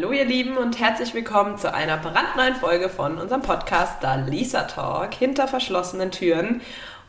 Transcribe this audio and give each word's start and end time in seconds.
Hallo 0.00 0.12
ihr 0.12 0.26
Lieben 0.26 0.56
und 0.56 0.78
herzlich 0.78 1.12
willkommen 1.12 1.58
zu 1.58 1.74
einer 1.74 1.96
brandneuen 1.96 2.54
Folge 2.54 2.88
von 2.88 3.18
unserem 3.18 3.42
Podcast 3.42 4.00
Da 4.00 4.14
Lisa 4.14 4.62
Talk 4.62 5.12
hinter 5.12 5.48
verschlossenen 5.48 6.12
Türen. 6.12 6.60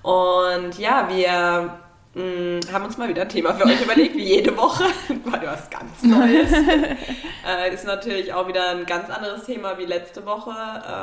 Und 0.01 0.79
ja, 0.79 1.07
wir 1.07 1.77
mh, 2.15 2.23
mm, 2.23 2.73
haben 2.73 2.85
uns 2.85 2.97
mal 2.97 3.07
wieder 3.07 3.21
ein 3.21 3.29
Thema 3.29 3.53
für 3.53 3.65
euch 3.65 3.79
überlegt, 3.83 4.15
wie 4.15 4.23
jede 4.23 4.57
Woche. 4.57 4.85
War 5.25 5.39
was 5.43 5.69
ganz 5.69 6.01
Neues. 6.01 6.51
äh, 7.47 7.71
ist 7.71 7.85
natürlich 7.85 8.33
auch 8.33 8.47
wieder 8.47 8.71
ein 8.71 8.87
ganz 8.87 9.11
anderes 9.11 9.43
Thema 9.43 9.77
wie 9.77 9.85
letzte 9.85 10.25
Woche. 10.25 10.49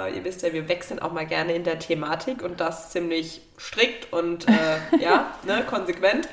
Äh, 0.08 0.16
ihr 0.16 0.24
wisst 0.24 0.42
ja, 0.42 0.52
wir 0.52 0.68
wechseln 0.68 0.98
auch 0.98 1.12
mal 1.12 1.26
gerne 1.26 1.54
in 1.54 1.62
der 1.62 1.78
Thematik 1.78 2.42
und 2.42 2.58
das 2.58 2.90
ziemlich 2.90 3.42
strikt 3.60 4.12
und 4.12 4.48
äh, 4.48 4.98
ja, 4.98 5.30
ne, 5.44 5.62
konsequent. 5.70 6.28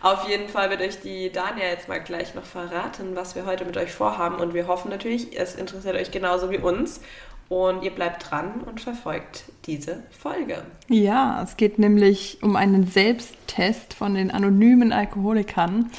Auf 0.00 0.28
jeden 0.28 0.48
Fall 0.48 0.70
wird 0.70 0.80
euch 0.80 1.00
die 1.00 1.30
Dania 1.30 1.64
jetzt 1.64 1.88
mal 1.88 1.98
gleich 1.98 2.34
noch 2.34 2.44
verraten, 2.44 3.16
was 3.16 3.34
wir 3.34 3.46
heute 3.46 3.64
mit 3.64 3.76
euch 3.76 3.92
vorhaben. 3.92 4.36
Und 4.36 4.54
wir 4.54 4.68
hoffen 4.68 4.90
natürlich, 4.90 5.38
es 5.38 5.56
interessiert 5.56 5.96
euch 5.96 6.10
genauso 6.10 6.50
wie 6.50 6.58
uns. 6.58 7.00
Und 7.48 7.82
ihr 7.82 7.90
bleibt 7.90 8.30
dran 8.30 8.60
und 8.66 8.80
verfolgt 8.80 9.44
diese 9.64 10.02
Folge. 10.10 10.62
Ja, 10.88 11.42
es 11.42 11.56
geht 11.56 11.78
nämlich 11.78 12.38
um 12.42 12.56
einen 12.56 12.86
Selbsttest 12.86 13.94
von 13.94 14.14
den 14.14 14.30
anonymen 14.30 14.92
Alkoholikern, 14.92 15.90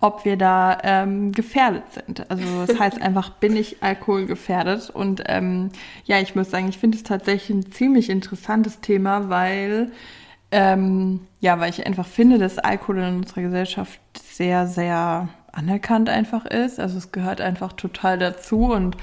ob 0.00 0.26
wir 0.26 0.36
da 0.36 0.78
ähm, 0.82 1.32
gefährdet 1.32 1.84
sind. 1.92 2.30
Also 2.30 2.66
das 2.66 2.78
heißt 2.78 3.00
einfach, 3.02 3.30
bin 3.30 3.56
ich 3.56 3.82
alkoholgefährdet? 3.82 4.90
Und 4.90 5.22
ähm, 5.26 5.70
ja, 6.04 6.20
ich 6.20 6.34
muss 6.34 6.50
sagen, 6.50 6.68
ich 6.68 6.78
finde 6.78 6.98
es 6.98 7.02
tatsächlich 7.02 7.56
ein 7.56 7.72
ziemlich 7.72 8.10
interessantes 8.10 8.80
Thema, 8.80 9.30
weil 9.30 9.90
ähm, 10.52 11.20
ja, 11.40 11.58
weil 11.60 11.70
ich 11.70 11.86
einfach 11.86 12.06
finde, 12.06 12.38
dass 12.38 12.58
Alkohol 12.58 12.98
in 12.98 13.16
unserer 13.18 13.42
Gesellschaft 13.42 14.00
sehr, 14.20 14.66
sehr 14.66 15.28
anerkannt 15.52 16.08
einfach 16.08 16.44
ist. 16.46 16.80
Also 16.80 16.98
es 16.98 17.12
gehört 17.12 17.40
einfach 17.40 17.72
total 17.72 18.18
dazu 18.18 18.72
und 18.72 18.96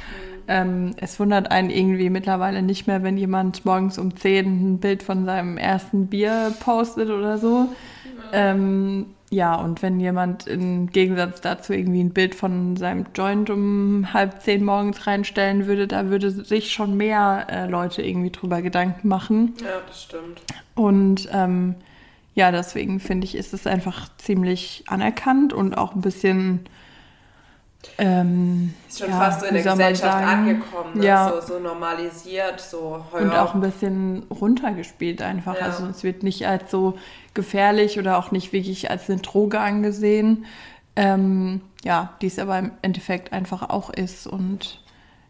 ähm, 0.48 0.94
es 0.98 1.20
wundert 1.20 1.52
einen 1.52 1.70
irgendwie 1.70 2.10
mittlerweile 2.10 2.62
nicht 2.62 2.88
mehr, 2.88 3.04
wenn 3.04 3.18
jemand 3.18 3.66
morgens 3.66 3.98
um 3.98 4.16
10 4.16 4.46
ein 4.46 4.80
Bild 4.80 5.04
von 5.04 5.26
seinem 5.26 5.58
ersten 5.58 6.08
Bier 6.08 6.54
postet 6.60 7.10
oder 7.10 7.38
so. 7.38 7.70
Ähm, 8.32 9.08
ja, 9.30 9.56
und 9.56 9.82
wenn 9.82 10.00
jemand 10.00 10.48
im 10.48 10.88
Gegensatz 10.88 11.42
dazu 11.42 11.74
irgendwie 11.74 12.02
ein 12.02 12.14
Bild 12.14 12.34
von 12.34 12.78
seinem 12.78 13.08
Joint 13.14 13.50
um 13.50 14.14
halb 14.14 14.42
zehn 14.42 14.64
morgens 14.64 15.06
reinstellen 15.06 15.68
würde, 15.68 15.86
da 15.88 16.10
würde 16.10 16.32
sich 16.32 16.72
schon 16.72 16.96
mehr 16.96 17.48
äh, 17.50 17.68
Leute 17.68 18.02
irgendwie 18.02 18.32
drüber 18.32 18.62
Gedanken 18.62 19.08
machen. 19.08 19.54
Ja, 19.62 19.82
das 19.86 20.04
stimmt. 20.04 20.42
Und 20.76 21.28
ähm, 21.34 21.76
ja, 22.36 22.52
deswegen 22.52 23.02
finde 23.02 23.26
ich, 23.26 23.36
ist 23.36 23.54
es 23.54 23.68
einfach 23.68 24.10
ziemlich 24.18 24.84
anerkannt 24.88 25.52
und 25.52 25.78
auch 25.78 25.94
ein 25.94 26.02
bisschen 26.02 26.62
ähm, 27.98 28.74
ist 28.88 29.00
schon 29.00 29.10
ja, 29.10 29.18
fast 29.18 29.42
so 29.42 29.46
in 29.48 29.54
der 29.54 29.64
Gesellschaft 29.64 30.24
angekommen, 30.24 30.98
ne? 30.98 31.06
ja. 31.06 31.30
so, 31.30 31.54
so, 31.54 31.60
normalisiert, 31.60 32.60
so 32.60 33.04
heuer. 33.12 33.22
Und 33.22 33.32
auch 33.34 33.54
ein 33.56 33.62
bisschen 33.62 34.24
runtergespielt 34.30 35.22
einfach. 35.22 35.56
Ja. 35.56 35.68
Also 35.68 35.86
es 35.88 36.04
wird 36.04 36.24
nicht 36.24 36.48
als 36.48 36.70
so 36.70 36.98
gefährlich 37.34 37.98
oder 38.00 38.18
auch 38.18 38.32
nicht 38.32 38.54
wirklich 38.54 38.90
als 38.90 39.10
eine 39.10 39.22
Droge 39.22 39.60
angesehen. 39.60 40.46
Ähm, 40.96 41.62
ja, 41.84 42.14
die 42.22 42.28
es 42.28 42.40
aber 42.40 42.58
im 42.60 42.72
Endeffekt 42.82 43.32
einfach 43.32 43.70
auch 43.70 43.90
ist. 43.92 44.28
Und 44.28 44.82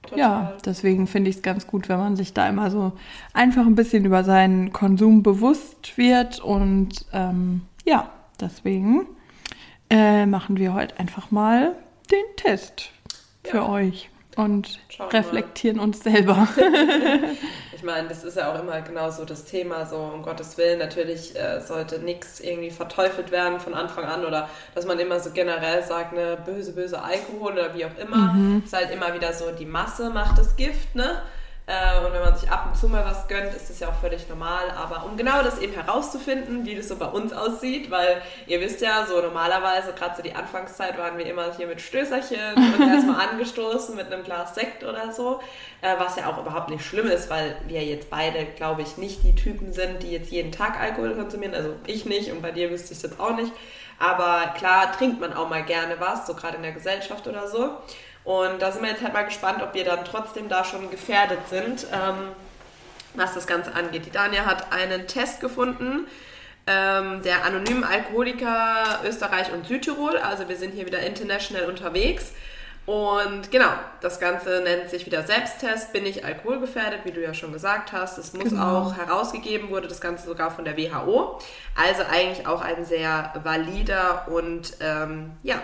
Total. 0.03 0.19
ja, 0.19 0.53
deswegen 0.65 1.07
finde 1.07 1.29
ich 1.29 1.37
es 1.37 1.41
ganz 1.41 1.67
gut, 1.67 1.89
wenn 1.89 1.99
man 1.99 2.15
sich 2.15 2.33
da 2.33 2.47
immer 2.47 2.71
so 2.71 2.93
einfach 3.33 3.65
ein 3.65 3.75
bisschen 3.75 4.05
über 4.05 4.23
seinen 4.23 4.71
Konsum 4.71 5.23
bewusst 5.23 5.97
wird. 5.97 6.39
Und 6.39 7.05
ähm, 7.13 7.63
ja, 7.85 8.09
deswegen 8.39 9.05
äh, 9.89 10.25
machen 10.25 10.57
wir 10.57 10.73
heute 10.73 10.99
einfach 10.99 11.31
mal 11.31 11.75
den 12.11 12.35
Test 12.35 12.91
für 13.43 13.57
ja. 13.57 13.69
euch 13.69 14.09
und 14.37 14.79
Schauen 14.89 15.09
reflektieren 15.09 15.77
mal. 15.77 15.83
uns 15.83 16.03
selber. 16.03 16.47
ich 17.75 17.81
meine, 17.81 18.07
das 18.07 18.23
ist 18.23 18.37
ja 18.37 18.53
auch 18.53 18.59
immer 18.59 18.81
genau 18.81 19.09
so 19.09 19.25
das 19.25 19.45
Thema, 19.45 19.85
so 19.85 19.97
um 19.97 20.21
Gottes 20.21 20.57
Willen, 20.59 20.77
natürlich 20.77 21.35
äh, 21.35 21.59
sollte 21.59 21.99
nichts 21.99 22.39
irgendwie 22.39 22.69
verteufelt 22.69 23.31
werden 23.31 23.59
von 23.59 23.73
Anfang 23.73 24.05
an 24.05 24.25
oder 24.25 24.47
dass 24.75 24.85
man 24.85 24.99
immer 24.99 25.19
so 25.19 25.31
generell 25.31 25.83
sagt, 25.83 26.13
ne, 26.13 26.37
böse, 26.45 26.73
böse 26.73 27.01
Alkohol 27.01 27.53
oder 27.53 27.73
wie 27.73 27.85
auch 27.85 27.97
immer. 27.99 28.33
Mhm. 28.33 28.61
Ist 28.63 28.73
halt 28.73 28.91
immer 28.91 29.13
wieder 29.15 29.33
so, 29.33 29.51
die 29.51 29.65
Masse 29.65 30.11
macht 30.11 30.37
das 30.37 30.55
Gift, 30.55 30.93
ne? 30.95 31.23
Äh, 31.67 32.05
und 32.05 32.13
wenn 32.13 32.21
man 32.21 32.33
sich 32.33 32.49
ab 32.49 32.65
und 32.65 32.77
zu 32.77 32.87
mal 32.87 33.03
was 33.03 33.27
gönnt, 33.27 33.53
ist 33.53 33.69
das 33.69 33.81
ja 33.81 33.89
auch 33.89 33.99
völlig 33.99 34.29
normal. 34.29 34.71
Aber 34.71 35.05
um 35.05 35.17
genau 35.17 35.43
das 35.43 35.59
eben 35.59 35.73
herauszufinden, 35.73 36.65
wie 36.65 36.75
das 36.75 36.87
so 36.87 36.95
bei 36.95 37.07
uns 37.07 37.33
aussieht, 37.33 37.91
weil 37.91 38.21
ihr 38.47 38.61
wisst 38.61 38.79
ja, 38.79 39.05
so 39.05 39.21
normalerweise, 39.21 39.91
gerade 39.91 40.15
so 40.15 40.23
die 40.23 40.33
Anfangszeit, 40.33 40.97
waren 40.97 41.17
wir 41.17 41.25
immer 41.25 41.53
hier 41.57 41.67
mit 41.67 41.81
Stößerchen 41.81 42.55
und 42.55 42.87
erstmal 42.87 43.27
angestoßen 43.27 43.97
mit 43.97 44.11
einem 44.11 44.23
Glas 44.23 44.55
Sekt 44.55 44.85
oder 44.85 45.11
so. 45.11 45.41
Äh, 45.81 45.95
was 45.97 46.15
ja 46.15 46.27
auch 46.27 46.37
überhaupt 46.37 46.69
nicht 46.69 46.85
schlimm 46.85 47.07
ist, 47.07 47.29
weil 47.29 47.57
wir 47.67 47.83
jetzt 47.83 48.09
beide, 48.09 48.45
glaube 48.45 48.81
ich, 48.81 48.95
nicht 48.95 49.23
die 49.23 49.35
Typen 49.35 49.73
sind, 49.73 50.03
die 50.03 50.11
jetzt 50.11 50.31
jeden 50.31 50.53
Tag 50.53 50.79
Alkohol 50.79 51.15
konsumieren. 51.15 51.53
Also 51.53 51.75
ich 51.85 52.05
nicht 52.05 52.31
und 52.31 52.41
bei 52.41 52.51
dir 52.51 52.71
wüsste 52.71 52.93
ich 52.93 52.99
es 52.99 53.03
jetzt 53.03 53.19
auch 53.19 53.35
nicht. 53.35 53.51
Aber 53.99 54.53
klar 54.55 54.93
trinkt 54.93 55.19
man 55.19 55.33
auch 55.33 55.49
mal 55.49 55.63
gerne 55.63 55.95
was, 55.99 56.27
so 56.27 56.33
gerade 56.33 56.55
in 56.55 56.61
der 56.63 56.71
Gesellschaft 56.71 57.27
oder 57.27 57.47
so. 57.47 57.71
Und 58.27 58.61
da 58.61 58.73
sind 58.73 58.81
wir 58.81 58.89
jetzt 58.89 59.01
halt 59.01 59.13
mal 59.13 59.23
gespannt, 59.23 59.63
ob 59.63 59.73
wir 59.73 59.85
dann 59.85 60.03
trotzdem 60.03 60.49
da 60.49 60.65
schon 60.65 60.91
gefährdet 60.91 61.47
sind, 61.49 61.87
ähm, 61.93 62.33
was 63.13 63.33
das 63.33 63.47
Ganze 63.47 63.73
angeht. 63.73 64.05
Die 64.05 64.11
Dania 64.11 64.45
hat 64.45 64.73
einen 64.73 65.07
Test 65.07 65.39
gefunden, 65.39 66.07
ähm, 66.67 67.21
der 67.23 67.45
anonymen 67.45 67.85
Alkoholiker 67.85 68.99
Österreich 69.05 69.53
und 69.53 69.65
Südtirol. 69.65 70.17
Also 70.17 70.49
wir 70.49 70.57
sind 70.57 70.73
hier 70.73 70.85
wieder 70.85 70.99
international 70.99 71.69
unterwegs. 71.69 72.33
Und 72.85 73.49
genau, 73.49 73.71
das 74.01 74.19
Ganze 74.19 74.61
nennt 74.61 74.89
sich 74.89 75.05
wieder 75.05 75.23
Selbsttest. 75.23 75.93
Bin 75.93 76.05
ich 76.05 76.25
alkoholgefährdet, 76.25 77.05
wie 77.05 77.11
du 77.11 77.21
ja 77.21 77.33
schon 77.33 77.53
gesagt 77.53 77.93
hast. 77.93 78.17
Es 78.17 78.33
muss 78.33 78.49
genau. 78.49 78.81
auch 78.81 78.97
herausgegeben, 78.97 79.69
wurde 79.69 79.87
das 79.87 80.01
Ganze 80.01 80.27
sogar 80.27 80.51
von 80.51 80.65
der 80.65 80.77
WHO. 80.77 81.39
Also 81.75 82.03
eigentlich 82.11 82.45
auch 82.45 82.61
ein 82.61 82.83
sehr 82.83 83.31
valider 83.41 84.27
und 84.27 84.73
ähm, 84.81 85.31
ja, 85.43 85.61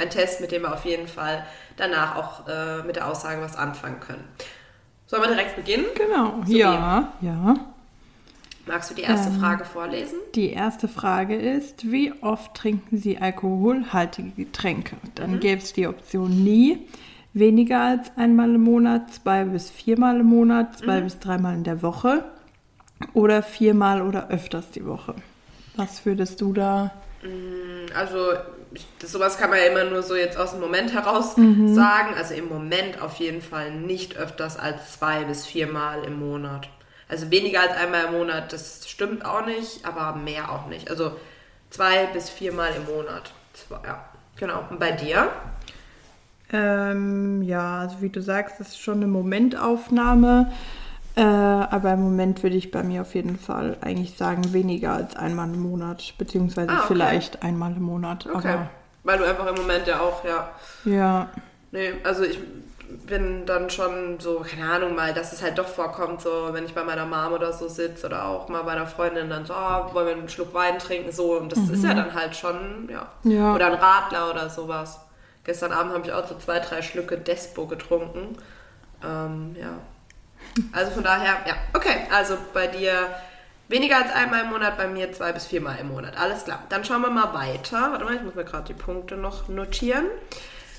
ein 0.00 0.10
Test, 0.10 0.40
mit 0.40 0.50
dem 0.52 0.62
wir 0.62 0.72
auf 0.72 0.84
jeden 0.84 1.06
Fall 1.06 1.44
danach 1.76 2.16
auch 2.16 2.48
äh, 2.48 2.82
mit 2.82 2.96
der 2.96 3.08
Aussage 3.08 3.40
was 3.40 3.56
anfangen 3.56 4.00
können. 4.00 4.24
Sollen 5.06 5.22
wir 5.22 5.28
direkt 5.28 5.56
beginnen? 5.56 5.86
Genau, 5.96 6.42
so 6.46 6.52
ja, 6.52 7.12
ja. 7.20 7.56
Magst 8.66 8.90
du 8.90 8.94
die 8.94 9.02
erste 9.02 9.30
ähm, 9.30 9.40
Frage 9.40 9.64
vorlesen? 9.64 10.18
Die 10.34 10.50
erste 10.50 10.86
Frage 10.86 11.34
ist, 11.34 11.90
wie 11.90 12.12
oft 12.20 12.54
trinken 12.54 12.98
Sie 12.98 13.18
alkoholhaltige 13.18 14.30
Getränke? 14.30 14.96
Dann 15.16 15.32
mhm. 15.32 15.40
gäbe 15.40 15.62
es 15.62 15.72
die 15.72 15.88
Option 15.88 16.44
nie, 16.44 16.86
weniger 17.32 17.80
als 17.80 18.16
einmal 18.16 18.54
im 18.54 18.62
Monat, 18.62 19.12
zwei 19.12 19.44
bis 19.44 19.70
viermal 19.70 20.20
im 20.20 20.26
Monat, 20.26 20.78
zwei 20.78 21.00
mhm. 21.00 21.04
bis 21.04 21.18
dreimal 21.18 21.54
in 21.54 21.64
der 21.64 21.82
Woche 21.82 22.24
oder 23.14 23.42
viermal 23.42 24.02
oder 24.02 24.28
öfters 24.28 24.70
die 24.70 24.86
Woche. 24.86 25.14
Was 25.76 26.04
würdest 26.04 26.40
du 26.40 26.52
da? 26.52 26.92
Mm, 27.22 27.90
also 28.72 28.86
das, 28.98 29.12
sowas 29.12 29.38
kann 29.38 29.50
man 29.50 29.58
ja 29.58 29.66
immer 29.66 29.84
nur 29.84 30.02
so 30.02 30.14
jetzt 30.14 30.36
aus 30.36 30.52
dem 30.52 30.60
Moment 30.60 30.92
heraus 30.92 31.36
mhm. 31.36 31.74
sagen. 31.74 32.14
Also 32.16 32.34
im 32.34 32.48
Moment 32.48 33.00
auf 33.00 33.16
jeden 33.16 33.42
Fall 33.42 33.72
nicht 33.72 34.16
öfters 34.16 34.58
als 34.58 34.92
zwei 34.92 35.24
bis 35.24 35.46
viermal 35.46 36.04
im 36.04 36.18
Monat. 36.18 36.68
Also 37.08 37.30
weniger 37.30 37.60
als 37.62 37.72
einmal 37.72 38.04
im 38.06 38.12
Monat, 38.12 38.52
das 38.52 38.88
stimmt 38.88 39.24
auch 39.24 39.44
nicht, 39.44 39.84
aber 39.84 40.16
mehr 40.16 40.52
auch 40.52 40.66
nicht. 40.66 40.90
Also 40.90 41.16
zwei 41.70 42.06
bis 42.06 42.30
viermal 42.30 42.70
im 42.76 42.94
Monat. 42.94 43.32
Zwei, 43.52 43.80
ja, 43.84 44.04
genau. 44.36 44.64
Und 44.70 44.78
bei 44.78 44.92
dir? 44.92 45.28
Ähm, 46.52 47.42
ja, 47.42 47.80
also 47.80 48.00
wie 48.00 48.10
du 48.10 48.22
sagst, 48.22 48.60
das 48.60 48.68
ist 48.68 48.80
schon 48.80 48.98
eine 48.98 49.06
Momentaufnahme. 49.06 50.52
Äh, 51.20 51.22
aber 51.22 51.92
im 51.92 52.00
Moment 52.00 52.42
würde 52.42 52.56
ich 52.56 52.70
bei 52.70 52.82
mir 52.82 53.02
auf 53.02 53.14
jeden 53.14 53.38
Fall 53.38 53.76
eigentlich 53.82 54.16
sagen, 54.16 54.54
weniger 54.54 54.92
als 54.92 55.16
einmal 55.16 55.52
im 55.52 55.60
Monat, 55.60 56.14
beziehungsweise 56.16 56.70
ah, 56.70 56.78
okay. 56.78 56.84
vielleicht 56.88 57.42
einmal 57.42 57.72
im 57.72 57.82
Monat. 57.82 58.26
Okay. 58.32 58.56
Weil 59.04 59.18
du 59.18 59.24
einfach 59.24 59.46
im 59.46 59.54
Moment 59.54 59.86
ja 59.86 60.00
auch, 60.00 60.24
ja. 60.24 60.48
Ja. 60.86 61.28
Nee, 61.72 61.92
also 62.04 62.24
ich 62.24 62.38
bin 63.06 63.44
dann 63.44 63.68
schon 63.68 64.18
so, 64.18 64.40
keine 64.48 64.70
Ahnung 64.70 64.94
mal, 64.94 65.12
dass 65.12 65.34
es 65.34 65.42
halt 65.42 65.58
doch 65.58 65.66
vorkommt, 65.66 66.22
so 66.22 66.48
wenn 66.52 66.64
ich 66.64 66.72
bei 66.72 66.84
meiner 66.84 67.04
Mom 67.04 67.34
oder 67.34 67.52
so 67.52 67.68
sitze 67.68 68.06
oder 68.06 68.24
auch 68.24 68.48
mal 68.48 68.62
bei 68.62 68.72
einer 68.72 68.86
Freundin 68.86 69.28
dann 69.28 69.44
so, 69.44 69.52
oh, 69.52 69.92
wollen 69.92 70.06
wir 70.06 70.14
einen 70.14 70.28
Schluck 70.30 70.54
Wein 70.54 70.78
trinken, 70.78 71.12
so. 71.12 71.36
Und 71.36 71.52
das 71.52 71.58
mhm. 71.58 71.74
ist 71.74 71.84
ja 71.84 71.92
dann 71.92 72.14
halt 72.14 72.34
schon, 72.34 72.88
ja. 72.90 73.08
ja. 73.24 73.54
Oder 73.54 73.66
ein 73.66 73.74
Radler 73.74 74.30
oder 74.30 74.48
sowas. 74.48 75.00
Gestern 75.44 75.72
Abend 75.72 75.92
habe 75.92 76.06
ich 76.06 76.14
auch 76.14 76.26
so 76.26 76.34
zwei, 76.38 76.60
drei 76.60 76.80
Schlücke 76.80 77.18
Despo 77.18 77.66
getrunken. 77.66 78.38
Ähm, 79.04 79.54
ja. 79.60 79.74
Also 80.72 80.92
von 80.92 81.04
daher, 81.04 81.38
ja, 81.46 81.54
okay. 81.74 82.06
Also 82.10 82.36
bei 82.52 82.66
dir 82.66 83.08
weniger 83.68 83.98
als 83.98 84.12
einmal 84.12 84.42
im 84.42 84.50
Monat, 84.50 84.76
bei 84.76 84.86
mir 84.86 85.12
zwei 85.12 85.32
bis 85.32 85.46
viermal 85.46 85.78
im 85.78 85.88
Monat. 85.88 86.16
Alles 86.16 86.44
klar. 86.44 86.64
Dann 86.68 86.84
schauen 86.84 87.02
wir 87.02 87.10
mal 87.10 87.32
weiter. 87.34 87.92
Warte 87.92 88.04
mal, 88.04 88.16
ich 88.16 88.22
muss 88.22 88.34
mir 88.34 88.44
gerade 88.44 88.66
die 88.66 88.74
Punkte 88.74 89.16
noch 89.16 89.48
notieren. 89.48 90.06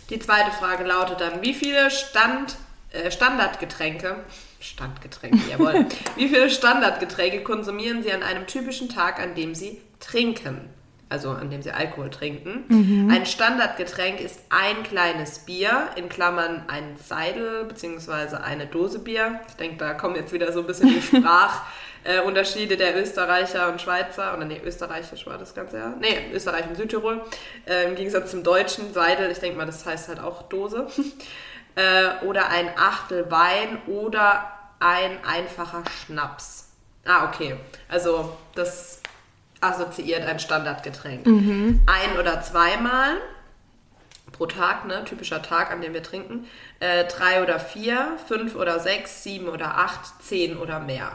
Die 0.09 0.19
zweite 0.19 0.51
Frage 0.51 0.83
lautet 0.83 1.21
dann, 1.21 1.41
wie 1.41 1.53
viele 1.53 1.89
Stand, 1.89 2.57
äh, 2.91 3.09
Standardgetränke, 3.09 4.17
Standgetränke, 4.59 5.39
jawohl, 5.49 5.85
wie 6.17 6.27
viele 6.27 6.49
Standardgetränke 6.49 7.43
konsumieren 7.43 8.03
Sie 8.03 8.11
an 8.11 8.21
einem 8.21 8.45
typischen 8.45 8.89
Tag, 8.89 9.19
an 9.19 9.35
dem 9.35 9.55
Sie 9.55 9.81
trinken? 10.01 10.69
Also 11.11 11.31
an 11.31 11.49
dem 11.49 11.61
sie 11.61 11.71
Alkohol 11.71 12.09
trinken. 12.09 12.63
Mhm. 12.69 13.11
Ein 13.11 13.25
Standardgetränk 13.25 14.21
ist 14.21 14.39
ein 14.49 14.83
kleines 14.83 15.39
Bier, 15.39 15.89
in 15.95 16.07
Klammern 16.07 16.63
ein 16.67 16.95
Seidel 16.97 17.65
bzw. 17.65 18.37
eine 18.37 18.65
Dose 18.65 18.99
Bier. 18.99 19.41
Ich 19.49 19.55
denke, 19.55 19.77
da 19.77 19.93
kommen 19.93 20.15
jetzt 20.15 20.31
wieder 20.31 20.53
so 20.53 20.61
ein 20.61 20.67
bisschen 20.67 20.87
die 20.87 21.01
Sprachunterschiede 22.03 22.77
der 22.77 22.97
Österreicher 22.97 23.69
und 23.69 23.81
Schweizer. 23.81 24.35
Oder 24.35 24.45
nee, 24.45 24.61
österreichisch 24.63 25.27
war 25.27 25.37
das 25.37 25.53
Ganze 25.53 25.77
ja. 25.77 25.93
Nee, 25.99 26.31
Österreich 26.33 26.67
und 26.67 26.77
Südtirol. 26.77 27.21
Äh, 27.67 27.89
Im 27.89 27.95
Gegensatz 27.95 28.31
zum 28.31 28.43
deutschen 28.43 28.93
Seidel, 28.93 29.29
ich 29.31 29.39
denke 29.39 29.57
mal, 29.57 29.65
das 29.65 29.85
heißt 29.85 30.07
halt 30.07 30.21
auch 30.21 30.43
Dose. 30.43 30.87
äh, 31.75 32.25
oder 32.25 32.49
ein 32.49 32.69
Achtel 32.77 33.29
Wein 33.29 33.81
oder 33.87 34.49
ein 34.79 35.23
einfacher 35.25 35.83
Schnaps. 36.05 36.69
Ah, 37.05 37.25
okay. 37.27 37.55
Also 37.89 38.37
das 38.55 39.00
assoziiert 39.61 40.25
ein 40.27 40.39
Standardgetränk. 40.39 41.25
Ein 41.27 42.19
oder 42.19 42.41
zweimal 42.41 43.17
pro 44.31 44.45
Tag, 44.47 44.87
ne? 44.87 45.03
Typischer 45.05 45.41
Tag, 45.41 45.71
an 45.71 45.81
dem 45.81 45.93
wir 45.93 46.03
trinken. 46.03 46.45
Äh, 46.79 47.05
drei 47.05 47.43
oder 47.43 47.59
vier, 47.59 48.17
fünf 48.27 48.55
oder 48.55 48.79
sechs, 48.79 49.23
sieben 49.23 49.47
oder 49.47 49.77
acht, 49.77 50.23
zehn 50.23 50.57
oder 50.57 50.79
mehr. 50.79 51.11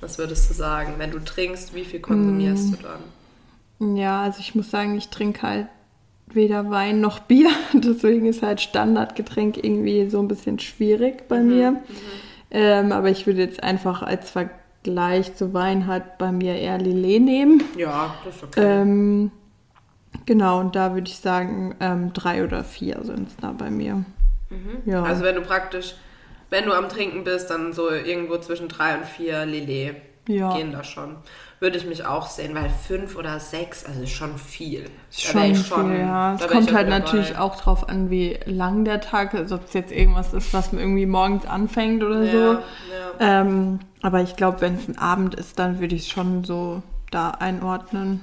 Was 0.00 0.18
würdest 0.18 0.50
du 0.50 0.54
sagen? 0.54 0.94
Wenn 0.98 1.10
du 1.10 1.20
trinkst, 1.20 1.74
wie 1.74 1.84
viel 1.84 2.00
konsumierst 2.00 2.72
du 2.72 2.76
dann? 2.82 3.96
Ja, 3.96 4.22
also 4.22 4.40
ich 4.40 4.54
muss 4.54 4.70
sagen, 4.70 4.96
ich 4.96 5.08
trinke 5.08 5.42
halt 5.42 5.68
weder 6.26 6.70
Wein 6.70 7.00
noch 7.00 7.20
Bier. 7.20 7.50
Deswegen 7.72 8.26
ist 8.26 8.42
halt 8.42 8.60
Standardgetränk 8.60 9.56
irgendwie 9.56 10.08
so 10.10 10.18
ein 10.18 10.28
bisschen 10.28 10.58
schwierig 10.58 11.28
bei 11.28 11.40
mir. 11.40 11.80
Ähm, 12.50 12.92
aber 12.92 13.08
ich 13.10 13.26
würde 13.26 13.40
jetzt 13.40 13.62
einfach 13.62 14.02
als 14.02 14.30
Vergleich 14.30 14.60
zu 15.36 15.52
Wein 15.52 15.86
halt 15.86 16.18
bei 16.18 16.32
mir 16.32 16.56
eher 16.56 16.78
Lillet 16.78 17.22
nehmen. 17.22 17.64
Ja, 17.76 18.14
das 18.24 18.36
ist 18.36 18.42
okay. 18.44 18.60
Ähm, 18.62 19.30
genau, 20.24 20.60
und 20.60 20.76
da 20.76 20.94
würde 20.94 21.08
ich 21.08 21.18
sagen, 21.18 21.74
ähm, 21.80 22.12
drei 22.12 22.44
oder 22.44 22.64
vier 22.64 22.98
sind 23.02 23.28
es 23.28 23.36
da 23.36 23.52
bei 23.52 23.70
mir. 23.70 24.04
Ja. 24.84 25.02
Also 25.02 25.22
wenn 25.22 25.34
du 25.34 25.42
praktisch, 25.42 25.96
wenn 26.50 26.64
du 26.64 26.72
am 26.72 26.88
Trinken 26.88 27.24
bist, 27.24 27.50
dann 27.50 27.72
so 27.72 27.90
irgendwo 27.90 28.38
zwischen 28.38 28.68
drei 28.68 28.96
und 28.96 29.04
vier 29.04 29.44
Lillet 29.44 29.96
Ja. 30.28 30.54
gehen 30.56 30.72
da 30.72 30.82
schon. 30.84 31.16
Würde 31.60 31.78
ich 31.78 31.86
mich 31.86 32.04
auch 32.04 32.26
sehen, 32.26 32.54
weil 32.54 32.68
fünf 32.68 33.16
oder 33.16 33.38
sechs, 33.40 33.84
also 33.86 34.06
schon 34.06 34.36
viel. 34.38 34.90
Schon 35.10 35.42
ich 35.52 35.58
viel, 35.72 35.98
ja. 36.00 36.34
Es 36.34 36.46
kommt 36.48 36.72
halt 36.74 36.88
dabei. 36.88 36.98
natürlich 36.98 37.38
auch 37.38 37.56
drauf 37.56 37.88
an, 37.88 38.10
wie 38.10 38.38
lang 38.44 38.84
der 38.84 39.00
Tag 39.00 39.32
ist, 39.34 39.52
ob 39.52 39.64
es 39.66 39.72
jetzt 39.72 39.90
irgendwas 39.92 40.34
ist, 40.34 40.52
was 40.52 40.72
man 40.72 40.80
irgendwie 40.82 41.06
morgens 41.06 41.46
anfängt 41.46 42.02
oder 42.02 42.24
Ja, 42.24 42.32
so. 42.32 42.38
ja. 42.52 42.60
Ähm, 43.40 43.78
aber 44.02 44.20
ich 44.20 44.36
glaube, 44.36 44.60
wenn 44.60 44.74
es 44.74 44.86
ein 44.88 44.98
Abend 44.98 45.34
ist, 45.36 45.58
dann 45.58 45.80
würde 45.80 45.94
ich 45.94 46.02
es 46.02 46.08
schon 46.10 46.44
so 46.44 46.82
da 47.10 47.30
einordnen. 47.30 48.20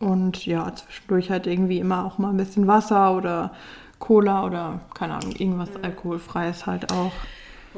Mhm. 0.00 0.06
Und 0.08 0.46
ja, 0.46 0.72
zwischendurch 0.74 1.30
halt 1.30 1.46
irgendwie 1.46 1.80
immer 1.80 2.04
auch 2.06 2.18
mal 2.18 2.30
ein 2.30 2.36
bisschen 2.36 2.66
Wasser 2.68 3.14
oder 3.16 3.50
Cola 3.98 4.46
oder 4.46 4.80
keine 4.94 5.14
Ahnung, 5.14 5.32
irgendwas 5.32 5.70
Mhm. 5.70 5.82
alkoholfreies 5.84 6.66
halt 6.66 6.92
auch. 6.92 7.12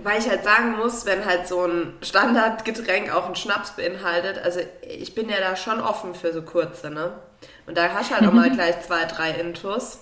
Wobei 0.00 0.17
ich 0.17 0.31
halt 0.31 0.44
sagen 0.44 0.79
muss, 0.79 1.05
wenn 1.05 1.26
halt 1.26 1.47
so 1.47 1.67
ein 1.67 1.93
Standardgetränk 2.00 3.14
auch 3.14 3.26
einen 3.26 3.37
Schnaps 3.37 3.73
beinhaltet, 3.73 4.38
also 4.43 4.61
ich 4.81 5.14
bin 5.14 5.29
ja 5.29 5.37
da 5.41 5.56
schon 5.56 5.79
offen 5.79 6.14
für 6.14 6.32
so 6.32 6.41
kurze, 6.41 6.88
ne? 6.88 7.12
Und 7.67 7.76
da 7.76 7.93
hast 7.93 8.11
du 8.11 8.14
halt 8.14 8.26
auch 8.26 8.32
mal 8.32 8.50
gleich 8.55 8.81
zwei, 8.81 9.05
drei 9.05 9.32
Intus. 9.32 9.99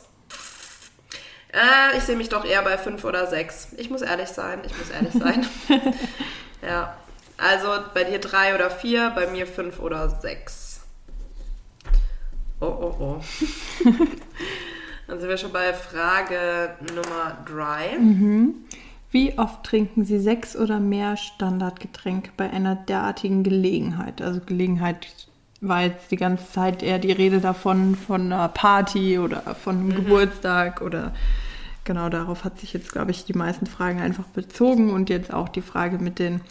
Äh, 1.53 1.97
ich 1.97 2.05
sehe 2.05 2.15
mich 2.15 2.29
doch 2.29 2.45
eher 2.45 2.63
bei 2.63 2.79
fünf 2.79 3.03
oder 3.03 3.27
sechs. 3.27 3.73
Ich 3.77 3.91
muss 3.91 4.03
ehrlich 4.03 4.29
sein, 4.29 4.63
ich 4.65 4.79
muss 4.79 4.89
ehrlich 4.91 5.15
sein. 5.15 5.45
ja. 6.63 6.97
Also 7.37 7.69
bei 7.93 8.05
dir 8.05 8.21
drei 8.21 8.55
oder 8.55 8.71
vier, 8.71 9.11
bei 9.17 9.27
mir 9.27 9.49
fünf 9.49 9.81
oder 9.81 10.11
sechs. 10.11 10.83
Oh, 12.61 12.67
oh, 12.67 12.97
oh. 13.01 13.21
Dann 15.09 15.19
sind 15.19 15.29
wir 15.29 15.39
schon 15.39 15.53
bei 15.53 15.75
Frage 15.75 16.77
Nummer 16.95 17.37
drei. 17.45 17.97
Wie 19.11 19.39
oft 19.39 19.65
trinken 19.65 20.05
Sie 20.05 20.19
sechs 20.19 20.55
oder 20.55 20.81
mehr 20.81 21.17
Standardgetränke 21.17 22.31
bei 22.37 22.51
einer 22.51 22.77
derartigen 22.77 23.43
Gelegenheit? 23.43 24.21
Also 24.21 24.41
Gelegenheit 24.41 25.29
war 25.63 25.83
jetzt 25.83 26.11
die 26.11 26.17
ganze 26.17 26.51
Zeit 26.53 26.83
eher 26.83 26.99
die 26.99 27.13
Rede 27.13 27.41
davon, 27.41 27.95
von 27.95 28.33
einer 28.33 28.49
Party 28.49 29.19
oder 29.19 29.41
von 29.55 29.77
einem 29.77 29.95
Geburtstag 29.95 30.83
oder 30.83 31.15
genau 31.85 32.11
darauf 32.11 32.45
hat 32.45 32.61
sich 32.61 32.75
jetzt, 32.75 32.93
glaube 32.93 33.11
ich, 33.11 33.25
die 33.25 33.33
meisten 33.33 33.67
Fragen 33.67 34.01
einfach 34.01 34.27
bezogen 34.27 34.91
und 34.91 35.09
jetzt 35.09 35.33
auch 35.33 35.49
die 35.49 35.63
Frage 35.63 35.99
mit 35.99 36.19
den, 36.19 36.43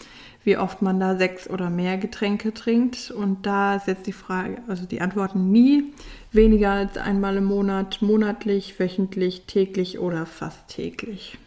wie 0.44 0.57
oft 0.57 0.81
man 0.81 1.00
da 1.00 1.15
sechs 1.15 1.48
oder 1.48 1.69
mehr 1.69 1.98
Getränke 1.98 2.56
trinkt. 2.56 3.12
Und 3.12 3.45
da 3.45 3.75
ist 3.75 3.86
jetzt 3.86 4.07
die 4.07 4.13
Frage, 4.13 4.57
also 4.68 4.86
die 4.88 5.00
Antworten 5.00 5.51
nie, 5.51 5.94
weniger 6.31 6.71
als 6.71 6.98
einmal 6.98 7.38
im 7.38 7.45
Monat, 7.45 8.01
monatlich, 8.01 8.80
wöchentlich, 8.80 9.44
täglich 9.45 10.00
oder 10.00 10.25
fast 10.25 10.69
täglich. 10.69 11.38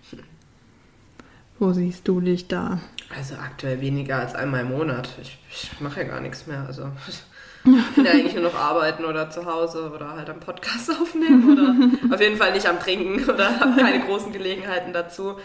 Wo 1.60 1.74
siehst 1.74 2.08
du 2.08 2.22
dich 2.22 2.48
da? 2.48 2.80
Also 3.14 3.34
aktuell 3.34 3.82
weniger 3.82 4.18
als 4.18 4.34
einmal 4.34 4.62
im 4.62 4.70
Monat. 4.70 5.10
Ich, 5.20 5.38
ich 5.50 5.80
mache 5.80 6.00
ja 6.00 6.08
gar 6.08 6.20
nichts 6.20 6.46
mehr. 6.46 6.64
Also 6.66 6.84
ich 7.08 7.94
kann 7.94 8.04
ja 8.06 8.12
eigentlich 8.12 8.34
nur 8.34 8.44
noch 8.44 8.54
arbeiten 8.54 9.04
oder 9.04 9.28
zu 9.28 9.44
Hause 9.44 9.92
oder 9.94 10.12
halt 10.16 10.30
am 10.30 10.40
Podcast 10.40 10.90
aufnehmen 11.00 11.52
oder 11.52 12.14
auf 12.14 12.20
jeden 12.20 12.38
Fall 12.38 12.54
nicht 12.54 12.66
am 12.66 12.80
Trinken 12.80 13.28
oder 13.28 13.60
habe 13.60 13.78
keine 13.78 14.04
großen 14.06 14.32
Gelegenheiten 14.32 14.94
dazu. 14.94 15.36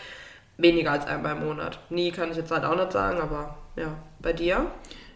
Weniger 0.57 0.93
als 0.93 1.05
einmal 1.05 1.35
im 1.35 1.45
Monat. 1.45 1.79
Nie 1.89 2.11
kann 2.11 2.31
ich 2.31 2.37
jetzt 2.37 2.49
halt 2.49 2.63
auch 2.63 2.77
nicht 2.77 2.93
sagen, 2.93 3.19
aber 3.19 3.57
ja. 3.75 3.97
Bei 4.19 4.31
dir? 4.31 4.71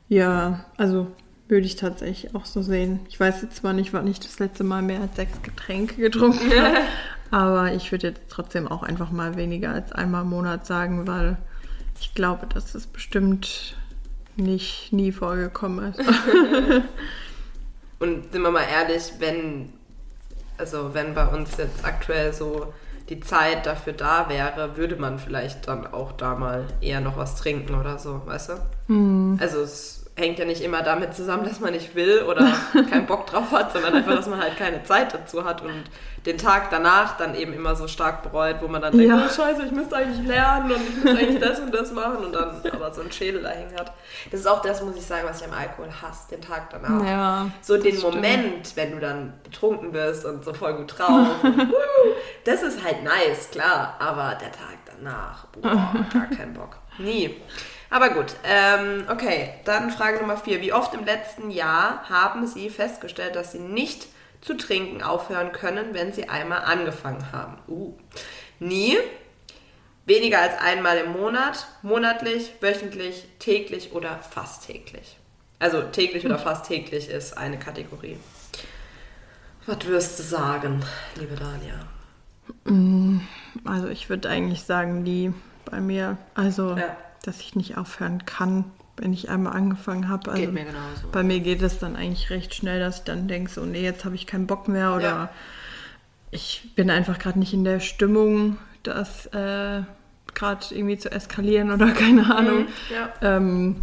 Ja, 0.10 0.66
also 0.76 1.08
würde 1.48 1.66
ich 1.66 1.78
tatsächlich 1.78 2.36
auch 2.36 2.46
so 2.46 2.62
sehen. 2.62 3.00
Ich 3.08 3.18
weiß 3.18 3.42
jetzt 3.42 3.56
zwar 3.56 3.72
nicht, 3.72 3.94
wann 3.94 4.06
ich 4.06 4.20
das 4.20 4.38
letzte 4.40 4.66
Mal 4.66 4.82
mehr 4.82 5.00
als 5.00 5.16
sechs 5.16 5.42
Getränke 5.42 5.96
getrunken 5.96 6.52
habe, 6.62 6.78
aber 7.32 7.74
ich 7.74 7.92
würde 7.92 8.08
jetzt 8.10 8.22
trotzdem 8.30 8.68
auch 8.68 8.84
einfach 8.84 9.12
mal 9.12 9.36
weniger 9.36 9.72
als 9.72 9.92
einmal 9.92 10.24
im 10.24 10.30
Monat 10.30 10.66
sagen, 10.66 11.08
weil 11.08 11.38
ich 12.00 12.14
glaube, 12.14 12.48
dass 12.48 12.74
das 12.74 12.88
bestimmt 12.88 13.76
nicht 14.36 14.94
nie 14.94 15.12
vorgekommen 15.12 15.94
ist. 15.94 16.00
Und 18.00 18.32
sind 18.32 18.42
wir 18.42 18.52
mal 18.52 18.64
ehrlich, 18.64 19.14
wenn, 19.20 19.74
also 20.58 20.94
wenn 20.94 21.14
bei 21.14 21.28
uns 21.28 21.58
jetzt 21.58 21.84
aktuell 21.84 22.34
so 22.34 22.74
die 23.10 23.20
Zeit 23.20 23.66
dafür 23.66 23.94
da 23.94 24.30
wäre, 24.30 24.78
würde 24.78 24.96
man 24.96 25.20
vielleicht 25.20 25.68
dann 25.68 25.86
auch 25.88 26.14
da 26.14 26.36
mal 26.36 26.66
eher 26.80 27.02
noch 27.02 27.18
was 27.18 27.36
trinken 27.36 27.76
oder 27.76 28.00
so, 28.00 28.22
weißt 28.26 28.50
du? 28.50 28.54
Also 29.42 29.60
es 29.60 29.99
hängt 30.20 30.38
ja 30.38 30.46
nicht 30.46 30.62
immer 30.62 30.84
damit 30.84 31.16
zusammen, 31.16 31.46
dass 31.46 31.60
man 31.60 31.74
nicht 31.74 31.96
will 31.96 32.24
oder 32.24 32.52
keinen 32.90 33.06
Bock 33.06 33.26
drauf 33.28 33.52
hat, 33.52 33.72
sondern 33.72 33.96
einfach, 33.96 34.16
dass 34.16 34.28
man 34.28 34.40
halt 34.40 34.58
keine 34.58 34.84
Zeit 34.84 35.14
dazu 35.14 35.46
hat 35.46 35.62
und 35.62 35.84
den 36.26 36.38
Tag 36.38 36.70
danach 36.70 37.16
dann 37.18 37.34
eben 37.34 37.54
immer 37.54 37.76
so 37.76 37.88
stark 37.88 38.24
bereut, 38.24 38.58
wo 38.62 38.68
man 38.68 38.82
dann 38.82 38.92
denkt, 38.92 39.08
Ja. 39.08 39.26
oh 39.26 39.30
scheiße, 39.34 39.64
ich 39.66 39.72
müsste 39.72 39.96
eigentlich 39.96 40.28
lernen 40.28 40.72
und 40.72 40.82
ich 40.82 40.96
müsste 40.96 41.18
eigentlich 41.18 41.40
das 41.40 41.60
und 41.62 41.74
das 41.74 41.92
machen 41.94 42.18
und 42.26 42.34
dann 42.34 42.62
aber 42.72 42.94
so 42.94 43.02
ein 43.02 43.12
Schädel 43.12 43.42
dahin 43.44 43.74
hat. 43.80 43.94
Das 44.30 44.42
ist 44.42 44.46
auch 44.48 44.62
das, 44.62 44.84
muss 44.84 44.98
ich 44.98 45.06
sagen, 45.06 45.26
was 45.28 45.42
ich 45.42 45.48
am 45.48 45.54
Alkohol 45.54 45.90
hasse, 46.02 46.30
den 46.32 46.42
Tag 46.42 46.70
danach 46.70 47.06
ja. 47.06 47.50
so 47.62 47.78
den 47.78 47.96
stimmt. 47.96 48.16
Moment, 48.16 48.76
wenn 48.76 48.92
du 48.92 49.00
dann 49.00 49.34
betrunken 49.44 49.94
bist 49.94 50.26
und 50.26 50.44
so 50.44 50.54
voll 50.54 50.74
gut 50.74 51.00
drauf. 51.00 51.42
und, 51.44 51.74
das 52.44 52.64
ist 52.64 52.84
halt 52.84 53.04
nice, 53.04 53.50
klar. 53.52 53.96
Aber 54.00 54.36
der 54.40 54.52
Tag 54.52 54.78
danach, 54.86 55.46
boah, 55.48 56.06
gar 56.14 56.28
keinen 56.28 56.54
Bock. 56.54 56.78
Nie. 56.98 57.38
Aber 57.90 58.10
gut, 58.12 58.36
ähm, 58.44 59.06
okay, 59.10 59.50
dann 59.66 59.90
Frage 59.90 60.20
Nummer 60.20 60.38
vier. 60.38 60.62
Wie 60.62 60.74
oft 60.74 60.94
im 60.94 61.06
letzten 61.06 61.50
Jahr 61.50 62.08
haben 62.10 62.46
Sie 62.46 62.70
festgestellt, 62.70 63.36
dass 63.36 63.52
Sie 63.52 63.60
nicht 63.60 64.08
zu 64.42 64.56
trinken 64.56 65.02
aufhören 65.02 65.52
können, 65.52 65.94
wenn 65.94 66.14
Sie 66.14 66.30
einmal 66.30 66.64
angefangen 66.64 67.32
haben? 67.32 67.58
Uh. 67.68 67.94
Nie. 68.60 68.98
Weniger 70.06 70.40
als 70.42 70.58
einmal 70.60 70.98
im 70.98 71.12
Monat, 71.14 71.68
monatlich, 71.82 72.54
wöchentlich, 72.62 73.28
täglich 73.40 73.92
oder 73.94 74.20
fast 74.20 74.68
täglich. 74.68 75.18
Also 75.60 75.82
täglich 75.82 76.26
oder 76.26 76.40
fast 76.40 76.68
täglich 76.68 77.10
ist 77.10 77.38
eine 77.38 77.60
Kategorie. 77.60 78.18
Was 79.66 79.86
wirst 79.86 80.18
du 80.20 80.24
sagen, 80.24 80.84
liebe 81.16 81.36
Dania? 81.36 81.86
Also 83.66 83.88
ich 83.90 84.10
würde 84.10 84.30
eigentlich 84.30 84.64
sagen, 84.64 85.04
die 85.06 85.34
bei 85.66 85.80
mir, 85.80 86.18
also 86.34 86.76
Ja. 86.78 86.96
Dass 87.24 87.40
ich 87.42 87.56
nicht 87.56 87.78
aufhören 87.78 88.26
kann, 88.26 88.66
wenn 88.98 89.14
ich 89.14 89.30
einmal 89.30 89.54
angefangen 89.54 90.10
habe. 90.10 90.32
Also 90.32 90.42
Geht 90.44 90.54
mir 90.54 90.66
genauso. 90.66 91.08
Bei 91.12 91.24
mir 91.24 91.40
geht 91.40 91.62
es 91.62 91.80
dann 91.80 91.96
eigentlich 91.96 92.30
recht 92.30 92.54
schnell, 92.54 92.80
dass 92.80 93.00
ich 93.00 93.04
dann 93.04 93.28
denke, 93.28 93.50
so, 93.52 93.62
nee, 93.66 93.82
jetzt 93.84 94.06
habe 94.06 94.16
ich 94.16 94.28
keinen 94.28 94.48
Bock 94.48 94.68
mehr 94.68 94.94
oder 94.96 95.04
Ja. 95.04 95.30
ich 96.32 96.72
bin 96.76 96.90
einfach 96.90 97.20
gerade 97.20 97.40
nicht 97.40 97.54
in 97.54 97.64
der 97.64 97.80
Stimmung, 97.80 98.58
das 98.84 99.26
äh, 99.28 99.82
gerade 100.34 100.66
irgendwie 100.72 100.98
zu 100.98 101.12
eskalieren 101.12 101.72
oder 101.74 101.92
keine 101.92 102.34
Ahnung. 102.36 102.68
Ja. 102.94 103.14
Ähm, 103.22 103.78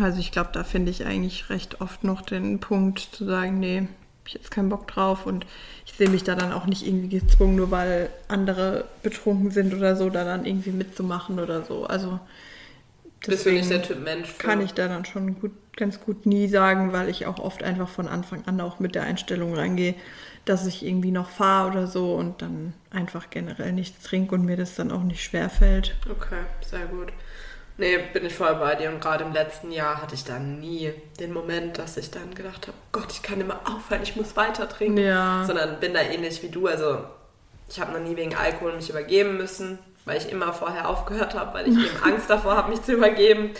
also 0.00 0.20
ich 0.20 0.30
glaube, 0.30 0.50
da 0.52 0.62
finde 0.64 0.90
ich 0.90 1.04
eigentlich 1.04 1.50
recht 1.50 1.80
oft 1.80 2.04
noch 2.04 2.22
den 2.22 2.60
Punkt 2.60 3.00
zu 3.00 3.24
sagen, 3.24 3.58
nee, 3.58 3.80
hab 3.80 4.26
ich 4.26 4.34
jetzt 4.34 4.50
keinen 4.50 4.68
Bock 4.68 4.86
drauf 4.86 5.26
und 5.26 5.46
ich 5.84 5.94
sehe 5.94 6.08
mich 6.08 6.22
da 6.22 6.36
dann 6.36 6.52
auch 6.52 6.66
nicht 6.66 6.86
irgendwie 6.86 7.08
gezwungen, 7.18 7.56
nur 7.56 7.70
weil 7.72 8.10
andere 8.28 8.84
betrunken 9.02 9.50
sind 9.50 9.74
oder 9.74 9.96
so, 9.96 10.10
da 10.10 10.24
dann 10.24 10.44
irgendwie 10.46 10.70
mitzumachen 10.70 11.40
oder 11.40 11.64
so. 11.64 11.86
Also 11.86 12.20
Bist 13.26 13.46
du 13.46 13.52
nicht 13.52 13.70
der 13.70 13.82
Typ 13.82 14.02
Mensch? 14.02 14.28
Für? 14.28 14.46
Kann 14.46 14.60
ich 14.60 14.74
da 14.74 14.88
dann 14.88 15.04
schon 15.04 15.40
gut, 15.40 15.52
ganz 15.76 16.00
gut 16.00 16.26
nie 16.26 16.48
sagen, 16.48 16.92
weil 16.92 17.08
ich 17.08 17.26
auch 17.26 17.38
oft 17.38 17.62
einfach 17.62 17.88
von 17.88 18.08
Anfang 18.08 18.44
an 18.46 18.60
auch 18.60 18.78
mit 18.78 18.94
der 18.94 19.02
Einstellung 19.02 19.54
reingehe, 19.54 19.94
dass 20.44 20.66
ich 20.66 20.84
irgendwie 20.84 21.10
noch 21.10 21.28
fahre 21.28 21.70
oder 21.70 21.86
so 21.86 22.14
und 22.14 22.42
dann 22.42 22.72
einfach 22.90 23.30
generell 23.30 23.72
nichts 23.72 24.04
trinke 24.04 24.34
und 24.34 24.44
mir 24.44 24.56
das 24.56 24.74
dann 24.76 24.90
auch 24.90 25.02
nicht 25.02 25.22
schwer 25.22 25.50
fällt. 25.50 25.96
Okay, 26.08 26.42
sehr 26.60 26.86
gut. 26.86 27.12
Nee, 27.76 27.98
bin 28.12 28.26
ich 28.26 28.34
voll 28.34 28.56
bei 28.56 28.74
dir. 28.74 28.90
Und 28.90 29.00
gerade 29.00 29.24
im 29.24 29.32
letzten 29.32 29.70
Jahr 29.70 30.02
hatte 30.02 30.16
ich 30.16 30.24
dann 30.24 30.58
nie 30.58 30.92
den 31.20 31.32
Moment, 31.32 31.78
dass 31.78 31.96
ich 31.96 32.10
dann 32.10 32.34
gedacht 32.34 32.66
habe, 32.66 32.76
Gott, 32.90 33.12
ich 33.12 33.22
kann 33.22 33.40
immer 33.40 33.60
aufhören, 33.64 34.02
ich 34.02 34.16
muss 34.16 34.36
weiter 34.36 34.68
trinken. 34.68 34.98
Ja. 34.98 35.44
Sondern 35.46 35.78
bin 35.78 35.94
da 35.94 36.00
ähnlich 36.00 36.42
wie 36.42 36.48
du. 36.48 36.66
Also 36.66 37.04
ich 37.70 37.78
habe 37.80 37.92
noch 37.92 38.00
nie 38.00 38.16
wegen 38.16 38.34
Alkohol 38.34 38.74
mich 38.74 38.90
übergeben 38.90 39.36
müssen, 39.36 39.78
weil 40.08 40.18
ich 40.18 40.30
immer 40.30 40.52
vorher 40.52 40.88
aufgehört 40.88 41.34
habe, 41.34 41.54
weil 41.54 41.68
ich 41.68 41.74
eben 41.74 42.02
Angst 42.02 42.28
davor 42.28 42.56
habe, 42.56 42.70
mich 42.70 42.82
zu 42.82 42.92
übergeben. 42.92 43.50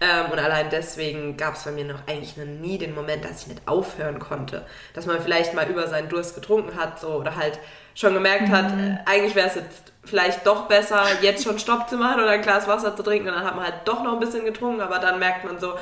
Ähm, 0.00 0.32
und 0.32 0.38
allein 0.38 0.70
deswegen 0.70 1.36
gab 1.36 1.56
es 1.56 1.64
bei 1.64 1.72
mir 1.72 1.84
noch 1.84 2.06
eigentlich 2.06 2.36
noch 2.36 2.46
nie 2.46 2.78
den 2.78 2.94
Moment, 2.94 3.24
dass 3.24 3.42
ich 3.42 3.48
nicht 3.48 3.68
aufhören 3.68 4.18
konnte. 4.18 4.66
Dass 4.94 5.06
man 5.06 5.20
vielleicht 5.20 5.52
mal 5.54 5.68
über 5.68 5.86
seinen 5.88 6.08
Durst 6.08 6.34
getrunken 6.34 6.76
hat 6.76 6.98
so, 6.98 7.08
oder 7.08 7.36
halt 7.36 7.58
schon 7.94 8.14
gemerkt 8.14 8.48
mhm. 8.48 8.52
hat, 8.52 8.72
äh, 8.72 8.96
eigentlich 9.04 9.34
wäre 9.34 9.48
es 9.48 9.56
jetzt 9.56 9.92
vielleicht 10.04 10.46
doch 10.46 10.68
besser, 10.68 11.04
jetzt 11.20 11.44
schon 11.44 11.58
Stopp 11.58 11.88
zu 11.88 11.98
machen 11.98 12.20
oder 12.20 12.30
ein 12.30 12.42
Glas 12.42 12.66
Wasser 12.66 12.96
zu 12.96 13.02
trinken 13.02 13.28
und 13.28 13.34
dann 13.34 13.44
hat 13.44 13.54
man 13.54 13.64
halt 13.66 13.82
doch 13.84 14.02
noch 14.02 14.14
ein 14.14 14.20
bisschen 14.20 14.46
getrunken, 14.46 14.80
aber 14.80 14.98
dann 14.98 15.18
merkt 15.18 15.44
man 15.44 15.58
so, 15.58 15.74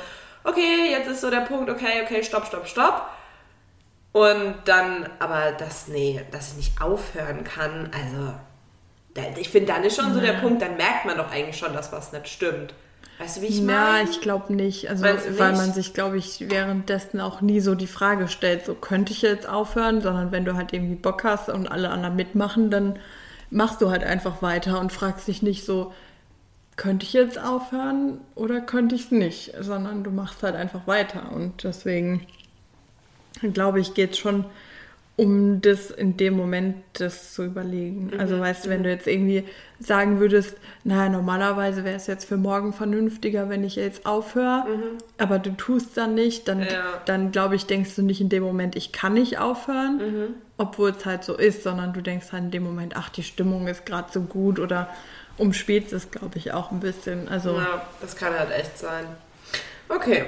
okay, 0.43 0.91
jetzt 0.91 1.07
ist 1.07 1.21
so 1.21 1.29
der 1.29 1.41
Punkt, 1.41 1.69
okay, 1.69 2.01
okay, 2.03 2.21
stopp, 2.23 2.45
stopp, 2.45 2.67
stopp. 2.67 3.09
Und 4.11 4.55
dann, 4.65 5.07
aber 5.19 5.51
das, 5.51 5.87
nee, 5.87 6.25
dass 6.31 6.51
ich 6.51 6.57
nicht 6.57 6.81
aufhören 6.81 7.43
kann, 7.43 7.91
also, 7.93 8.33
ich 9.39 9.49
finde, 9.49 9.73
dann 9.73 9.83
ist 9.83 9.95
schon 9.95 10.13
so 10.13 10.19
der 10.19 10.33
Punkt, 10.33 10.61
dann 10.61 10.77
merkt 10.77 11.05
man 11.05 11.17
doch 11.17 11.31
eigentlich 11.31 11.57
schon, 11.57 11.73
dass 11.73 11.91
was 11.91 12.11
nicht 12.11 12.27
stimmt. 12.27 12.73
Weißt 13.19 13.37
du, 13.37 13.41
wie 13.41 13.47
ich 13.47 13.61
meine? 13.61 13.73
Ja, 13.73 14.01
ich 14.09 14.21
glaube 14.21 14.53
nicht. 14.53 14.89
Also, 14.89 15.05
nicht? 15.05 15.37
weil 15.37 15.51
man 15.51 15.73
sich, 15.73 15.93
glaube 15.93 16.17
ich, 16.17 16.49
währenddessen 16.49 17.19
auch 17.19 17.41
nie 17.41 17.59
so 17.59 17.75
die 17.75 17.87
Frage 17.87 18.29
stellt, 18.29 18.65
so 18.65 18.75
könnte 18.75 19.11
ich 19.11 19.21
jetzt 19.21 19.47
aufhören, 19.47 20.01
sondern 20.01 20.31
wenn 20.31 20.45
du 20.45 20.55
halt 20.55 20.71
irgendwie 20.71 20.95
Bock 20.95 21.25
hast 21.25 21.49
und 21.49 21.69
alle 21.69 21.89
anderen 21.89 22.15
mitmachen, 22.15 22.71
dann 22.71 22.97
machst 23.51 23.81
du 23.81 23.89
halt 23.89 24.03
einfach 24.03 24.41
weiter 24.41 24.79
und 24.79 24.93
fragst 24.93 25.27
dich 25.27 25.41
nicht 25.41 25.65
so, 25.65 25.93
könnte 26.77 27.05
ich 27.05 27.11
jetzt 27.11 27.37
aufhören 27.37 28.21
oder 28.35 28.61
könnte 28.61 28.95
ich 28.95 29.05
es 29.05 29.11
nicht, 29.11 29.53
sondern 29.59 30.05
du 30.05 30.11
machst 30.11 30.41
halt 30.41 30.55
einfach 30.55 30.87
weiter. 30.87 31.29
Und 31.33 31.65
deswegen 31.65 32.25
glaube 33.53 33.81
ich, 33.81 33.93
geht 33.93 34.11
es 34.11 34.17
schon 34.17 34.45
um 35.19 35.59
das 35.59 35.91
in 35.91 36.15
dem 36.15 36.37
Moment 36.37 36.77
das 36.93 37.33
zu 37.33 37.43
überlegen. 37.43 38.11
Mhm. 38.13 38.19
Also 38.21 38.39
weißt 38.39 38.65
du, 38.65 38.69
wenn 38.69 38.83
du 38.83 38.89
jetzt 38.89 39.05
irgendwie 39.05 39.43
sagen 39.81 40.21
würdest, 40.21 40.55
naja, 40.85 41.09
normalerweise 41.09 41.83
wäre 41.83 41.97
es 41.97 42.07
jetzt 42.07 42.23
für 42.23 42.37
morgen 42.37 42.71
vernünftiger, 42.71 43.49
wenn 43.49 43.65
ich 43.65 43.75
jetzt 43.75 44.05
aufhöre, 44.05 44.63
mhm. 44.65 44.97
aber 45.17 45.37
du 45.39 45.51
tust 45.57 45.97
dann 45.97 46.15
nicht, 46.15 46.47
dann, 46.47 46.61
ja. 46.61 47.01
dann 47.05 47.33
glaube 47.33 47.55
ich, 47.55 47.65
denkst 47.65 47.95
du 47.97 48.01
nicht 48.01 48.21
in 48.21 48.29
dem 48.29 48.43
Moment, 48.43 48.77
ich 48.77 48.93
kann 48.93 49.13
nicht 49.13 49.39
aufhören, 49.39 49.97
mhm. 49.97 50.27
obwohl 50.57 50.91
es 50.91 51.05
halt 51.05 51.25
so 51.25 51.35
ist, 51.35 51.63
sondern 51.63 51.91
du 51.91 52.01
denkst 52.01 52.31
halt 52.31 52.45
in 52.45 52.51
dem 52.51 52.63
Moment, 52.63 52.95
ach, 52.95 53.09
die 53.09 53.23
Stimmung 53.23 53.67
ist 53.67 53.85
gerade 53.85 54.09
so 54.09 54.21
gut 54.21 54.57
oder 54.57 54.87
umspielt 55.37 55.91
es, 55.91 56.11
glaube 56.11 56.37
ich, 56.37 56.53
auch 56.53 56.71
ein 56.71 56.79
bisschen. 56.79 57.27
Also, 57.27 57.57
ja, 57.57 57.85
das 57.99 58.15
kann 58.15 58.37
halt 58.39 58.51
echt 58.51 58.77
sein. 58.77 59.03
Okay. 59.89 60.23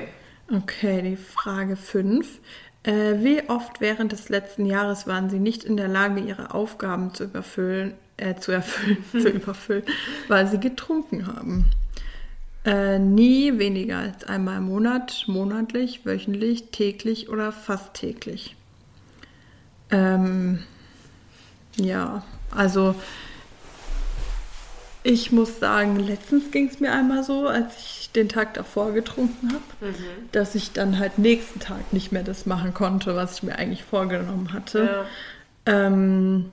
Okay, 0.53 1.01
die 1.01 1.15
Frage 1.15 1.77
5. 1.77 2.39
Äh, 2.83 3.23
wie 3.23 3.47
oft 3.47 3.79
während 3.79 4.11
des 4.11 4.29
letzten 4.29 4.65
Jahres 4.65 5.05
waren 5.05 5.29
Sie 5.29 5.39
nicht 5.39 5.63
in 5.63 5.77
der 5.77 5.87
Lage, 5.87 6.21
Ihre 6.21 6.53
Aufgaben 6.53 7.13
zu 7.13 7.25
überfüllen, 7.25 7.93
äh, 8.17 8.35
zu 8.35 8.51
erfüllen, 8.51 8.97
zu 9.11 9.29
überfüllen, 9.29 9.83
weil 10.27 10.47
Sie 10.47 10.59
getrunken 10.59 11.27
haben? 11.27 11.65
Äh, 12.65 12.99
nie 12.99 13.57
weniger 13.57 13.97
als 13.97 14.23
einmal 14.23 14.57
im 14.57 14.65
Monat, 14.65 15.25
monatlich, 15.27 16.05
wöchentlich, 16.05 16.65
täglich 16.71 17.29
oder 17.29 17.51
fast 17.51 17.95
täglich. 17.95 18.55
Ähm, 19.91 20.59
ja, 21.75 22.23
also 22.51 22.95
ich 25.03 25.31
muss 25.31 25.59
sagen, 25.59 25.97
letztens 25.97 26.51
ging 26.51 26.67
es 26.67 26.79
mir 26.79 26.91
einmal 26.91 27.23
so, 27.23 27.47
als 27.47 27.77
ich 27.77 28.00
den 28.15 28.29
Tag 28.29 28.53
davor 28.53 28.91
getrunken 28.91 29.49
habe, 29.49 29.91
mhm. 29.91 29.95
dass 30.31 30.55
ich 30.55 30.73
dann 30.73 30.99
halt 30.99 31.17
nächsten 31.17 31.59
Tag 31.59 31.93
nicht 31.93 32.11
mehr 32.11 32.23
das 32.23 32.45
machen 32.45 32.73
konnte, 32.73 33.15
was 33.15 33.35
ich 33.35 33.43
mir 33.43 33.57
eigentlich 33.57 33.83
vorgenommen 33.83 34.53
hatte. 34.53 35.05
Ja. 35.67 35.85
Ähm, 35.85 36.51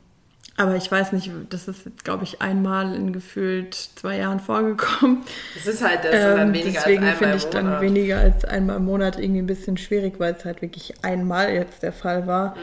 aber 0.56 0.74
ich 0.74 0.90
weiß 0.90 1.12
nicht, 1.12 1.30
das 1.50 1.68
ist 1.68 1.84
jetzt, 1.84 2.04
glaube 2.04 2.24
ich, 2.24 2.42
einmal 2.42 2.92
in 2.94 3.12
gefühlt 3.12 3.74
zwei 3.74 4.18
Jahren 4.18 4.40
vorgekommen. 4.40 5.22
Das 5.54 5.66
ist 5.66 5.84
halt 5.84 6.04
das, 6.04 6.14
ähm, 6.14 6.36
dann 6.36 6.52
weniger 6.52 6.80
deswegen 6.80 7.06
finde 7.12 7.36
ich 7.36 7.44
dann 7.44 7.80
weniger 7.80 8.18
als 8.18 8.44
einmal 8.44 8.76
im 8.78 8.84
Monat 8.84 9.20
irgendwie 9.20 9.40
ein 9.40 9.46
bisschen 9.46 9.76
schwierig, 9.76 10.14
weil 10.18 10.34
es 10.34 10.44
halt 10.44 10.60
wirklich 10.60 10.94
einmal 11.04 11.52
jetzt 11.52 11.84
der 11.84 11.92
Fall 11.92 12.26
war. 12.26 12.56
Mhm. 12.56 12.60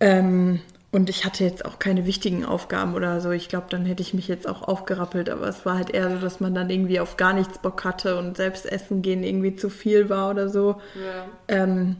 Ähm, 0.00 0.60
und 0.94 1.10
ich 1.10 1.24
hatte 1.24 1.42
jetzt 1.42 1.64
auch 1.64 1.80
keine 1.80 2.06
wichtigen 2.06 2.44
Aufgaben 2.44 2.94
oder 2.94 3.20
so. 3.20 3.32
Ich 3.32 3.48
glaube, 3.48 3.66
dann 3.68 3.84
hätte 3.84 4.00
ich 4.00 4.14
mich 4.14 4.28
jetzt 4.28 4.48
auch 4.48 4.62
aufgerappelt. 4.62 5.28
Aber 5.28 5.48
es 5.48 5.66
war 5.66 5.76
halt 5.76 5.90
eher 5.90 6.08
so, 6.08 6.18
dass 6.18 6.38
man 6.38 6.54
dann 6.54 6.70
irgendwie 6.70 7.00
auf 7.00 7.16
gar 7.16 7.32
nichts 7.32 7.58
Bock 7.58 7.82
hatte 7.82 8.16
und 8.16 8.36
selbst 8.36 8.64
essen 8.64 9.02
gehen 9.02 9.24
irgendwie 9.24 9.56
zu 9.56 9.70
viel 9.70 10.08
war 10.08 10.30
oder 10.30 10.48
so. 10.48 10.80
Ja. 10.94 11.26
Ähm, 11.48 11.96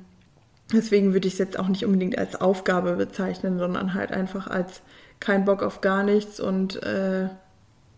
deswegen 0.72 1.12
würde 1.12 1.26
ich 1.26 1.32
es 1.32 1.40
jetzt 1.40 1.58
auch 1.58 1.66
nicht 1.66 1.84
unbedingt 1.84 2.16
als 2.16 2.40
Aufgabe 2.40 2.92
bezeichnen, 2.92 3.58
sondern 3.58 3.94
halt 3.94 4.12
einfach 4.12 4.46
als 4.46 4.80
kein 5.18 5.44
Bock 5.44 5.64
auf 5.64 5.80
gar 5.80 6.04
nichts 6.04 6.38
und 6.38 6.80
äh, 6.84 7.28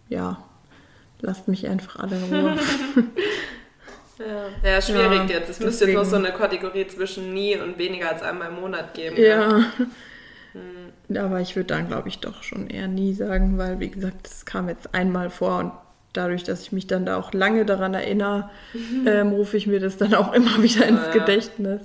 ja, 0.08 0.42
lasst 1.20 1.46
mich 1.46 1.68
einfach 1.68 1.96
alle 1.96 2.16
in 2.16 2.22
Ruhe. 2.22 2.56
ja. 4.18 4.70
ja, 4.70 4.80
schwierig 4.80 5.28
ja, 5.28 5.40
jetzt. 5.40 5.50
Es 5.50 5.60
müsste 5.60 5.84
jetzt 5.84 5.94
noch 5.94 6.06
so 6.06 6.16
eine 6.16 6.32
Kategorie 6.32 6.86
zwischen 6.86 7.34
nie 7.34 7.54
und 7.58 7.76
weniger 7.76 8.08
als 8.12 8.22
einmal 8.22 8.48
im 8.48 8.62
Monat 8.62 8.94
geben. 8.94 9.16
Ja. 9.18 9.58
ja. 9.58 9.64
Aber 11.14 11.40
ich 11.40 11.54
würde 11.54 11.68
dann, 11.68 11.88
glaube 11.88 12.08
ich, 12.08 12.18
doch 12.18 12.42
schon 12.42 12.68
eher 12.68 12.88
nie 12.88 13.14
sagen, 13.14 13.58
weil, 13.58 13.78
wie 13.80 13.90
gesagt, 13.90 14.26
es 14.26 14.44
kam 14.44 14.68
jetzt 14.68 14.94
einmal 14.94 15.30
vor 15.30 15.58
und 15.58 15.72
dadurch, 16.12 16.44
dass 16.44 16.62
ich 16.62 16.72
mich 16.72 16.86
dann 16.86 17.06
da 17.06 17.16
auch 17.16 17.32
lange 17.32 17.64
daran 17.64 17.94
erinnere, 17.94 18.50
mhm. 18.72 19.06
ähm, 19.06 19.28
rufe 19.30 19.56
ich 19.56 19.66
mir 19.66 19.80
das 19.80 19.96
dann 19.96 20.14
auch 20.14 20.32
immer 20.32 20.62
wieder 20.62 20.86
ins 20.86 21.06
ja, 21.06 21.12
Gedächtnis. 21.12 21.82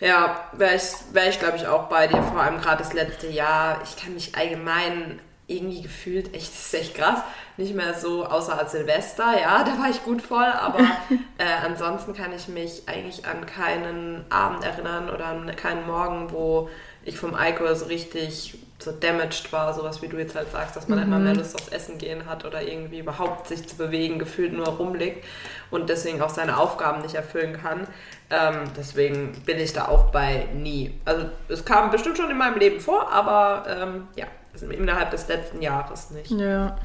Ja, 0.00 0.06
ja 0.06 0.40
wäre 0.52 0.76
ich, 0.76 0.82
wär 1.12 1.28
ich 1.28 1.38
glaube 1.38 1.56
ich, 1.56 1.66
auch 1.66 1.88
bei 1.88 2.06
dir, 2.06 2.22
vor 2.22 2.40
allem 2.40 2.60
gerade 2.60 2.78
das 2.78 2.92
letzte 2.92 3.28
Jahr. 3.28 3.80
Ich 3.84 4.02
kann 4.02 4.14
mich 4.14 4.36
allgemein 4.36 5.20
irgendwie 5.48 5.82
gefühlt, 5.82 6.34
echt, 6.34 6.52
das 6.52 6.66
ist 6.66 6.74
echt 6.74 6.94
krass, 6.94 7.20
nicht 7.56 7.74
mehr 7.74 7.94
so, 7.94 8.24
außer 8.24 8.56
als 8.56 8.72
Silvester, 8.72 9.34
ja, 9.40 9.64
da 9.64 9.78
war 9.78 9.90
ich 9.90 10.04
gut 10.04 10.22
voll, 10.22 10.44
aber 10.44 10.78
äh, 11.38 11.64
ansonsten 11.64 12.14
kann 12.14 12.32
ich 12.32 12.46
mich 12.46 12.82
eigentlich 12.86 13.26
an 13.26 13.46
keinen 13.46 14.24
Abend 14.30 14.62
erinnern 14.62 15.10
oder 15.10 15.26
an 15.26 15.56
keinen 15.56 15.86
Morgen, 15.86 16.30
wo 16.30 16.68
ich 17.04 17.18
vom 17.18 17.34
Alkohol 17.34 17.74
so 17.76 17.86
richtig 17.86 18.58
so 18.78 18.92
damaged 18.92 19.52
war, 19.52 19.74
sowas 19.74 20.02
wie 20.02 20.08
du 20.08 20.16
jetzt 20.18 20.36
halt 20.36 20.50
sagst, 20.52 20.76
dass 20.76 20.86
man 20.86 20.98
mhm. 20.98 21.04
einmal 21.04 21.20
mehr 21.20 21.34
Lust 21.34 21.54
aufs 21.56 21.68
Essen 21.68 21.98
gehen 21.98 22.26
hat 22.26 22.44
oder 22.44 22.62
irgendwie 22.62 23.00
überhaupt 23.00 23.48
sich 23.48 23.66
zu 23.66 23.76
bewegen, 23.76 24.18
gefühlt 24.18 24.52
nur 24.52 24.68
rumliegt 24.68 25.24
und 25.70 25.88
deswegen 25.88 26.22
auch 26.22 26.30
seine 26.30 26.58
Aufgaben 26.58 27.02
nicht 27.02 27.14
erfüllen 27.14 27.58
kann. 27.60 27.88
Ähm, 28.30 28.70
deswegen 28.76 29.32
bin 29.44 29.58
ich 29.58 29.72
da 29.72 29.88
auch 29.88 30.12
bei 30.12 30.46
nie. 30.54 30.94
Also 31.04 31.26
es 31.48 31.64
kam 31.64 31.90
bestimmt 31.90 32.18
schon 32.18 32.30
in 32.30 32.38
meinem 32.38 32.58
Leben 32.58 32.78
vor, 32.78 33.10
aber 33.10 33.66
ähm, 33.68 34.08
ja, 34.14 34.26
innerhalb 34.70 35.10
des 35.10 35.26
letzten 35.26 35.60
Jahres 35.60 36.10
nicht. 36.10 36.30
Ja. 36.30 36.76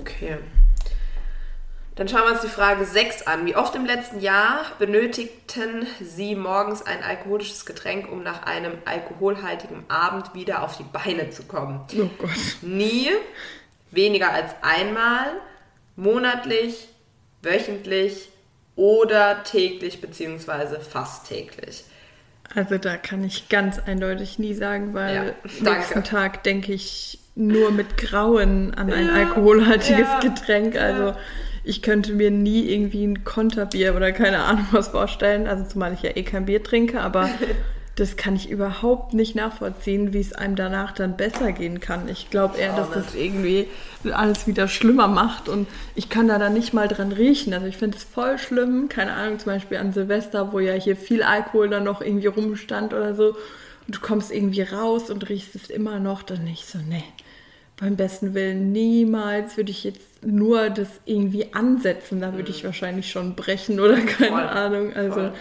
Okay. 0.00 0.38
Dann 2.00 2.08
schauen 2.08 2.22
wir 2.22 2.32
uns 2.32 2.40
die 2.40 2.48
Frage 2.48 2.86
6 2.86 3.26
an. 3.26 3.44
Wie 3.44 3.54
oft 3.54 3.74
im 3.74 3.84
letzten 3.84 4.20
Jahr 4.20 4.64
benötigten 4.78 5.86
Sie 6.00 6.34
morgens 6.34 6.80
ein 6.80 7.02
alkoholisches 7.02 7.66
Getränk, 7.66 8.10
um 8.10 8.22
nach 8.22 8.44
einem 8.44 8.72
alkoholhaltigen 8.86 9.84
Abend 9.88 10.32
wieder 10.32 10.62
auf 10.62 10.78
die 10.78 10.84
Beine 10.84 11.28
zu 11.28 11.42
kommen? 11.42 11.82
Oh 11.94 12.08
Gott. 12.16 12.30
Nie, 12.62 13.10
weniger 13.90 14.32
als 14.32 14.50
einmal, 14.62 15.26
monatlich, 15.94 16.88
wöchentlich 17.42 18.30
oder 18.76 19.44
täglich 19.44 20.00
bzw. 20.00 20.80
fast 20.80 21.28
täglich. 21.28 21.84
Also 22.54 22.78
da 22.78 22.96
kann 22.96 23.22
ich 23.24 23.50
ganz 23.50 23.78
eindeutig 23.78 24.38
nie 24.38 24.54
sagen, 24.54 24.94
weil 24.94 25.14
ja, 25.14 25.74
nächsten 25.74 26.02
Tag 26.02 26.44
denke 26.44 26.72
ich 26.72 27.18
nur 27.34 27.70
mit 27.70 27.98
Grauen 27.98 28.72
an 28.72 28.90
ein 28.90 29.08
ja, 29.08 29.12
alkoholhaltiges 29.12 30.08
ja, 30.08 30.20
Getränk. 30.20 30.76
Also 30.76 31.14
ich 31.64 31.82
könnte 31.82 32.12
mir 32.12 32.30
nie 32.30 32.68
irgendwie 32.68 33.04
ein 33.04 33.24
Konterbier 33.24 33.94
oder 33.94 34.12
keine 34.12 34.40
Ahnung 34.40 34.66
was 34.70 34.88
vorstellen. 34.88 35.46
Also 35.46 35.64
zumal 35.64 35.92
ich 35.92 36.02
ja 36.02 36.16
eh 36.16 36.22
kein 36.22 36.46
Bier 36.46 36.62
trinke, 36.62 37.00
aber 37.00 37.28
das 37.96 38.16
kann 38.16 38.34
ich 38.34 38.48
überhaupt 38.48 39.12
nicht 39.12 39.34
nachvollziehen, 39.34 40.12
wie 40.12 40.20
es 40.20 40.32
einem 40.32 40.56
danach 40.56 40.92
dann 40.92 41.16
besser 41.16 41.52
gehen 41.52 41.80
kann. 41.80 42.08
Ich 42.08 42.30
glaube 42.30 42.58
eher, 42.58 42.74
dass 42.74 42.90
das 42.90 43.14
irgendwie 43.14 43.68
alles 44.10 44.46
wieder 44.46 44.68
schlimmer 44.68 45.06
macht 45.06 45.48
und 45.48 45.68
ich 45.94 46.08
kann 46.08 46.28
da 46.28 46.38
dann 46.38 46.54
nicht 46.54 46.72
mal 46.72 46.88
dran 46.88 47.12
riechen. 47.12 47.52
Also 47.52 47.66
ich 47.66 47.76
finde 47.76 47.98
es 47.98 48.04
voll 48.04 48.38
schlimm, 48.38 48.88
keine 48.88 49.12
Ahnung, 49.12 49.38
zum 49.38 49.52
Beispiel 49.52 49.76
an 49.76 49.92
Silvester, 49.92 50.52
wo 50.52 50.60
ja 50.60 50.72
hier 50.72 50.96
viel 50.96 51.22
Alkohol 51.22 51.68
dann 51.68 51.84
noch 51.84 52.00
irgendwie 52.00 52.28
rumstand 52.28 52.94
oder 52.94 53.14
so 53.14 53.36
und 53.86 53.96
du 53.96 54.00
kommst 54.00 54.32
irgendwie 54.32 54.62
raus 54.62 55.10
und 55.10 55.28
riechst 55.28 55.54
es 55.54 55.68
immer 55.68 56.00
noch, 56.00 56.22
dann 56.22 56.44
nicht 56.44 56.66
so, 56.66 56.78
nee 56.78 57.04
beim 57.80 57.96
besten 57.96 58.34
Willen 58.34 58.72
niemals 58.72 59.56
würde 59.56 59.70
ich 59.70 59.84
jetzt 59.84 60.24
nur 60.24 60.68
das 60.70 60.88
irgendwie 61.06 61.52
ansetzen. 61.54 62.20
Da 62.20 62.34
würde 62.34 62.50
ich 62.50 62.64
wahrscheinlich 62.64 63.10
schon 63.10 63.34
brechen 63.34 63.80
oder 63.80 63.96
keine 64.00 64.30
Voll. 64.30 64.42
Ahnung. 64.42 64.92
Also 64.94 65.14
Voll. 65.14 65.34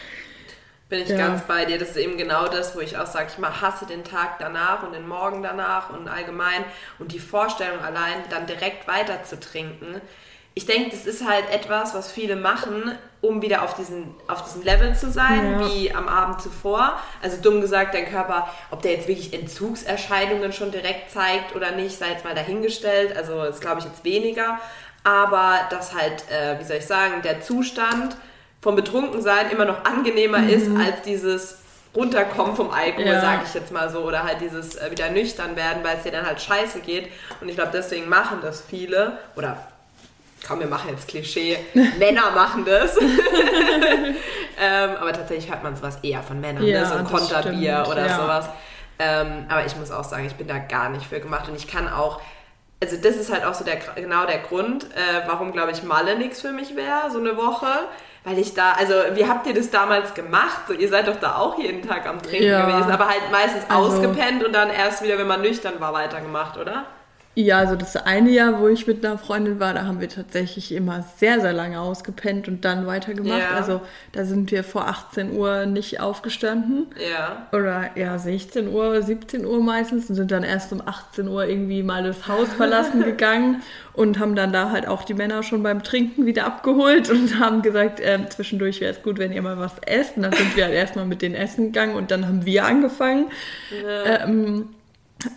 Bin 0.87 1.01
ich 1.03 1.09
Ja. 1.09 1.17
ganz 1.17 1.43
bei 1.43 1.65
dir. 1.65 1.77
Das 1.77 1.89
ist 1.91 1.97
eben 1.97 2.17
genau 2.17 2.47
das, 2.47 2.75
wo 2.75 2.79
ich 2.79 2.97
auch 2.97 3.05
sage, 3.05 3.27
ich 3.31 3.37
mal 3.37 3.61
hasse 3.61 3.85
den 3.85 4.03
Tag 4.03 4.39
danach 4.39 4.81
und 4.83 4.93
den 4.93 5.07
Morgen 5.07 5.43
danach 5.43 5.91
und 5.91 6.07
allgemein. 6.07 6.63
Und 6.97 7.11
die 7.11 7.19
Vorstellung 7.19 7.79
allein, 7.81 8.23
dann 8.31 8.47
direkt 8.47 8.87
weiter 8.87 9.23
zu 9.23 9.39
trinken. 9.39 10.01
Ich 10.55 10.65
denke, 10.65 10.89
das 10.91 11.05
ist 11.05 11.25
halt 11.27 11.49
etwas, 11.51 11.93
was 11.93 12.11
viele 12.11 12.35
machen, 12.35 12.97
um 13.21 13.41
wieder 13.41 13.61
auf 13.63 13.75
diesen, 13.75 14.13
auf 14.27 14.43
diesem 14.43 14.61
Level 14.63 14.93
zu 14.95 15.09
sein, 15.11 15.59
Ja. 15.61 15.67
wie 15.69 15.93
am 15.93 16.07
Abend 16.07 16.41
zuvor. 16.41 16.99
Also 17.21 17.37
dumm 17.41 17.61
gesagt, 17.61 17.93
dein 17.93 18.09
Körper, 18.09 18.49
ob 18.71 18.81
der 18.81 18.93
jetzt 18.93 19.07
wirklich 19.07 19.33
Entzugserscheinungen 19.33 20.51
schon 20.51 20.71
direkt 20.71 21.11
zeigt 21.11 21.55
oder 21.55 21.71
nicht, 21.71 21.97
sei 21.97 22.09
jetzt 22.11 22.25
mal 22.25 22.35
dahingestellt. 22.35 23.15
Also 23.15 23.43
das 23.43 23.59
glaube 23.61 23.79
ich 23.79 23.85
jetzt 23.85 24.03
weniger. 24.03 24.59
Aber 25.03 25.59
dass 25.69 25.93
halt, 25.95 26.23
äh, 26.29 26.59
wie 26.59 26.63
soll 26.65 26.77
ich 26.77 26.85
sagen, 26.85 27.21
der 27.23 27.41
Zustand 27.41 28.17
vom 28.61 28.75
Betrunkensein 28.75 29.49
immer 29.51 29.65
noch 29.65 29.85
angenehmer 29.85 30.47
ist 30.49 30.67
als 30.77 31.01
dieses 31.05 31.59
Runterkommen 31.95 32.55
vom 32.55 32.69
Alkohol, 32.71 33.05
Ja. 33.07 33.21
sage 33.21 33.41
ich 33.45 33.53
jetzt 33.53 33.71
mal 33.71 33.89
so, 33.89 33.99
oder 33.99 34.23
halt 34.23 34.41
dieses 34.41 34.75
äh, 34.75 34.91
wieder 34.91 35.09
nüchtern 35.09 35.55
werden, 35.55 35.83
weil 35.83 35.97
es 35.97 36.03
dir 36.03 36.11
dann 36.11 36.25
halt 36.25 36.41
scheiße 36.41 36.81
geht. 36.81 37.09
Und 37.39 37.47
ich 37.49 37.55
glaube, 37.55 37.71
deswegen 37.73 38.09
machen 38.09 38.39
das 38.41 38.61
viele, 38.61 39.17
oder 39.35 39.57
komm, 40.47 40.59
wir 40.59 40.67
machen 40.67 40.89
jetzt 40.89 41.07
Klischee, 41.07 41.57
Männer 41.99 42.31
machen 42.31 42.65
das. 42.65 42.97
ähm, 44.59 44.89
aber 44.99 45.13
tatsächlich 45.13 45.49
hört 45.51 45.63
man 45.63 45.75
sowas 45.75 45.99
eher 46.01 46.21
von 46.23 46.39
Männern, 46.41 46.63
Ja, 46.63 46.81
ne? 46.81 46.85
so 46.85 46.93
ein 46.95 47.05
Konterbier 47.05 47.85
oder 47.89 48.07
ja. 48.07 48.15
sowas. 48.15 48.49
Ähm, 48.99 49.45
aber 49.49 49.65
ich 49.65 49.75
muss 49.77 49.91
auch 49.91 50.03
sagen, 50.03 50.25
ich 50.25 50.35
bin 50.35 50.47
da 50.47 50.57
gar 50.57 50.89
nicht 50.89 51.05
für 51.05 51.19
gemacht 51.19 51.47
und 51.47 51.55
ich 51.55 51.67
kann 51.67 51.87
auch, 51.91 52.19
also 52.83 52.97
das 52.97 53.15
ist 53.15 53.31
halt 53.31 53.45
auch 53.45 53.53
so 53.53 53.63
der, 53.63 53.77
genau 53.95 54.25
der 54.25 54.39
Grund, 54.39 54.85
äh, 54.85 55.27
warum, 55.27 55.51
glaube 55.53 55.71
ich, 55.71 55.83
Malle 55.83 56.17
nichts 56.17 56.41
für 56.41 56.51
mich 56.51 56.75
wäre, 56.75 57.09
so 57.11 57.19
eine 57.19 57.37
Woche. 57.37 57.67
Weil 58.25 58.37
ich 58.37 58.53
da, 58.53 58.73
also 58.73 58.93
wie 59.13 59.25
habt 59.29 59.47
ihr 59.47 59.53
das 59.53 59.69
damals 59.71 60.13
gemacht? 60.13 60.63
So, 60.67 60.73
ihr 60.73 60.89
seid 60.89 61.07
doch 61.07 61.15
da 61.15 61.37
auch 61.37 61.57
jeden 61.57 61.87
Tag 61.87 62.05
am 62.05 62.21
Trinken 62.21 62.47
Ja. 62.47 62.65
gewesen, 62.69 62.91
aber 62.91 63.07
halt 63.07 63.21
meistens 63.31 63.63
Also- 63.69 63.87
ausgepennt 63.93 64.43
und 64.43 64.51
dann 64.51 64.69
erst 64.69 65.01
wieder, 65.01 65.17
wenn 65.17 65.25
man 65.27 65.41
nüchtern 65.41 65.79
war, 65.79 65.93
weitergemacht, 65.93 66.57
oder? 66.57 66.83
Ja, 67.35 67.59
also 67.59 67.75
das 67.75 67.95
eine 67.95 68.31
Jahr, 68.31 68.59
wo 68.59 68.67
ich 68.67 68.85
mit 68.87 69.05
einer 69.05 69.17
Freundin 69.17 69.59
war, 69.59 69.73
da 69.73 69.85
haben 69.85 70.01
wir 70.01 70.09
tatsächlich 70.09 70.73
immer 70.73 71.05
sehr, 71.17 71.39
sehr 71.39 71.53
lange 71.53 71.79
ausgepennt 71.79 72.47
und 72.47 72.65
dann 72.65 72.85
weitergemacht. 72.85 73.39
Ja. 73.39 73.55
Also 73.55 73.81
da 74.11 74.25
sind 74.25 74.51
wir 74.51 74.63
vor 74.63 74.87
18 74.87 75.37
Uhr 75.37 75.65
nicht 75.65 76.01
aufgestanden. 76.01 76.87
Ja. 76.97 77.47
Oder 77.53 77.91
ja, 77.95 78.17
16 78.17 78.67
Uhr, 78.67 79.01
17 79.01 79.45
Uhr 79.45 79.61
meistens 79.63 80.09
und 80.09 80.15
sind 80.15 80.31
dann 80.31 80.43
erst 80.43 80.73
um 80.73 80.81
18 80.85 81.27
Uhr 81.27 81.45
irgendwie 81.45 81.81
mal 81.81 82.03
das 82.03 82.27
Haus 82.27 82.49
verlassen 82.49 83.03
gegangen 83.05 83.61
und 83.93 84.19
haben 84.19 84.35
dann 84.35 84.51
da 84.51 84.71
halt 84.71 84.87
auch 84.87 85.03
die 85.03 85.13
Männer 85.13 85.43
schon 85.43 85.63
beim 85.63 85.83
Trinken 85.83 86.25
wieder 86.25 86.45
abgeholt 86.45 87.09
und 87.09 87.39
haben 87.39 87.61
gesagt, 87.61 88.01
ähm, 88.03 88.29
zwischendurch 88.29 88.81
wäre 88.81 88.91
es 88.91 89.03
gut, 89.03 89.19
wenn 89.19 89.31
ihr 89.31 89.41
mal 89.41 89.59
was 89.59 89.75
esst. 89.85 90.17
Und 90.17 90.23
dann 90.23 90.33
sind 90.33 90.57
wir 90.57 90.65
halt 90.65 90.73
erstmal 90.73 91.05
mit 91.05 91.21
denen 91.21 91.35
essen 91.35 91.67
gegangen 91.67 91.95
und 91.95 92.11
dann 92.11 92.27
haben 92.27 92.45
wir 92.45 92.65
angefangen. 92.65 93.27
Ähm, 93.71 94.69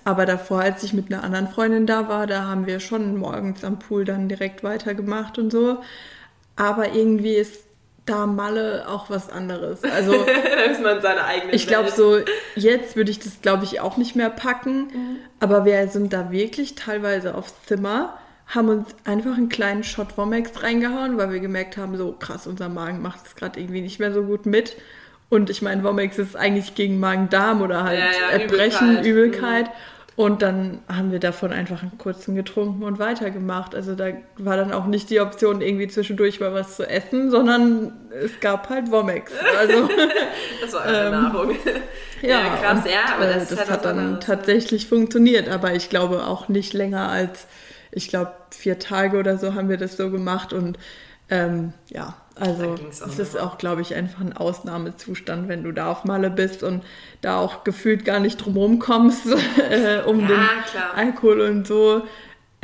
aber 0.05 0.27
davor, 0.27 0.61
als 0.61 0.83
ich 0.83 0.93
mit 0.93 1.13
einer 1.13 1.25
anderen 1.25 1.49
Freundin 1.49 1.87
da 1.87 2.09
war, 2.09 2.27
da 2.27 2.45
haben 2.45 2.67
wir 2.67 2.81
schon 2.81 3.17
morgens 3.17 3.65
am 3.65 3.79
Pool 3.79 4.05
dann 4.05 4.29
direkt 4.29 4.63
weitergemacht 4.63 5.39
und 5.39 5.51
so. 5.51 5.79
Aber 6.57 6.93
irgendwie 6.93 7.35
ist 7.35 7.65
da 8.07 8.27
Malle 8.27 8.87
auch 8.89 9.11
was 9.11 9.31
anderes. 9.31 9.85
Also 9.85 10.13
da 10.27 10.71
ist 10.71 10.83
man 10.83 11.01
seine 11.01 11.25
eigene 11.25 11.53
ich 11.53 11.67
glaube 11.67 11.91
so, 11.91 12.19
jetzt 12.57 12.97
würde 12.97 13.11
ich 13.11 13.21
das 13.21 13.41
glaube 13.43 13.65
ich 13.65 13.81
auch 13.81 13.97
nicht 13.97 14.17
mehr 14.17 14.31
packen. 14.31 15.19
Aber 15.41 15.65
wir 15.65 15.89
sind 15.89 16.13
da 16.13 16.31
wirklich 16.31 16.75
teilweise 16.75 17.35
aufs 17.35 17.55
Zimmer, 17.67 18.19
haben 18.47 18.69
uns 18.69 18.95
einfach 19.05 19.37
einen 19.37 19.49
kleinen 19.49 19.85
Shot 19.85 20.19
Womex 20.19 20.63
reingehauen, 20.63 21.17
weil 21.17 21.31
wir 21.31 21.41
gemerkt 21.41 21.77
haben, 21.77 21.97
so 21.97 22.13
krass, 22.13 22.47
unser 22.47 22.69
Magen 22.69 23.03
macht 23.03 23.27
es 23.27 23.37
gerade 23.37 23.61
irgendwie 23.61 23.81
nicht 23.81 23.99
mehr 23.99 24.13
so 24.13 24.23
gut 24.23 24.47
mit. 24.47 24.77
Und 25.33 25.49
ich 25.49 25.63
meine, 25.63 25.83
Womex 25.83 26.19
ist 26.19 26.37
eigentlich 26.37 26.75
gegen 26.75 27.01
Magen-Darm 27.01 27.63
oder 27.63 27.85
halt 27.85 27.99
Ja, 27.99 28.05
ja, 28.05 28.39
Erbrechen, 28.39 28.99
Übelkeit. 28.99 29.07
Übelkeit. 29.07 29.71
Und 30.15 30.43
dann 30.43 30.81
haben 30.95 31.11
wir 31.11 31.21
davon 31.21 31.55
einfach 31.55 31.81
einen 31.81 31.97
kurzen 31.97 32.35
getrunken 32.35 32.83
und 32.83 32.99
weitergemacht. 32.99 33.75
Also 33.75 33.95
da 33.95 34.09
war 34.37 34.59
dann 34.59 34.73
auch 34.73 34.85
nicht 34.85 35.09
die 35.09 35.21
Option, 35.21 35.63
irgendwie 35.63 35.89
zwischendurch 35.89 36.39
mal 36.39 36.53
was 36.53 36.77
zu 36.77 36.87
essen, 36.87 37.31
sondern 37.31 37.95
es 38.23 38.41
gab 38.41 38.69
halt 38.69 38.91
Womex. 38.91 39.33
Also 39.59 39.89
Das 40.61 40.75
war 40.75 40.85
eure 40.85 41.11
Nahrung. 41.11 41.57
ja, 42.21 42.55
krass, 42.63 42.85
und, 42.85 42.91
ja, 42.91 43.15
aber 43.17 43.31
äh, 43.31 43.35
das, 43.37 43.53
ist 43.53 43.59
halt 43.59 43.71
hat 43.71 43.87
dann 43.87 43.99
anderes, 43.99 44.29
ne? 44.29 44.35
tatsächlich 44.37 44.87
funktioniert, 44.87 45.49
aber 45.49 45.75
ich 45.75 45.89
glaube 45.89 46.27
auch 46.27 46.51
nicht 46.51 46.75
länger 46.75 47.09
als, 47.09 47.47
ich 47.91 48.09
glaube, 48.09 48.33
vier 48.51 48.79
Tage 48.79 49.19
oder 49.19 49.39
so 49.39 49.55
haben 49.55 49.71
wir 49.71 49.79
das 49.79 49.97
so 49.97 50.11
gemacht 50.11 50.53
und 50.53 50.79
ähm, 51.31 51.73
ja, 51.89 52.17
also 52.39 52.77
es 52.89 53.19
ist 53.19 53.39
auch, 53.39 53.59
glaube 53.59 53.83
ich, 53.83 53.95
einfach 53.95 54.21
ein 54.21 54.33
Ausnahmezustand, 54.37 55.49
wenn 55.49 55.63
du 55.65 55.73
da 55.73 55.91
auf 55.91 56.05
Malle 56.05 56.31
bist 56.31 56.63
und 56.63 56.83
da 57.21 57.39
auch 57.39 57.65
gefühlt 57.65 58.05
gar 58.05 58.21
nicht 58.21 58.39
drumherum 58.39 58.79
kommst 58.79 59.27
äh, 59.71 60.01
um 60.07 60.21
Ja, 60.21 60.27
den 60.29 60.65
klar. 60.71 60.95
Alkohol 60.97 61.41
und 61.43 61.67
so. 61.67 62.03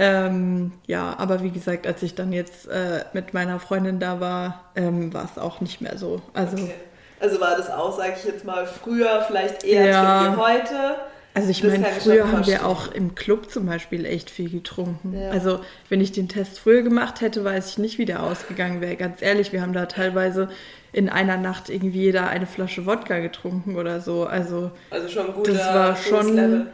Ähm, 0.01 0.73
ja, 0.87 1.17
aber 1.19 1.43
wie 1.43 1.51
gesagt, 1.51 1.87
als 1.87 2.03
ich 2.03 2.15
dann 2.15 2.33
jetzt 2.33 2.69
äh, 2.69 3.05
mit 3.15 3.35
meiner 3.35 3.59
Freundin 3.59 3.99
da 3.99 4.21
war, 4.21 4.71
ähm, 4.77 5.13
war 5.13 5.25
es 5.25 5.39
auch 5.43 5.61
nicht 5.61 5.81
mehr 5.81 5.99
so. 5.99 6.23
Also 6.35 6.57
Okay. 6.57 6.75
Also 7.21 7.41
war 7.41 7.57
das 7.57 7.69
auch, 7.69 7.97
sage 7.99 8.15
ich 8.17 8.25
jetzt 8.25 8.45
mal, 8.45 8.65
früher 8.65 9.23
vielleicht 9.27 9.65
eher 9.65 9.87
Ja. 9.87 10.33
wie 10.33 10.37
heute. 10.41 10.97
Also 11.39 11.51
ich 11.51 11.63
meine, 11.63 11.85
früher 11.85 12.33
haben 12.33 12.47
wir 12.47 12.67
auch 12.67 12.91
im 12.91 13.15
Club 13.15 13.49
zum 13.51 13.67
Beispiel 13.67 14.05
echt 14.05 14.29
viel 14.29 14.51
getrunken. 14.51 15.17
Ja. 15.17 15.31
Also 15.31 15.61
wenn 15.89 16.01
ich 16.01 16.11
den 16.11 16.29
Test 16.29 16.59
früher 16.59 16.83
gemacht 16.83 17.21
hätte, 17.21 17.45
weiß 17.45 17.71
ich 17.71 17.79
nicht, 17.79 17.99
wie 17.99 18.05
der 18.05 18.25
ausgegangen 18.25 18.81
wäre. 18.81 18.97
Ganz 18.97 19.23
ehrlich, 19.23 19.53
wir 19.53 19.63
haben 19.63 19.73
da 19.73 19.87
teilweise 19.87 20.49
in 20.93 21.09
einer 21.09 21.37
Nacht 21.37 21.71
irgendwie 21.71 22.03
jeder 22.03 22.29
eine 22.29 22.47
Flasche 22.47 22.87
Wodka 22.87 23.21
getrunken 23.21 23.77
oder 23.77 24.01
so. 24.01 24.25
Also 24.25 24.73
Also 24.91 25.09
schon 25.09 25.33
guter 25.33 25.53
Das 25.53 25.75
war 25.75 25.97
schon-. 25.97 26.67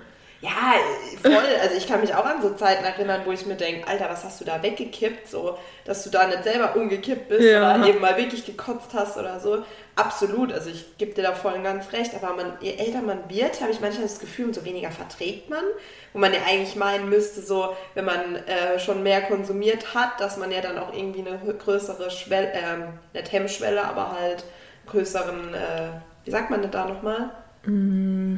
Ja, 0.44 0.74
voll. 1.22 1.42
Also 1.62 1.76
ich 1.76 1.88
kann 1.88 2.00
mich 2.00 2.14
auch 2.14 2.24
an 2.24 2.42
so 2.42 2.50
Zeiten 2.50 2.84
erinnern, 2.84 3.22
wo 3.24 3.32
ich 3.32 3.46
mir 3.46 3.54
denke, 3.54 3.88
Alter, 3.88 4.08
was 4.10 4.24
hast 4.24 4.40
du 4.40 4.44
da 4.44 4.62
weggekippt? 4.62 5.26
So, 5.28 5.56
dass 5.84 6.04
du 6.04 6.10
da 6.10 6.26
nicht 6.26 6.44
selber 6.44 6.76
umgekippt 6.76 7.28
bist 7.28 7.42
Ja. 7.42 7.76
oder 7.76 7.88
eben 7.88 8.00
mal 8.00 8.16
wirklich 8.16 8.44
gekotzt 8.44 8.90
hast 8.92 9.16
oder 9.16 9.40
so. 9.40 9.64
Absolut. 9.96 10.52
Also 10.52 10.70
ich 10.70 10.98
gebe 10.98 11.14
dir 11.14 11.22
da 11.22 11.32
voll 11.32 11.54
und 11.54 11.64
ganz 11.64 11.92
recht. 11.92 12.12
Aber 12.14 12.34
man, 12.34 12.58
je 12.60 12.74
älter 12.76 13.00
man 13.00 13.30
wird, 13.30 13.60
habe 13.62 13.70
ich 13.72 13.80
manchmal 13.80 14.02
das 14.06 14.18
Gefühl, 14.18 14.46
umso 14.46 14.64
weniger 14.64 14.90
verträgt 14.90 15.48
man. 15.48 15.64
Wo 16.12 16.18
man 16.18 16.32
ja 16.34 16.40
eigentlich 16.48 16.76
meinen 16.76 17.08
müsste, 17.08 17.40
so, 17.40 17.74
wenn 17.94 18.04
man 18.04 18.36
äh, 18.36 18.78
schon 18.78 19.02
mehr 19.02 19.22
konsumiert 19.22 19.94
hat, 19.94 20.20
dass 20.20 20.36
man 20.36 20.50
ja 20.50 20.60
dann 20.60 20.78
auch 20.78 20.92
irgendwie 20.92 21.20
eine 21.26 21.38
größere 21.54 22.10
Schwelle, 22.10 22.52
ähm, 22.52 22.98
nicht 23.14 23.32
Hemmschwelle, 23.32 23.82
aber 23.84 24.12
halt 24.20 24.44
größeren, 24.86 25.54
äh, 25.54 25.88
wie 26.24 26.30
sagt 26.30 26.50
man 26.50 26.60
denn 26.60 26.70
da 26.70 26.84
nochmal? 26.86 27.30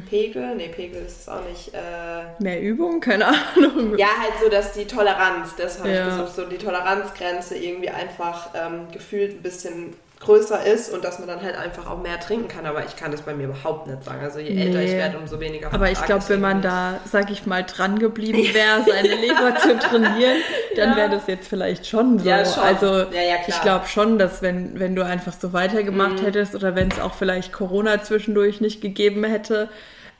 Pegel? 0.09 0.55
Nee, 0.55 0.69
Pegel 0.69 1.03
ist 1.05 1.21
es 1.21 1.29
auch 1.29 1.43
nicht. 1.47 1.73
Äh, 1.73 2.41
mehr 2.41 2.61
Übung, 2.61 2.99
keine 2.99 3.27
Ahnung. 3.27 3.97
ja, 3.97 4.07
halt 4.19 4.33
so, 4.41 4.49
dass 4.49 4.73
die 4.73 4.85
Toleranz, 4.85 5.55
das 5.57 5.79
habe 5.79 5.89
Ja. 5.91 6.07
ich 6.07 6.15
gesucht, 6.15 6.35
so 6.35 6.45
die 6.45 6.57
Toleranzgrenze 6.57 7.57
irgendwie 7.57 7.89
einfach 7.89 8.49
ähm, 8.55 8.87
gefühlt 8.91 9.35
ein 9.39 9.41
bisschen 9.41 9.93
größer 10.19 10.65
ist 10.65 10.91
und 10.91 11.03
dass 11.03 11.19
man 11.19 11.27
dann 11.27 11.41
halt 11.43 11.55
einfach 11.55 11.85
auch 11.89 12.01
mehr 12.01 12.19
trinken 12.19 12.47
kann. 12.47 12.65
Aber 12.65 12.83
ich 12.85 12.95
kann 12.95 13.11
das 13.11 13.21
bei 13.21 13.33
mir 13.35 13.45
überhaupt 13.45 13.87
nicht 13.87 14.03
sagen. 14.03 14.21
Also 14.23 14.39
je 14.39 14.49
älter 14.49 14.81
ich 14.81 14.91
Nee. 14.91 14.97
werde, 14.97 15.17
umso 15.19 15.39
weniger. 15.39 15.71
Aber 15.71 15.91
ich 15.91 16.03
glaube, 16.05 16.23
wenn 16.27 16.41
man 16.41 16.61
da, 16.61 16.99
sag 17.09 17.29
ich 17.29 17.45
mal, 17.45 17.63
dran 17.63 17.99
geblieben 17.99 18.39
wäre, 18.53 18.83
seine 18.85 19.15
Leber 19.21 19.55
zu 19.57 19.77
trainieren, 19.77 20.37
dann 20.75 20.89
Ja. 20.91 20.95
wäre 20.97 21.09
das 21.11 21.27
jetzt 21.27 21.47
vielleicht 21.47 21.85
schon 21.87 22.17
so. 22.19 22.27
Ja, 22.27 22.43
schon. 22.45 22.63
Also 22.63 22.87
Ja, 23.11 23.37
ich 23.47 23.61
glaube 23.61 23.87
schon, 23.87 24.17
dass 24.17 24.41
wenn, 24.41 24.79
wenn 24.79 24.95
du 24.95 25.05
einfach 25.05 25.33
so 25.33 25.53
weitergemacht 25.53 26.21
Mhm. 26.21 26.25
hättest 26.25 26.55
oder 26.55 26.75
wenn 26.75 26.89
es 26.89 26.99
auch 26.99 27.13
vielleicht 27.13 27.53
Corona 27.53 28.01
zwischendurch 28.03 28.59
nicht 28.59 28.81
gegeben 28.81 29.23
hätte, 29.23 29.69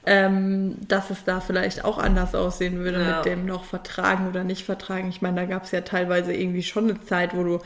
ähm, 0.06 0.78
dass 0.88 1.10
es 1.10 1.24
da 1.26 1.42
vielleicht 1.42 1.84
auch 1.84 1.98
anders 1.98 2.34
aussehen 2.34 2.80
würde 2.84 3.00
mit 3.00 3.26
dem 3.26 3.46
noch 3.46 3.66
vertragen 3.66 4.30
oder 4.30 4.44
nicht 4.44 4.64
vertragen. 4.64 5.10
Ich 5.10 5.22
meine, 5.22 5.42
da 5.42 5.46
gab 5.46 5.64
es 5.66 5.72
ja 5.72 5.82
teilweise 5.82 6.34
irgendwie 6.34 6.64
schon 6.64 6.90
eine 6.90 7.04
Zeit, 7.04 7.36
wo 7.36 7.44
du 7.44 7.60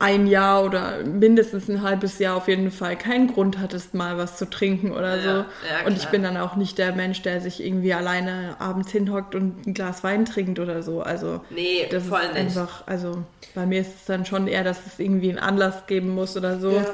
ein 0.00 0.28
Jahr 0.28 0.64
oder 0.64 1.02
mindestens 1.04 1.68
ein 1.68 1.82
halbes 1.82 2.20
Jahr 2.20 2.36
auf 2.36 2.46
jeden 2.46 2.70
Fall 2.70 2.96
keinen 2.96 3.26
Grund 3.32 3.58
hattest, 3.58 3.94
mal 3.94 4.16
was 4.16 4.36
zu 4.36 4.48
trinken 4.48 4.92
oder 4.92 5.16
Ja, 5.16 5.22
so. 5.22 5.28
ja, 5.28 5.86
und 5.86 5.96
ich 5.96 6.06
bin 6.06 6.22
dann 6.22 6.36
auch 6.36 6.54
nicht 6.54 6.78
der 6.78 6.92
Mensch, 6.94 7.22
der 7.22 7.40
sich 7.40 7.64
irgendwie 7.64 7.92
alleine 7.94 8.56
abends 8.60 8.92
hinhockt 8.92 9.34
und 9.34 9.66
ein 9.66 9.74
Glas 9.74 10.04
Wein 10.04 10.24
trinkt 10.24 10.60
oder 10.60 10.84
so. 10.84 11.02
Also 11.02 11.40
Nee, 11.50 11.88
das 11.90 12.04
voll 12.04 12.20
ist 12.20 12.28
nicht. 12.34 12.40
einfach, 12.56 12.86
also 12.86 13.24
bei 13.56 13.66
mir 13.66 13.80
ist 13.80 13.94
es 13.96 14.04
dann 14.04 14.24
schon 14.24 14.46
eher, 14.46 14.62
dass 14.62 14.86
es 14.86 15.00
irgendwie 15.00 15.30
einen 15.30 15.40
Anlass 15.40 15.86
geben 15.88 16.10
muss 16.14 16.36
oder 16.36 16.60
so. 16.60 16.76
Ja. 16.76 16.84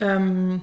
Ähm, 0.00 0.62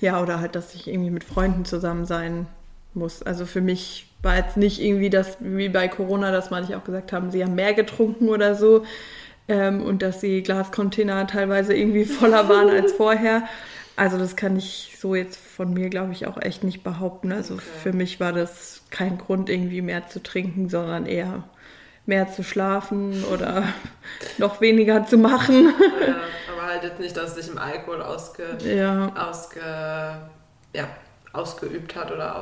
ja, 0.00 0.20
oder 0.22 0.40
halt, 0.40 0.54
dass 0.54 0.74
ich 0.74 0.88
irgendwie 0.88 1.10
mit 1.10 1.24
Freunden 1.24 1.64
zusammen 1.64 2.04
sein 2.04 2.46
muss. 2.94 3.22
Also 3.22 3.46
für 3.46 3.60
mich 3.60 4.06
war 4.22 4.36
jetzt 4.36 4.56
nicht 4.56 4.80
irgendwie 4.80 5.10
das, 5.10 5.36
wie 5.40 5.68
bei 5.68 5.88
Corona, 5.88 6.30
dass 6.30 6.50
manche 6.50 6.76
auch 6.76 6.84
gesagt 6.84 7.12
haben, 7.12 7.30
sie 7.30 7.42
haben 7.44 7.54
mehr 7.54 7.74
getrunken 7.74 8.28
oder 8.28 8.54
so. 8.54 8.84
Ähm, 9.46 9.82
und 9.82 10.02
dass 10.02 10.20
die 10.20 10.42
Glascontainer 10.42 11.26
teilweise 11.26 11.74
irgendwie 11.74 12.04
voller 12.04 12.48
waren 12.48 12.70
als 12.70 12.92
vorher. 12.96 13.44
Also 13.96 14.18
das 14.18 14.34
kann 14.36 14.56
ich 14.56 14.96
so 14.98 15.14
jetzt 15.14 15.36
von 15.36 15.72
mir, 15.72 15.88
glaube 15.88 16.12
ich, 16.12 16.26
auch 16.26 16.40
echt 16.40 16.64
nicht 16.64 16.82
behaupten. 16.82 17.30
Also 17.30 17.54
okay. 17.54 17.64
für 17.82 17.92
mich 17.92 18.18
war 18.20 18.32
das 18.32 18.82
kein 18.90 19.18
Grund, 19.18 19.48
irgendwie 19.48 19.82
mehr 19.82 20.08
zu 20.08 20.22
trinken, 20.22 20.68
sondern 20.68 21.06
eher 21.06 21.44
mehr 22.06 22.30
zu 22.30 22.42
schlafen 22.42 23.24
oder 23.24 23.64
noch 24.38 24.60
weniger 24.60 25.06
zu 25.06 25.16
machen. 25.16 25.72
Ja, 26.06 26.16
aber 26.52 26.66
halt 26.66 26.82
jetzt 26.82 27.00
nicht, 27.00 27.16
dass 27.16 27.30
es 27.30 27.44
sich 27.44 27.48
im 27.48 27.58
Alkohol 27.58 28.02
ausge, 28.02 28.58
ja. 28.64 29.12
ausge, 29.14 29.60
ja, 30.74 30.88
ausgeübt 31.32 31.94
hat 31.96 32.12
oder 32.12 32.36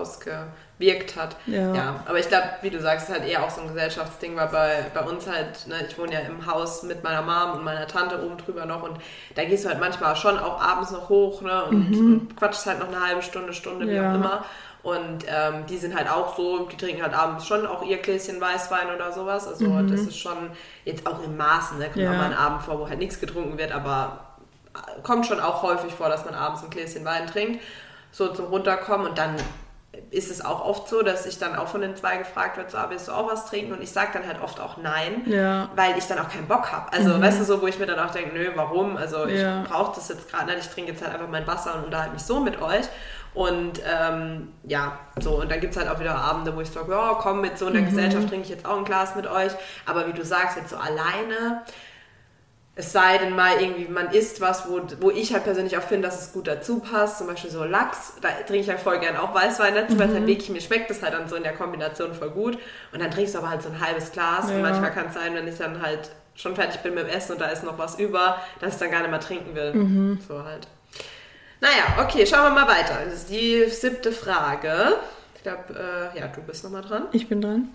ausgewirkt 0.82 1.16
hat. 1.16 1.36
Ja. 1.46 1.74
ja 1.74 2.04
aber 2.06 2.18
ich 2.18 2.28
glaube, 2.28 2.44
wie 2.62 2.70
du 2.70 2.80
sagst, 2.80 3.08
ist 3.08 3.14
halt 3.14 3.28
eher 3.28 3.42
auch 3.42 3.50
so 3.50 3.60
ein 3.60 3.68
Gesellschaftsding, 3.68 4.36
weil 4.36 4.48
bei, 4.48 4.86
bei 4.92 5.00
uns 5.00 5.26
halt, 5.26 5.66
ne, 5.66 5.86
ich 5.88 5.98
wohne 5.98 6.12
ja 6.12 6.20
im 6.20 6.46
Haus 6.46 6.82
mit 6.82 7.02
meiner 7.02 7.22
Mom 7.22 7.58
und 7.58 7.64
meiner 7.64 7.86
Tante 7.86 8.22
oben 8.24 8.36
drüber 8.38 8.66
noch 8.66 8.82
und 8.82 8.98
da 9.34 9.44
gehst 9.44 9.64
du 9.64 9.68
halt 9.68 9.80
manchmal 9.80 10.16
schon 10.16 10.38
auch 10.38 10.60
abends 10.60 10.90
noch 10.90 11.08
hoch 11.08 11.40
ne, 11.42 11.64
und, 11.64 11.90
mhm. 11.90 11.98
und 11.98 12.36
quatschst 12.36 12.66
halt 12.66 12.80
noch 12.80 12.88
eine 12.88 13.04
halbe 13.04 13.22
Stunde, 13.22 13.52
Stunde, 13.52 13.88
wie 13.88 13.98
auch 13.98 14.14
immer. 14.14 14.44
Und 14.82 15.26
ähm, 15.28 15.64
die 15.68 15.78
sind 15.78 15.94
halt 15.94 16.10
auch 16.10 16.36
so, 16.36 16.66
die 16.66 16.76
trinken 16.76 17.02
halt 17.02 17.14
abends 17.14 17.46
schon 17.46 17.66
auch 17.68 17.84
ihr 17.84 17.98
Gläschen 17.98 18.40
Weißwein 18.40 18.92
oder 18.92 19.12
sowas. 19.12 19.46
Also 19.46 19.66
mhm. 19.66 19.88
das 19.88 20.00
ist 20.00 20.18
schon 20.18 20.50
jetzt 20.84 21.06
auch 21.06 21.22
in 21.22 21.36
Maßen, 21.36 21.78
da 21.78 21.84
ne? 21.84 21.90
kommt 21.92 22.04
ja. 22.04 22.10
auch 22.10 22.16
mal 22.16 22.24
ein 22.24 22.36
Abend 22.36 22.62
vor, 22.62 22.80
wo 22.80 22.88
halt 22.88 22.98
nichts 22.98 23.20
getrunken 23.20 23.58
wird, 23.58 23.70
aber 23.70 24.18
äh, 24.74 25.00
kommt 25.02 25.24
schon 25.26 25.38
auch 25.38 25.62
häufig 25.62 25.94
vor, 25.94 26.08
dass 26.08 26.24
man 26.24 26.34
abends 26.34 26.64
ein 26.64 26.70
Gläschen 26.70 27.04
Wein 27.04 27.28
trinkt, 27.28 27.62
so 28.10 28.32
zum 28.32 28.46
Runterkommen 28.46 29.06
und 29.06 29.18
dann 29.18 29.36
ist 30.10 30.30
es 30.30 30.44
auch 30.44 30.64
oft 30.64 30.88
so, 30.88 31.02
dass 31.02 31.26
ich 31.26 31.38
dann 31.38 31.54
auch 31.54 31.68
von 31.68 31.82
den 31.82 31.94
zwei 31.96 32.16
gefragt 32.16 32.56
wird, 32.56 32.70
so, 32.70 32.78
ah, 32.78 32.86
willst 32.88 33.08
du 33.08 33.12
auch 33.12 33.30
was 33.30 33.46
trinken? 33.46 33.72
Und 33.72 33.82
ich 33.82 33.90
sage 33.90 34.10
dann 34.14 34.26
halt 34.26 34.42
oft 34.42 34.58
auch 34.58 34.78
nein, 34.78 35.22
ja. 35.26 35.68
weil 35.76 35.98
ich 35.98 36.04
dann 36.04 36.18
auch 36.18 36.28
keinen 36.28 36.48
Bock 36.48 36.72
habe. 36.72 36.92
Also, 36.92 37.10
mhm. 37.10 37.22
weißt 37.22 37.40
du, 37.40 37.44
so, 37.44 37.60
wo 37.60 37.66
ich 37.66 37.78
mir 37.78 37.86
dann 37.86 37.98
auch 37.98 38.10
denke, 38.10 38.34
nö, 38.34 38.50
warum? 38.54 38.96
Also, 38.96 39.26
ich 39.26 39.40
ja. 39.40 39.64
brauche 39.68 39.94
das 39.94 40.08
jetzt 40.08 40.30
gerade 40.30 40.46
nicht. 40.46 40.66
Ich 40.66 40.70
trinke 40.70 40.92
jetzt 40.92 41.02
halt 41.02 41.12
einfach 41.12 41.28
mein 41.28 41.46
Wasser 41.46 41.74
und 41.74 41.84
unterhalte 41.84 42.14
mich 42.14 42.22
so 42.22 42.40
mit 42.40 42.60
euch. 42.62 42.86
Und 43.34 43.80
ähm, 43.86 44.52
ja, 44.64 44.98
so, 45.18 45.40
und 45.40 45.50
dann 45.50 45.60
gibt 45.60 45.74
es 45.74 45.80
halt 45.80 45.90
auch 45.90 46.00
wieder 46.00 46.14
Abende, 46.14 46.54
wo 46.54 46.60
ich 46.60 46.70
sage, 46.70 46.90
ja, 46.92 47.16
komm, 47.18 47.40
mit 47.40 47.58
so 47.58 47.66
einer 47.66 47.80
mhm. 47.80 47.86
Gesellschaft 47.86 48.28
trinke 48.28 48.44
ich 48.44 48.50
jetzt 48.50 48.66
auch 48.66 48.76
ein 48.76 48.84
Glas 48.84 49.14
mit 49.14 49.26
euch. 49.26 49.52
Aber 49.86 50.06
wie 50.06 50.12
du 50.12 50.24
sagst, 50.24 50.56
jetzt 50.56 50.70
so 50.70 50.76
alleine, 50.76 51.62
es 52.74 52.92
sei 52.92 53.18
denn 53.18 53.36
mal 53.36 53.60
irgendwie, 53.60 53.86
man 53.86 54.10
isst 54.12 54.40
was, 54.40 54.66
wo, 54.66 54.80
wo 55.00 55.10
ich 55.10 55.34
halt 55.34 55.44
persönlich 55.44 55.76
auch 55.76 55.82
finde, 55.82 56.08
dass 56.08 56.20
es 56.20 56.32
gut 56.32 56.46
dazu 56.46 56.78
passt. 56.78 57.18
Zum 57.18 57.26
Beispiel 57.26 57.50
so 57.50 57.64
Lachs, 57.64 58.14
da 58.22 58.28
trinke 58.28 58.60
ich 58.60 58.68
halt 58.70 58.80
voll 58.80 58.98
gern 58.98 59.16
auch 59.16 59.34
Weißwein 59.34 59.74
dazu, 59.74 59.94
mhm. 59.94 59.98
weil 59.98 60.08
es 60.08 60.14
halt 60.14 60.26
wirklich, 60.26 60.48
mir 60.48 60.60
schmeckt 60.62 60.88
das 60.88 61.02
halt 61.02 61.12
dann 61.12 61.28
so 61.28 61.36
in 61.36 61.42
der 61.42 61.52
Kombination 61.52 62.14
voll 62.14 62.30
gut. 62.30 62.58
Und 62.92 63.02
dann 63.02 63.10
trinkst 63.10 63.34
du 63.34 63.38
aber 63.38 63.50
halt 63.50 63.62
so 63.62 63.68
ein 63.68 63.78
halbes 63.78 64.12
Glas. 64.12 64.48
Ja. 64.48 64.56
Und 64.56 64.62
manchmal 64.62 64.90
kann 64.90 65.08
es 65.08 65.14
sein, 65.14 65.34
wenn 65.34 65.46
ich 65.46 65.58
dann 65.58 65.82
halt 65.82 66.10
schon 66.34 66.54
fertig 66.54 66.80
bin 66.80 66.94
mit 66.94 67.06
dem 67.06 67.10
Essen 67.10 67.32
und 67.32 67.42
da 67.42 67.48
ist 67.48 67.62
noch 67.62 67.76
was 67.76 67.98
über, 67.98 68.40
dass 68.60 68.74
ich 68.74 68.80
dann 68.80 68.90
gar 68.90 69.00
nicht 69.00 69.10
mehr 69.10 69.20
trinken 69.20 69.54
will. 69.54 69.74
Mhm. 69.74 70.18
So 70.26 70.42
halt. 70.42 70.66
Naja, 71.60 72.02
okay, 72.02 72.26
schauen 72.26 72.54
wir 72.54 72.62
mal 72.62 72.68
weiter. 72.68 72.96
Das 73.04 73.14
ist 73.14 73.30
die 73.30 73.66
siebte 73.68 74.12
Frage. 74.12 74.96
Ich 75.42 75.50
glaube, 75.50 75.74
äh, 76.14 76.20
ja, 76.20 76.28
du 76.28 76.40
bist 76.40 76.62
nochmal 76.62 76.82
dran. 76.82 77.08
Ich 77.10 77.26
bin 77.26 77.40
dran. 77.40 77.70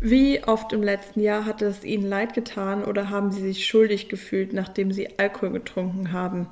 Wie 0.00 0.42
oft 0.42 0.72
im 0.72 0.82
letzten 0.82 1.20
Jahr 1.20 1.44
hat 1.44 1.62
es 1.62 1.84
Ihnen 1.84 2.08
leid 2.08 2.34
getan 2.34 2.82
oder 2.84 3.10
haben 3.10 3.30
Sie 3.30 3.42
sich 3.42 3.64
schuldig 3.64 4.08
gefühlt, 4.08 4.52
nachdem 4.52 4.90
Sie 4.90 5.20
Alkohol 5.20 5.50
getrunken 5.50 6.10
haben? 6.10 6.48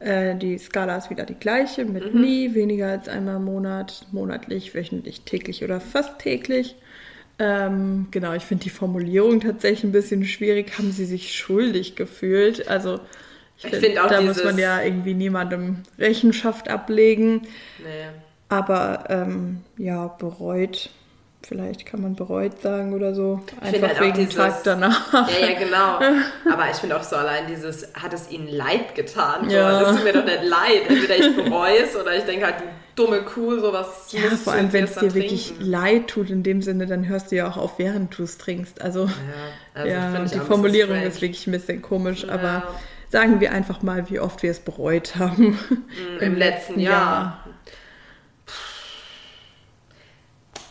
Äh, 0.00 0.34
die 0.34 0.58
Skala 0.58 0.96
ist 0.96 1.10
wieder 1.10 1.26
die 1.26 1.36
gleiche, 1.36 1.84
mit 1.84 2.12
mhm. 2.12 2.22
nie, 2.22 2.54
weniger 2.54 2.88
als 2.88 3.08
einmal 3.08 3.36
im 3.36 3.44
Monat, 3.44 4.04
monatlich, 4.10 4.74
wöchentlich, 4.74 5.20
täglich 5.20 5.62
oder 5.62 5.80
fast 5.80 6.18
täglich. 6.18 6.74
Ähm, 7.38 8.08
genau, 8.10 8.32
ich 8.32 8.42
finde 8.42 8.64
die 8.64 8.70
Formulierung 8.70 9.38
tatsächlich 9.38 9.84
ein 9.84 9.92
bisschen 9.92 10.24
schwierig. 10.24 10.76
Haben 10.76 10.90
Sie 10.90 11.04
sich 11.04 11.36
schuldig 11.36 11.94
gefühlt? 11.94 12.66
Also 12.66 12.98
ich, 13.58 13.66
ich 13.66 13.76
finde 13.76 14.02
auch 14.02 14.08
Da 14.08 14.20
muss 14.22 14.42
man 14.42 14.58
ja 14.58 14.82
irgendwie 14.82 15.14
niemandem 15.14 15.84
Rechenschaft 16.00 16.68
ablegen. 16.68 17.42
Nee. 17.78 18.08
Aber 18.50 19.04
ähm, 19.08 19.62
ja, 19.78 20.08
bereut. 20.08 20.90
Vielleicht 21.42 21.86
kann 21.86 22.02
man 22.02 22.16
bereut 22.16 22.60
sagen 22.60 22.92
oder 22.92 23.14
so. 23.14 23.40
Einfach 23.62 23.88
halt 23.88 24.00
wegen 24.00 24.14
dieses, 24.18 24.34
Tag 24.34 24.62
danach. 24.62 25.10
Ja, 25.12 25.48
ja, 25.48 25.58
genau. 25.58 25.98
Aber 26.52 26.70
ich 26.70 26.76
finde 26.76 26.98
auch 26.98 27.02
so 27.02 27.16
allein 27.16 27.46
dieses, 27.46 27.94
hat 27.94 28.12
es 28.12 28.30
ihnen 28.30 28.46
leid 28.48 28.94
getan? 28.94 29.48
Ja. 29.48 29.80
Das 29.80 29.96
tut 29.96 30.04
mir 30.04 30.12
doch 30.12 30.24
nicht 30.26 30.42
leid. 30.42 30.82
Entweder 30.86 31.16
ich 31.16 31.34
bereue 31.34 31.78
es 31.78 31.96
oder 31.96 32.14
ich 32.14 32.24
denke 32.24 32.44
halt, 32.44 32.56
du 32.60 32.64
dumme 33.00 33.22
Kuh, 33.22 33.58
sowas. 33.58 34.08
Ja, 34.10 34.20
vor 34.36 34.52
allem, 34.52 34.72
wenn 34.72 34.84
es 34.84 34.94
dir 34.94 35.00
trinken. 35.00 35.14
wirklich 35.14 35.54
leid 35.58 36.08
tut 36.08 36.30
in 36.30 36.42
dem 36.42 36.62
Sinne, 36.62 36.86
dann 36.86 37.08
hörst 37.08 37.32
du 37.32 37.36
ja 37.36 37.48
auch 37.48 37.56
auf, 37.56 37.78
während 37.78 38.16
du 38.18 38.24
es 38.24 38.38
trinkst. 38.38 38.82
Also, 38.82 39.06
ja, 39.06 39.12
also 39.74 39.88
ja 39.88 40.24
die 40.24 40.40
Formulierung 40.40 41.00
ist 41.02 41.22
wirklich 41.22 41.46
ein 41.46 41.52
bisschen 41.52 41.82
komisch, 41.82 42.24
ja. 42.24 42.30
aber 42.30 42.74
sagen 43.08 43.40
wir 43.40 43.52
einfach 43.52 43.82
mal, 43.82 44.10
wie 44.10 44.20
oft 44.20 44.42
wir 44.42 44.50
es 44.50 44.60
bereut 44.60 45.16
haben. 45.16 45.58
Mm, 45.70 46.18
Im, 46.20 46.32
Im 46.32 46.36
letzten 46.36 46.80
Jahr. 46.80 46.92
Jahr. 47.00 47.44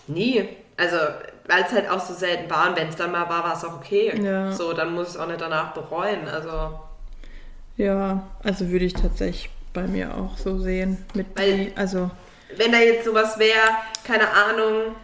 Nie. 0.10 0.50
Also, 0.78 0.98
weil 1.48 1.64
es 1.64 1.72
halt 1.72 1.90
auch 1.90 2.00
so 2.00 2.14
selten 2.14 2.50
war 2.50 2.70
und 2.70 2.78
wenn 2.78 2.90
es 2.90 2.96
dann 2.96 3.12
mal 3.12 3.28
war, 3.30 3.44
war 3.44 3.56
es 3.56 3.64
auch 3.64 3.76
okay. 3.76 4.14
Ja. 4.22 4.52
So, 4.52 4.74
dann 4.74 4.94
muss 4.94 5.10
ich 5.10 5.16
es 5.16 5.20
auch 5.20 5.28
nicht 5.28 5.42
danach 5.42 5.74
bereuen. 5.74 6.28
Also. 6.28 6.80
Ja, 7.78 8.24
also 8.44 8.70
würde 8.70 8.86
ich 8.86 8.94
tatsächlich 8.94 9.50
bei 9.74 9.88
mir 9.88 10.16
auch 10.16 10.38
so 10.38 10.60
sehen. 10.60 11.06
Mit 11.14 11.28
weil, 11.38 11.72
also. 11.76 12.12
Wenn 12.56 12.72
da 12.72 12.80
jetzt 12.80 13.06
sowas 13.06 13.38
wäre, 13.40 13.58
keine 14.04 14.30
Ahnung, 14.30 14.96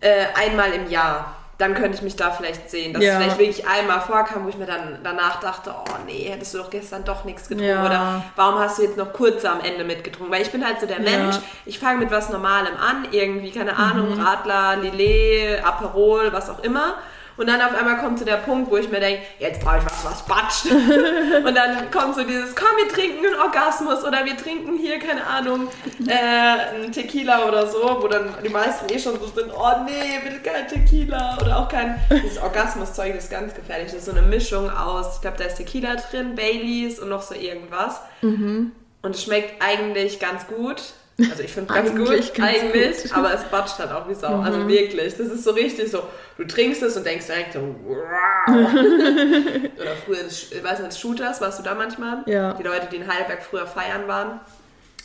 äh, 0.00 0.26
einmal 0.34 0.72
im 0.72 0.90
Jahr 0.90 1.35
dann 1.58 1.74
könnte 1.74 1.96
ich 1.96 2.02
mich 2.02 2.16
da 2.16 2.30
vielleicht 2.30 2.70
sehen, 2.70 2.92
dass 2.92 3.02
ja. 3.02 3.12
es 3.12 3.16
vielleicht 3.16 3.38
wirklich 3.38 3.66
einmal 3.66 4.00
vorkam, 4.00 4.44
wo 4.44 4.48
ich 4.48 4.58
mir 4.58 4.66
dann 4.66 4.98
danach 5.02 5.40
dachte, 5.40 5.74
oh 5.74 5.94
nee, 6.04 6.28
hättest 6.30 6.52
du 6.52 6.58
doch 6.58 6.68
gestern 6.68 7.04
doch 7.04 7.24
nichts 7.24 7.48
getrunken 7.48 7.70
ja. 7.70 7.86
oder 7.86 8.24
warum 8.36 8.60
hast 8.60 8.78
du 8.78 8.82
jetzt 8.82 8.98
noch 8.98 9.12
kurz 9.12 9.44
am 9.44 9.60
Ende 9.60 9.84
mitgetrunken? 9.84 10.32
Weil 10.32 10.42
ich 10.42 10.50
bin 10.50 10.64
halt 10.64 10.80
so 10.80 10.86
der 10.86 11.00
ja. 11.00 11.18
Mensch, 11.18 11.36
ich 11.64 11.78
fange 11.78 11.98
mit 11.98 12.10
was 12.10 12.28
Normalem 12.28 12.74
an, 12.76 13.08
irgendwie, 13.10 13.52
keine 13.52 13.76
Ahnung, 13.76 14.14
mhm. 14.14 14.20
Radler, 14.20 14.76
Lillet, 14.76 15.64
Aperol, 15.64 16.32
was 16.32 16.50
auch 16.50 16.62
immer 16.62 16.96
und 17.36 17.46
dann 17.48 17.60
auf 17.60 17.74
einmal 17.74 17.98
kommt 17.98 18.18
so 18.18 18.24
der 18.24 18.38
Punkt, 18.38 18.70
wo 18.70 18.76
ich 18.76 18.90
mir 18.90 19.00
denke, 19.00 19.22
jetzt 19.38 19.60
brauche 19.60 19.78
ich 19.78 19.84
was, 19.84 20.04
was 20.04 20.24
batscht. 20.24 20.66
und 21.46 21.54
dann 21.54 21.90
kommt 21.90 22.14
so 22.14 22.24
dieses, 22.24 22.54
komm, 22.54 22.68
wir 22.76 22.88
trinken 22.88 23.26
einen 23.26 23.40
Orgasmus 23.40 24.04
oder 24.04 24.24
wir 24.24 24.36
trinken 24.36 24.78
hier, 24.78 24.98
keine 24.98 25.26
Ahnung, 25.26 25.68
äh, 26.06 26.74
einen 26.74 26.92
Tequila 26.92 27.46
oder 27.46 27.66
so, 27.66 27.98
wo 28.00 28.08
dann 28.08 28.34
die 28.42 28.48
meisten 28.48 28.92
eh 28.92 28.98
schon 28.98 29.18
so 29.20 29.26
sind, 29.26 29.52
oh 29.52 29.84
nee, 29.84 30.20
bitte 30.24 30.40
kein 30.40 30.66
Tequila 30.66 31.38
oder 31.40 31.58
auch 31.58 31.68
kein, 31.68 32.00
dieses 32.10 32.38
Orgasmuszeug 32.38 33.14
ist 33.14 33.30
ganz 33.30 33.54
gefährlich. 33.54 33.88
Das 33.88 34.00
ist 34.00 34.06
so 34.06 34.12
eine 34.12 34.22
Mischung 34.22 34.70
aus, 34.70 35.16
ich 35.16 35.20
glaube, 35.20 35.36
da 35.38 35.44
ist 35.44 35.56
Tequila 35.56 35.96
drin, 35.96 36.34
Baileys 36.34 36.98
und 36.98 37.10
noch 37.10 37.22
so 37.22 37.34
irgendwas. 37.34 38.00
Mhm. 38.22 38.72
Und 39.02 39.14
es 39.14 39.22
schmeckt 39.22 39.62
eigentlich 39.62 40.18
ganz 40.18 40.46
gut. 40.46 40.82
Also 41.18 41.42
ich 41.42 41.52
finde 41.52 41.72
es 41.72 41.74
ganz 41.74 41.90
gut, 41.96 42.34
ganz 42.34 42.56
eigentlich, 42.56 43.02
gut. 43.04 43.12
aber 43.14 43.32
es 43.32 43.44
batscht 43.44 43.78
halt 43.78 43.90
auch 43.90 44.06
wie 44.06 44.14
Sau. 44.14 44.26
Also 44.26 44.38
mhm. 44.38 44.44
Also 44.44 44.68
wirklich, 44.68 45.16
das 45.16 45.28
ist 45.28 45.44
so 45.44 45.52
richtig 45.52 45.90
so, 45.90 46.02
du 46.36 46.44
trinkst 46.44 46.82
es 46.82 46.96
und 46.96 47.06
denkst 47.06 47.26
direkt 47.26 47.54
so, 47.54 47.60
wow. 47.86 48.48
Oder 49.80 49.96
früher, 50.04 50.26
ich 50.26 50.62
weiß 50.62 50.80
nicht, 50.80 50.98
Shooters, 50.98 51.40
warst 51.40 51.58
du 51.58 51.62
da 51.62 51.74
manchmal? 51.74 52.22
Ja. 52.26 52.52
Die 52.52 52.62
Leute, 52.62 52.88
die 52.90 52.96
in 52.96 53.10
Heidelberg 53.10 53.42
früher 53.42 53.66
feiern 53.66 54.06
waren, 54.06 54.40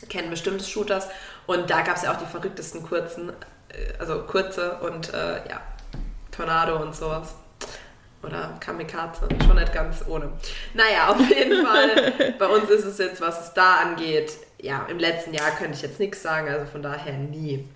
kennen 0.10 0.30
bestimmte 0.30 0.66
Shooters. 0.66 1.08
Und 1.48 1.70
da 1.70 1.82
gab 1.82 1.96
es 1.96 2.04
ja 2.04 2.12
auch 2.14 2.18
die 2.18 2.26
verrücktesten 2.26 2.84
kurzen, 2.84 3.30
äh, 3.70 3.98
also 3.98 4.24
kurze 4.24 4.80
und 4.82 5.14
äh, 5.14 5.48
ja, 5.48 5.62
Tornado 6.32 6.82
und 6.82 6.94
sowas. 6.94 7.36
Oder 8.24 8.56
Kamikaze, 8.60 9.28
schon 9.46 9.56
nicht 9.56 9.74
ganz 9.74 10.04
ohne. 10.08 10.30
Naja, 10.76 11.08
auf 11.08 11.20
jeden 11.28 11.66
Fall, 11.66 12.36
bei 12.38 12.48
uns 12.48 12.70
ist 12.70 12.86
es 12.86 12.98
jetzt, 13.00 13.20
was 13.20 13.48
es 13.48 13.54
da 13.54 13.78
angeht, 13.78 14.34
ja, 14.62 14.86
im 14.90 15.00
letzten 15.00 15.34
Jahr 15.34 15.52
könnte 15.52 15.74
ich 15.74 15.82
jetzt 15.82 16.00
nichts 16.00 16.22
sagen, 16.22 16.50
also 16.50 16.66
von 16.66 16.82
daher 16.82 17.14
nie. 17.14 17.68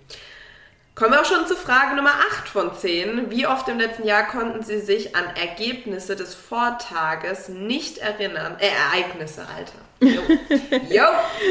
Kommen 0.96 1.12
wir 1.12 1.20
auch 1.20 1.26
schon 1.26 1.46
zur 1.46 1.58
Frage 1.58 1.94
Nummer 1.94 2.14
8 2.32 2.48
von 2.48 2.74
10. 2.74 3.30
Wie 3.30 3.46
oft 3.46 3.68
im 3.68 3.78
letzten 3.78 4.06
Jahr 4.06 4.26
konnten 4.28 4.62
Sie 4.62 4.80
sich 4.80 5.14
an 5.14 5.24
Ergebnisse 5.38 6.16
des 6.16 6.34
Vortages 6.34 7.50
nicht 7.50 7.98
erinnern? 7.98 8.56
Äh, 8.58 8.68
Ereignisse, 8.68 9.42
Alter. 9.42 9.86
Jo. 10.00 10.22
jo. 10.88 11.04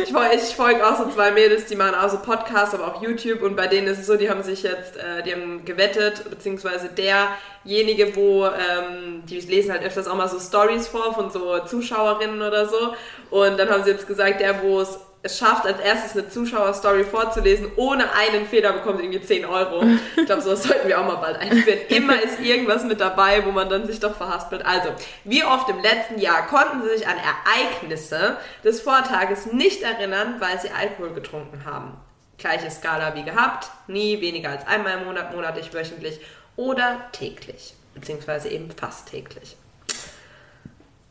Ich, 0.03 0.49
ich 0.49 0.55
folge 0.55 0.83
auch 0.83 0.97
so 0.97 1.09
zwei 1.09 1.29
Mädels, 1.29 1.65
die 1.65 1.75
machen 1.75 1.93
auch 1.93 2.09
so 2.09 2.17
Podcasts, 2.17 2.73
aber 2.73 2.87
auch 2.87 3.03
YouTube 3.03 3.43
und 3.43 3.55
bei 3.55 3.67
denen 3.67 3.85
ist 3.85 3.99
es 3.99 4.07
so, 4.07 4.17
die 4.17 4.31
haben 4.31 4.41
sich 4.41 4.63
jetzt, 4.63 4.97
äh, 4.97 5.21
die 5.23 5.33
haben 5.33 5.63
gewettet, 5.63 6.27
beziehungsweise 6.27 6.89
derjenige, 6.89 8.15
wo, 8.15 8.45
ähm, 8.45 9.23
die 9.29 9.39
lesen 9.41 9.71
halt 9.71 9.83
öfters 9.83 10.07
auch 10.07 10.15
mal 10.15 10.27
so 10.27 10.39
Stories 10.39 10.87
vor 10.87 11.13
von 11.13 11.29
so 11.29 11.59
Zuschauerinnen 11.59 12.41
oder 12.41 12.67
so 12.67 12.95
und 13.29 13.59
dann 13.59 13.69
haben 13.69 13.83
sie 13.83 13.91
jetzt 13.91 14.07
gesagt, 14.07 14.41
der, 14.41 14.63
wo 14.63 14.81
es 14.81 14.99
es 15.25 15.39
schafft, 15.39 15.65
als 15.65 15.79
erstes 15.79 16.13
eine 16.13 16.29
Zuschauerstory 16.29 17.03
vorzulesen, 17.03 17.71
ohne 17.77 18.13
einen 18.13 18.45
Fehler 18.45 18.73
bekommt 18.73 19.01
irgendwie 19.01 19.21
10 19.21 19.43
Euro. 19.45 19.83
Ich 20.15 20.25
glaube, 20.25 20.43
sowas 20.43 20.63
sollten 20.63 20.87
wir 20.87 21.01
auch 21.01 21.05
mal 21.05 21.15
bald 21.15 21.37
einführen. 21.37 21.79
Immer 21.89 22.21
ist 22.21 22.39
irgendwas 22.39 22.83
mit 22.83 23.01
dabei, 23.01 23.43
wo 23.43 23.51
man 23.51 23.67
dann 23.67 23.87
sich 23.87 23.99
doch 23.99 24.15
verhaspelt. 24.15 24.63
Also, 24.63 24.89
wie 25.23 25.43
oft 25.43 25.67
im 25.69 25.81
letzten 25.81 26.19
Jahr 26.19 26.45
konnten 26.45 26.83
Sie 26.83 26.97
sich 26.97 27.07
an 27.07 27.15
Ereignisse 27.17 28.37
des 28.63 28.81
Vortages 28.81 29.47
nicht 29.47 29.81
erinnern, 29.81 30.35
weil 30.39 30.59
Sie 30.59 30.69
Alkohol 30.69 31.13
getrunken 31.15 31.65
haben? 31.65 31.97
Gleiche 32.37 32.69
Skala 32.69 33.15
wie 33.15 33.23
gehabt, 33.23 33.71
nie 33.87 34.21
weniger 34.21 34.51
als 34.51 34.67
einmal 34.67 34.99
im 34.99 35.05
Monat, 35.05 35.33
monatlich, 35.33 35.73
wöchentlich 35.73 36.19
oder 36.55 36.99
täglich. 37.13 37.73
Beziehungsweise 37.95 38.49
eben 38.49 38.69
fast 38.71 39.09
täglich. 39.09 39.57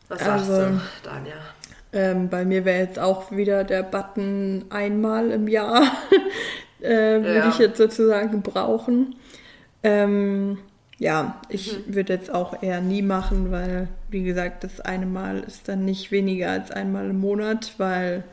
Was 0.08 0.20
sagst 0.20 0.50
also, 0.50 0.66
du, 0.66 0.80
Danja? 1.02 1.34
Ähm, 1.94 2.28
bei 2.28 2.44
mir 2.44 2.64
wäre 2.64 2.80
jetzt 2.80 2.98
auch 2.98 3.30
wieder 3.32 3.64
der 3.64 3.84
Button 3.84 4.66
einmal 4.70 5.30
im 5.30 5.48
Jahr, 5.48 5.84
äh, 6.80 7.22
würde 7.22 7.34
Ja. 7.34 7.48
ich 7.48 7.58
jetzt 7.58 7.78
sozusagen 7.78 8.42
brauchen. 8.42 9.16
Ähm, 9.82 10.58
ja, 10.98 11.40
ich 11.48 11.82
Mhm. 11.88 11.94
würde 11.94 12.14
jetzt 12.14 12.32
auch 12.34 12.62
eher 12.62 12.80
nie 12.80 13.02
machen, 13.02 13.50
weil, 13.52 13.88
wie 14.10 14.24
gesagt, 14.24 14.64
das 14.64 14.80
eine 14.80 15.06
Mal 15.06 15.40
ist 15.40 15.68
dann 15.68 15.84
nicht 15.84 16.10
weniger 16.12 16.50
als 16.50 16.70
einmal 16.70 17.10
im 17.10 17.20
Monat, 17.20 17.74
weil 17.78 18.24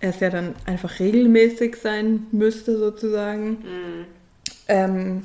es 0.00 0.20
ja 0.20 0.30
dann 0.30 0.54
einfach 0.66 0.98
regelmäßig 1.00 1.76
sein 1.76 2.26
müsste, 2.32 2.78
sozusagen. 2.78 3.58
Mhm. 3.62 4.06
Ähm, 4.68 5.22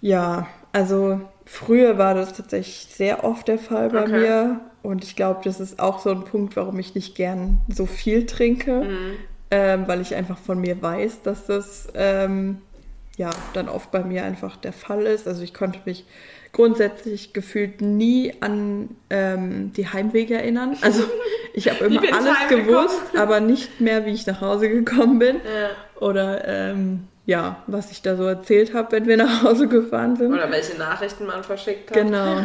ja, 0.00 0.46
also 0.72 1.20
früher 1.46 1.98
war 1.98 2.14
das 2.14 2.34
tatsächlich 2.34 2.88
sehr 2.94 3.24
oft 3.24 3.48
der 3.48 3.58
Fall 3.58 3.90
bei 3.90 4.02
Okay. 4.02 4.12
mir. 4.12 4.60
Und 4.84 5.02
ich 5.02 5.16
glaube, 5.16 5.40
das 5.42 5.58
ist 5.60 5.80
auch 5.80 5.98
so 6.00 6.10
ein 6.10 6.24
Punkt, 6.24 6.54
warum 6.56 6.78
ich 6.78 6.94
nicht 6.94 7.14
gern 7.16 7.58
so 7.68 7.86
viel 7.86 8.26
trinke, 8.26 8.82
Mhm. 8.82 9.10
ähm, 9.50 9.88
weil 9.88 10.00
ich 10.00 10.14
einfach 10.14 10.38
von 10.38 10.60
mir 10.60 10.80
weiß, 10.80 11.22
dass 11.22 11.46
das 11.46 11.88
ähm, 11.94 12.58
ja 13.16 13.30
dann 13.54 13.68
oft 13.68 13.90
bei 13.90 14.04
mir 14.04 14.24
einfach 14.24 14.56
der 14.56 14.72
Fall 14.72 15.02
ist. 15.06 15.26
Also 15.26 15.42
ich 15.42 15.54
konnte 15.54 15.78
mich 15.86 16.04
grundsätzlich 16.52 17.32
gefühlt 17.32 17.80
nie 17.80 18.32
an 18.40 18.90
ähm, 19.10 19.72
die 19.72 19.88
Heimwege 19.88 20.34
erinnern. 20.34 20.76
Also 20.82 21.02
ich 21.54 21.68
habe 21.70 21.86
immer 21.86 22.02
alles 22.12 22.36
gewusst, 22.48 23.00
aber 23.18 23.40
nicht 23.40 23.80
mehr, 23.80 24.06
wie 24.06 24.10
ich 24.12 24.26
nach 24.26 24.40
Hause 24.40 24.68
gekommen 24.68 25.18
bin 25.18 25.36
Ja. 25.36 26.00
oder 26.00 26.46
ähm, 26.46 27.08
ja, 27.26 27.62
was 27.66 27.90
ich 27.90 28.02
da 28.02 28.16
so 28.16 28.24
erzählt 28.24 28.74
habe, 28.74 28.92
wenn 28.92 29.06
wir 29.06 29.16
nach 29.18 29.42
Hause 29.42 29.68
gefahren 29.68 30.16
sind. 30.16 30.32
Oder 30.32 30.50
welche 30.50 30.76
Nachrichten 30.76 31.26
man 31.26 31.42
verschickt 31.44 31.90
hat. 31.90 31.96
Genau. 31.96 32.38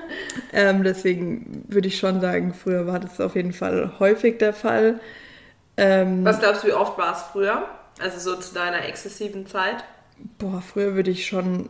ähm, 0.52 0.82
deswegen 0.84 1.64
würde 1.68 1.88
ich 1.88 1.98
schon 1.98 2.20
sagen, 2.20 2.54
früher 2.54 2.86
war 2.86 2.98
das 2.98 3.20
auf 3.20 3.34
jeden 3.36 3.52
Fall 3.52 3.92
häufig 3.98 4.38
der 4.38 4.52
Fall. 4.52 5.00
Ähm, 5.76 6.24
Was 6.24 6.40
glaubst 6.40 6.62
du, 6.64 6.68
wie 6.68 6.72
oft 6.72 6.98
war 6.98 7.12
es 7.12 7.22
früher? 7.22 7.66
Also 8.00 8.18
so 8.18 8.40
zu 8.40 8.54
deiner 8.54 8.84
exzessiven 8.86 9.46
Zeit? 9.46 9.84
boah, 10.38 10.62
früher 10.62 10.94
würde 10.94 11.10
ich 11.10 11.26
schon 11.26 11.68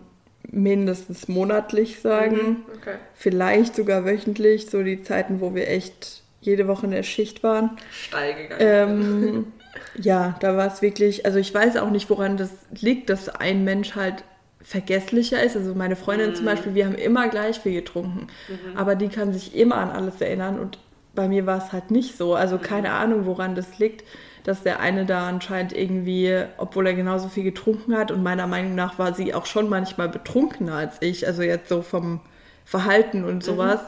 mindestens 0.51 1.29
monatlich 1.29 2.01
sagen. 2.01 2.37
Mhm, 2.37 2.57
Okay. 2.77 2.96
Vielleicht 3.14 3.77
sogar 3.77 4.05
wöchentlich, 4.05 4.68
so 4.68 4.83
die 4.83 5.03
Zeiten, 5.03 5.40
wo 5.40 5.55
wir 5.55 5.68
echt 5.68 6.22
jede 6.40 6.66
Woche 6.66 6.87
in 6.87 6.92
der 6.92 7.05
Schicht 7.05 7.42
waren. 7.42 7.70
Steil 7.92 8.35
gegangen. 8.35 8.61
Ähm, 8.61 9.53
ja, 9.98 10.37
da 10.40 10.56
war 10.56 10.66
es 10.66 10.82
wirklich, 10.82 11.26
also 11.26 11.38
ich 11.38 11.52
weiß 11.52 11.76
auch 11.76 11.90
nicht, 11.90 12.11
woran 12.11 12.37
das 12.37 12.50
liegt, 12.80 13.11
dass 13.11 13.28
ein 13.28 13.64
Mensch 13.64 13.94
halt 13.94 14.24
vergesslicher 14.61 15.42
ist. 15.42 15.56
Also 15.56 15.74
meine 15.74 15.96
Freundin 15.96 16.35
zum 16.35 16.44
Beispiel, 16.44 16.74
wir 16.74 16.87
haben 16.87 16.94
immer 16.94 17.28
gleich 17.28 17.61
viel 17.61 17.74
getrunken, 17.74 18.28
aber 18.76 18.94
die 18.94 19.08
kann 19.08 19.32
sich 19.32 19.56
immer 19.56 19.76
an 19.76 19.90
alles 19.90 20.20
erinnern 20.20 20.58
und 20.58 20.78
bei 21.14 21.28
mir 21.28 21.46
war 21.46 21.58
es 21.58 21.72
halt 21.72 21.90
nicht 21.90 22.16
so. 22.16 22.35
Also 22.35 22.58
keine 22.58 22.92
Ahnung, 22.92 23.26
woran 23.26 23.54
das 23.54 23.78
liegt, 23.78 24.04
dass 24.44 24.62
der 24.62 24.80
eine 24.80 25.04
da 25.04 25.28
anscheinend 25.28 25.72
irgendwie, 25.72 26.44
obwohl 26.56 26.87
er 26.87 26.94
genauso 26.94 27.28
viel 27.28 27.44
getrunken 27.44 27.96
hat 27.96 28.11
und 28.11 28.22
meiner 28.22 28.46
Meinung 28.46 28.74
nach 28.74 28.98
war 28.98 29.14
sie 29.14 29.35
auch 29.35 29.46
schon 29.46 29.68
manchmal 29.68 30.08
betrunkener 30.08 30.74
als 30.74 30.96
ich, 31.00 31.26
also 31.26 31.42
jetzt 31.42 31.68
so 31.68 31.82
vom 31.82 32.20
Verhalten 32.64 33.24
und 33.24 33.44
sowas, 33.44 33.80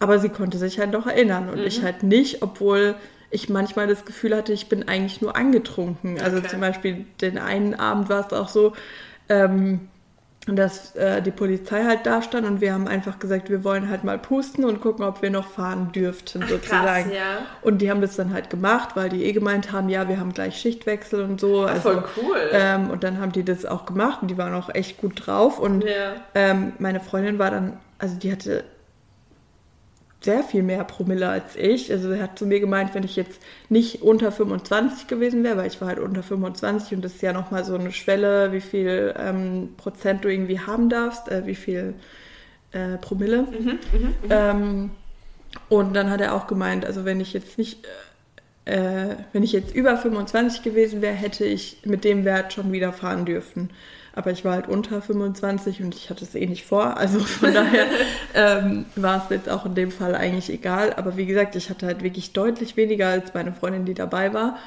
aber 0.00 0.18
sie 0.18 0.30
konnte 0.30 0.58
sich 0.58 0.78
halt 0.78 0.94
doch 0.94 1.06
erinnern 1.06 1.48
und 1.50 1.60
ich 1.60 1.82
halt 1.82 2.02
nicht, 2.02 2.42
obwohl 2.42 2.94
ich 3.32 3.48
manchmal 3.48 3.86
das 3.88 4.04
Gefühl 4.04 4.36
hatte, 4.36 4.52
ich 4.52 4.68
bin 4.68 4.86
eigentlich 4.88 5.20
nur 5.22 5.34
angetrunken. 5.36 6.20
Also 6.20 6.38
Okay. 6.38 6.48
zum 6.48 6.60
Beispiel 6.60 7.06
den 7.20 7.38
einen 7.38 7.74
Abend 7.74 8.08
war 8.08 8.26
es 8.26 8.32
auch 8.32 8.48
so, 8.48 8.74
ähm, 9.28 9.88
dass 10.46 10.96
äh, 10.96 11.22
die 11.22 11.30
Polizei 11.30 11.84
halt 11.84 12.00
da 12.04 12.20
stand 12.20 12.46
und 12.48 12.60
wir 12.60 12.74
haben 12.74 12.88
einfach 12.88 13.20
gesagt, 13.20 13.48
wir 13.48 13.62
wollen 13.62 13.88
halt 13.88 14.02
mal 14.02 14.18
pusten 14.18 14.64
und 14.64 14.80
gucken, 14.80 15.04
ob 15.04 15.22
wir 15.22 15.30
noch 15.30 15.46
fahren 15.46 15.92
dürften 15.92 16.42
sozusagen. 16.48 17.12
ja. 17.12 17.46
Und 17.62 17.78
die 17.78 17.88
haben 17.90 18.00
das 18.00 18.16
dann 18.16 18.32
halt 18.34 18.50
gemacht, 18.50 18.96
weil 18.96 19.08
die 19.08 19.24
eh 19.24 19.32
gemeint 19.32 19.70
haben, 19.70 19.88
ja, 19.88 20.08
wir 20.08 20.18
haben 20.18 20.32
gleich 20.32 20.56
Schichtwechsel 20.58 21.22
und 21.22 21.40
so. 21.40 21.62
Also, 21.64 21.80
Voll 21.90 22.04
cool. 22.16 22.36
ähm, 22.52 22.90
und 22.90 23.04
dann 23.04 23.20
haben 23.20 23.30
die 23.30 23.44
das 23.44 23.64
auch 23.64 23.86
gemacht 23.86 24.18
und 24.22 24.28
die 24.32 24.36
waren 24.36 24.52
auch 24.54 24.68
echt 24.74 24.98
gut 24.98 25.26
drauf. 25.26 25.60
Und 25.60 25.84
Ja. 25.84 26.14
ähm, 26.34 26.72
meine 26.80 26.98
Freundin 26.98 27.38
war 27.38 27.52
dann, 27.52 27.76
also 28.00 28.16
die 28.16 28.32
hatte 28.32 28.64
sehr 30.24 30.42
viel 30.42 30.62
mehr 30.62 30.84
Promille 30.84 31.28
als 31.28 31.56
ich. 31.56 31.90
Also 31.90 32.10
er 32.10 32.22
hat 32.22 32.38
zu 32.38 32.46
mir 32.46 32.60
gemeint, 32.60 32.94
wenn 32.94 33.04
ich 33.04 33.16
jetzt 33.16 33.40
nicht 33.68 34.02
unter 34.02 34.32
25 34.32 35.06
gewesen 35.06 35.44
wäre, 35.44 35.56
weil 35.56 35.66
ich 35.66 35.80
war 35.80 35.88
halt 35.88 35.98
unter 35.98 36.22
25 36.22 36.96
und 36.96 37.04
das 37.04 37.14
ist 37.14 37.22
ja 37.22 37.32
nochmal 37.32 37.64
so 37.64 37.74
eine 37.74 37.92
Schwelle, 37.92 38.52
wie 38.52 38.60
viel 38.60 39.14
ähm, 39.18 39.70
Prozent 39.76 40.24
du 40.24 40.28
irgendwie 40.28 40.60
haben 40.60 40.88
darfst, 40.88 41.28
äh, 41.28 41.46
wie 41.46 41.54
viel 41.54 41.94
äh, 42.72 42.98
Promille. 42.98 43.46
Ähm, 44.30 44.90
und 45.68 45.94
dann 45.94 46.10
hat 46.10 46.20
er 46.20 46.34
auch 46.34 46.46
gemeint, 46.46 46.86
also 46.86 47.04
wenn 47.04 47.20
ich 47.20 47.32
jetzt 47.32 47.58
nicht, 47.58 47.86
äh, 48.64 49.16
wenn 49.32 49.42
ich 49.42 49.52
jetzt 49.52 49.74
über 49.74 49.96
25 49.96 50.62
gewesen 50.62 51.02
wäre, 51.02 51.14
hätte 51.14 51.44
ich 51.44 51.78
mit 51.84 52.04
dem 52.04 52.24
Wert 52.24 52.52
schon 52.52 52.72
wieder 52.72 52.92
fahren 52.92 53.24
dürfen. 53.24 53.70
Aber 54.14 54.30
ich 54.30 54.44
war 54.44 54.52
halt 54.52 54.68
unter 54.68 55.00
25 55.00 55.82
und 55.82 55.94
ich 55.94 56.10
hatte 56.10 56.24
es 56.24 56.34
eh 56.34 56.46
nicht 56.46 56.66
vor. 56.66 56.96
Also 56.98 57.20
von 57.20 57.54
daher 57.54 57.86
ähm, 58.34 58.84
war 58.96 59.22
es 59.24 59.30
jetzt 59.30 59.48
auch 59.48 59.64
in 59.64 59.74
dem 59.74 59.90
Fall 59.90 60.14
eigentlich 60.14 60.50
egal. 60.50 60.92
Aber 60.94 61.16
wie 61.16 61.26
gesagt, 61.26 61.56
ich 61.56 61.70
hatte 61.70 61.86
halt 61.86 62.02
wirklich 62.02 62.32
deutlich 62.32 62.76
weniger 62.76 63.08
als 63.08 63.32
meine 63.34 63.52
Freundin, 63.52 63.84
die 63.84 63.94
dabei 63.94 64.34
war. 64.34 64.58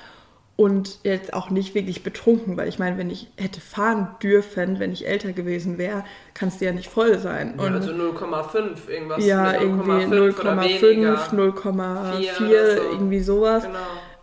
Und 0.58 1.00
jetzt 1.04 1.34
auch 1.34 1.50
nicht 1.50 1.76
wirklich 1.76 2.02
betrunken, 2.02 2.56
weil 2.56 2.70
ich 2.70 2.80
meine, 2.80 2.98
wenn 2.98 3.10
ich 3.10 3.28
hätte 3.36 3.60
fahren 3.60 4.08
dürfen, 4.24 4.80
wenn 4.80 4.94
ich 4.94 5.06
älter 5.06 5.34
gewesen 5.34 5.78
wäre, 5.78 6.06
kannst 6.34 6.62
du 6.62 6.66
ja 6.66 6.72
nicht 6.72 6.90
voll 6.90 7.20
sein. 7.20 7.56
Ja, 7.58 7.66
also 7.66 7.92
0,5 7.92 8.90
irgendwas. 8.90 9.26
ja, 9.26 9.54
irgendwie 9.54 9.92
0,5 9.92 10.40
oder 10.40 10.54
0,5, 10.54 10.82
weniger. 10.82 11.16
0,4, 11.18 12.20
Vier 12.20 12.48
oder 12.48 12.78
so. 12.78 12.84
irgendwie 12.84 13.20
sowas. 13.20 13.64
Genau. 13.66 13.80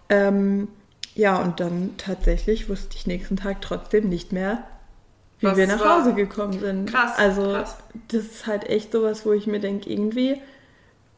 Ähm, 0.08 0.68
ja, 1.14 1.36
und 1.36 1.60
dann 1.60 1.90
tatsächlich 1.98 2.70
wusste 2.70 2.96
ich 2.96 3.06
nächsten 3.06 3.36
Tag 3.36 3.60
trotzdem 3.60 4.08
nicht 4.08 4.32
mehr, 4.32 4.64
wie 5.42 5.46
Was 5.48 5.56
wir 5.58 5.66
nach? 5.66 5.84
Hause 5.84 6.14
gekommen 6.14 6.58
sind. 6.58 6.90
Krass, 6.90 7.12
Also, 7.18 7.42
krass. 7.52 7.76
das 8.08 8.22
ist 8.22 8.46
halt 8.46 8.64
echt 8.70 8.92
sowas, 8.92 9.26
wo 9.26 9.32
ich 9.32 9.46
mir 9.46 9.60
denke, 9.60 9.90
irgendwie 9.90 10.40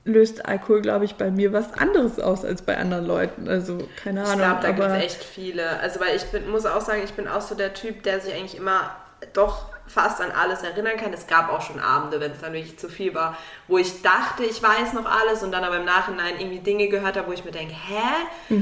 löst 0.06 0.44
Alkohol, 0.46 0.82
glaube 0.82 1.04
ich, 1.06 1.14
bei 1.14 1.30
mir 1.30 1.52
was 1.52 1.72
anderes 1.74 2.18
aus 2.20 2.44
als 2.44 2.62
bei 2.62 2.76
anderen 2.76 3.06
Leuten. 3.06 3.48
Also, 3.48 3.78
keine 4.02 4.22
Ich 4.22 4.28
Ahnung. 4.28 4.38
glaube, 4.38 4.60
da 4.62 4.70
gibt 4.72 4.86
es 4.88 5.04
echt 5.04 5.24
viele. 5.24 5.80
Also, 5.80 6.00
weil 6.00 6.16
ich 6.16 6.24
bin, 6.24 6.48
muss 6.50 6.66
auch 6.66 6.80
sagen, 6.82 7.02
ich 7.04 7.12
bin 7.14 7.28
auch 7.28 7.40
so 7.40 7.54
der 7.54 7.72
Typ, 7.74 8.02
der 8.02 8.20
sich 8.20 8.34
eigentlich 8.34 8.56
immer 8.58 8.96
doch 9.32 9.73
fast 9.86 10.20
an 10.20 10.30
alles 10.32 10.62
erinnern 10.62 10.96
kann. 10.96 11.12
Es 11.12 11.26
gab 11.26 11.52
auch 11.52 11.60
schon 11.60 11.78
Abende, 11.78 12.18
wenn 12.20 12.32
es 12.32 12.40
dann 12.40 12.52
wirklich 12.52 12.78
zu 12.78 12.88
viel 12.88 13.14
war, 13.14 13.36
wo 13.68 13.78
ich 13.78 14.02
dachte, 14.02 14.42
ich 14.44 14.62
weiß 14.62 14.92
noch 14.94 15.04
alles 15.04 15.42
und 15.42 15.52
dann 15.52 15.62
aber 15.64 15.76
im 15.76 15.84
Nachhinein 15.84 16.38
irgendwie 16.38 16.60
Dinge 16.60 16.88
gehört 16.88 17.16
habe, 17.16 17.28
wo 17.28 17.32
ich 17.32 17.44
mir 17.44 17.50
denke, 17.52 17.74
hä? 17.74 18.54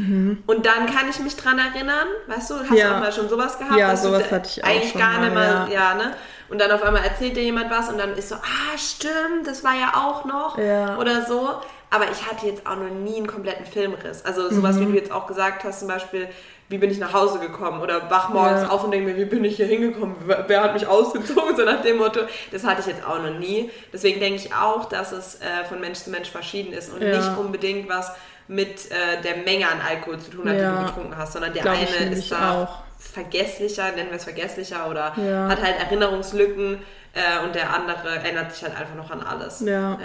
Und 0.47 0.67
dann 0.67 0.87
kann 0.87 1.09
ich 1.09 1.19
mich 1.21 1.37
dran 1.37 1.59
erinnern, 1.59 2.07
weißt 2.27 2.51
du, 2.51 2.55
hast 2.61 2.71
Mhm. 2.71 2.77
Ja. 2.77 2.89
du 2.91 2.95
auch 2.97 3.01
mal 3.01 3.13
schon 3.13 3.29
sowas 3.29 3.59
gehabt? 3.59 3.77
Ja, 3.77 3.97
sowas 3.97 4.31
hatte 4.31 4.49
ich 4.49 4.65
auch 4.65 4.69
Eigentlich 4.69 4.91
schon 4.93 5.01
gar 5.01 5.19
nicht 5.21 5.35
mal, 5.35 5.65
mal, 5.67 5.73
ja. 5.73 5.95
ne? 5.95 6.15
Und 6.49 6.61
dann 6.61 6.71
auf 6.71 6.83
einmal 6.83 7.03
erzählt 7.05 7.37
dir 7.37 7.43
jemand 7.45 7.71
was 7.71 7.89
und 7.89 7.99
dann 7.99 8.15
ist 8.15 8.29
so, 8.29 8.35
ah, 8.35 8.77
stimmt, 8.77 9.47
das 9.47 9.65
war 9.65 9.75
ja 9.75 9.93
auch 9.95 10.25
noch 10.25 10.59
Ja. 10.59 10.99
oder 10.99 11.25
so. 11.25 11.49
Aber 11.91 12.05
ich 12.11 12.27
hatte 12.31 12.47
jetzt 12.47 12.67
auch 12.67 12.77
noch 12.77 12.89
nie 12.91 13.17
einen 13.17 13.27
kompletten 13.27 13.65
Filmriss. 13.67 14.25
Also 14.25 14.51
sowas, 14.51 14.77
Mhm. 14.77 14.81
wie 14.81 14.85
du 14.93 14.99
jetzt 14.99 15.13
auch 15.13 15.27
gesagt 15.27 15.65
hast, 15.65 15.79
zum 15.81 15.89
Beispiel, 15.89 16.29
wie 16.73 16.79
bin 16.79 16.91
ich 16.91 16.99
nach 16.99 17.13
Hause 17.13 17.39
gekommen? 17.39 17.81
Oder 17.81 18.11
wach 18.11 18.31
morgens 18.31 18.63
Ja. 18.63 18.71
auf 18.71 18.83
und 18.83 18.91
denke 18.91 19.11
mir, 19.13 19.17
wie 19.17 19.25
bin 19.27 19.45
ich 19.45 19.57
hier 19.57 19.67
hingekommen? 19.67 20.17
Wer, 20.27 20.63
hat 20.65 20.75
mich 20.75 20.87
ausgezogen? 20.87 21.55
So 21.57 21.65
nach 21.65 21.83
dem 21.83 21.99
Motto. 21.99 22.21
Das 22.51 22.65
hatte 22.65 22.81
ich 22.81 22.87
jetzt 22.89 23.07
auch 23.07 23.23
noch 23.23 23.39
nie. 23.39 23.71
Deswegen 23.93 24.19
denke 24.21 24.37
ich 24.41 24.53
auch, 24.55 24.87
dass 24.87 25.13
es 25.13 25.37
äh, 25.37 25.65
von 25.69 25.81
Mensch 25.81 26.01
zu 26.01 26.11
Mensch 26.11 26.31
verschieden 26.31 26.73
ist 26.73 26.93
und 26.93 27.01
Ja. 27.03 27.17
nicht 27.17 27.39
unbedingt 27.39 27.89
was 27.89 28.11
mit 28.49 28.91
äh, 28.91 29.21
der 29.23 29.37
Menge 29.45 29.69
an 29.69 29.81
Alkohol 29.89 30.19
zu 30.19 30.31
tun 30.31 30.49
hat, 30.49 30.57
die 30.57 30.61
Ja. 30.61 30.81
du 30.81 30.87
getrunken 30.87 31.17
hast, 31.17 31.35
sondern 31.35 31.53
der 31.53 31.63
Glaub 31.63 31.77
eine 31.77 32.11
ist 32.13 32.33
da 32.33 32.63
auch. 32.63 32.83
vergesslicher, 32.99 33.93
nennen 33.93 34.11
wir 34.11 34.17
es 34.17 34.25
vergesslicher, 34.25 34.89
oder 34.91 35.15
hat 35.15 35.63
halt 35.63 35.79
Erinnerungslücken 35.79 36.79
äh, 37.15 37.45
und 37.45 37.55
der 37.55 37.73
andere 37.75 38.09
erinnert 38.17 38.53
sich 38.53 38.63
halt 38.65 38.77
einfach 38.79 38.95
noch 38.95 39.11
an 39.11 39.21
alles. 39.23 39.61
Ja. 39.61 39.99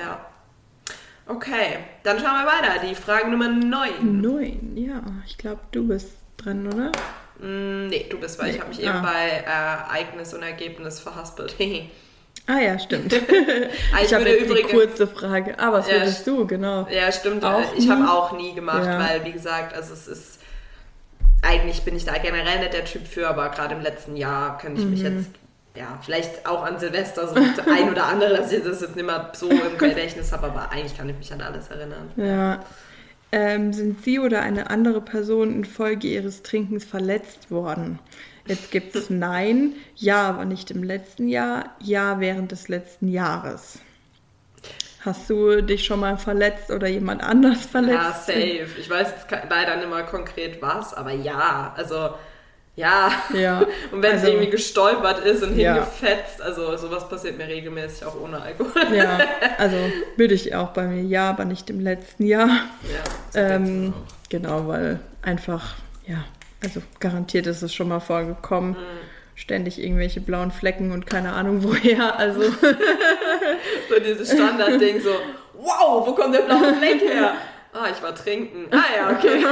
Okay, 1.29 1.79
dann 2.03 2.17
schauen 2.19 2.35
wir 2.39 2.45
weiter. 2.45 2.85
Die 2.87 2.95
Frage 2.95 3.29
Nummer 3.29 3.49
9. 3.49 4.21
Neun, 4.21 4.73
ja. 4.77 5.01
Ich 5.25 5.37
glaube, 5.37 5.59
du 5.71 5.85
bist 5.87 6.09
dran, 6.37 6.67
oder? 6.67 6.91
Mm, 7.39 7.87
nee, 7.87 8.05
du 8.09 8.19
bist, 8.19 8.39
weil 8.39 8.49
ich 8.49 8.55
Nee. 8.55 8.59
habe 8.61 8.69
mich 8.69 8.79
eben 8.81 8.89
Ah. 8.89 9.01
bei 9.01 9.27
äh, 9.29 9.43
Ereignis 9.45 10.33
und 10.33 10.43
Ergebnis 10.43 10.99
verhaspelt. 10.99 11.55
Ah 12.49 12.59
ja, 12.61 12.79
stimmt. 12.79 13.13
Ah, 13.13 13.99
ich 14.05 14.13
habe 14.13 14.23
jetzt 14.23 14.39
die 14.39 14.45
übrigens- 14.45 14.71
kurze 14.71 15.05
Frage. 15.05 15.55
Ah, 15.59 15.73
was 15.73 15.89
Ja, 15.89 15.95
würdest 15.95 16.25
du, 16.25 16.47
genau. 16.47 16.87
Ja, 16.89 17.11
stimmt. 17.11 17.43
Auch 17.43 17.73
ich 17.75 17.89
habe 17.89 18.09
auch 18.09 18.31
nie 18.37 18.53
gemacht, 18.55 18.85
Ja. 18.85 18.97
weil, 18.99 19.25
wie 19.25 19.33
gesagt, 19.33 19.75
also 19.75 19.93
es 19.93 20.07
ist. 20.07 20.39
Eigentlich 21.41 21.81
bin 21.83 21.97
ich 21.97 22.05
da 22.05 22.13
generell 22.17 22.59
nicht 22.59 22.71
der 22.73 22.85
Typ 22.85 23.05
für, 23.05 23.27
aber 23.27 23.49
gerade 23.49 23.75
im 23.75 23.81
letzten 23.81 24.15
Jahr 24.15 24.57
kann 24.59 24.77
ich 24.77 24.85
mich 24.85 25.01
Mhm. 25.01 25.17
jetzt, 25.17 25.29
ja, 25.75 25.99
vielleicht 26.01 26.47
auch 26.47 26.63
an 26.63 26.79
Silvester 26.79 27.27
so 27.27 27.35
ein 27.35 27.89
oder 27.91 28.05
andere, 28.05 28.37
dass 28.37 28.49
ich 28.53 28.63
das 28.63 28.79
jetzt 28.79 28.95
nicht 28.95 29.05
mehr 29.05 29.29
so 29.35 29.49
im 29.49 29.77
Gedächtnis 29.77 30.31
habe, 30.31 30.47
aber 30.47 30.71
eigentlich 30.71 30.95
kann 30.97 31.09
ich 31.09 31.17
mich 31.17 31.33
an 31.33 31.41
alles 31.41 31.67
erinnern. 31.67 32.11
Ja. 32.15 32.63
Ähm, 33.31 33.73
sind 33.73 34.03
Sie 34.03 34.19
oder 34.19 34.41
eine 34.41 34.69
andere 34.69 35.01
Person 35.01 35.53
infolge 35.53 36.07
Ihres 36.07 36.43
Trinkens 36.43 36.85
verletzt 36.85 37.51
worden? 37.51 37.99
Jetzt 38.45 38.71
gibt 38.71 38.95
es 38.95 39.09
Nein, 39.09 39.73
Ja, 39.95 40.29
aber 40.29 40.45
nicht 40.45 40.71
im 40.71 40.83
letzten 40.83 41.27
Jahr, 41.27 41.75
Ja 41.81 42.19
während 42.19 42.51
des 42.51 42.69
letzten 42.69 43.09
Jahres. 43.09 43.79
Hast 45.01 45.29
du 45.29 45.61
dich 45.61 45.85
schon 45.85 45.99
mal 46.01 46.17
verletzt 46.17 46.69
oder 46.71 46.87
jemand 46.87 47.21
anders 47.21 47.65
verletzt? 47.65 47.93
Ja, 47.93 48.11
safe. 48.13 48.79
Ich 48.79 48.89
weiß 48.89 49.13
leider 49.49 49.77
nicht 49.77 49.89
mal 49.89 50.05
konkret 50.05 50.61
was, 50.61 50.93
aber 50.93 51.11
ja, 51.11 51.73
also 51.77 52.09
ja. 52.77 53.11
ja. 53.33 53.59
Und 53.91 54.03
wenn 54.03 54.13
also, 54.13 54.25
es 54.27 54.31
irgendwie 54.31 54.49
gestolpert 54.49 55.25
ist 55.25 55.43
und 55.43 55.57
ja. 55.57 55.73
hingefetzt, 55.73 56.41
also 56.41 56.77
sowas 56.77 57.09
passiert 57.09 57.37
mir 57.37 57.47
regelmäßig 57.47 58.05
auch 58.05 58.19
ohne 58.21 58.39
Alkohol. 58.39 58.95
Ja, 58.95 59.19
also 59.57 59.77
würde 60.15 60.35
ich 60.35 60.53
auch 60.55 60.69
bei 60.69 60.83
mir, 60.83 61.01
ja, 61.01 61.31
aber 61.31 61.45
nicht 61.45 61.69
im 61.71 61.79
letzten 61.79 62.25
Jahr. 62.25 62.47
Ja, 62.47 63.41
ähm, 63.55 63.93
genau, 64.29 64.67
weil 64.67 64.99
einfach, 65.23 65.75
ja, 66.05 66.23
also 66.63 66.81
garantiert 66.99 67.47
ist 67.47 67.63
es 67.63 67.73
schon 67.73 67.89
mal 67.89 67.99
vorgekommen. 67.99 68.71
Mhm. 68.71 68.75
Ständig 69.33 69.79
irgendwelche 69.79 70.21
blauen 70.21 70.51
Flecken 70.51 70.91
und 70.91 71.07
keine 71.07 71.33
Ahnung 71.33 71.63
woher. 71.63 72.17
Also. 72.17 72.41
so 73.89 73.99
dieses 74.05 74.31
Standardding, 74.31 75.01
so, 75.01 75.11
wow, 75.53 76.07
wo 76.07 76.13
kommt 76.13 76.35
der 76.35 76.41
blaue 76.41 76.75
Fleck 76.75 77.01
her? 77.01 77.33
Ah, 77.73 77.87
ich 77.91 78.01
war 78.01 78.15
trinken. 78.15 78.67
Ah 78.71 78.83
ja, 78.95 79.17
okay. 79.17 79.43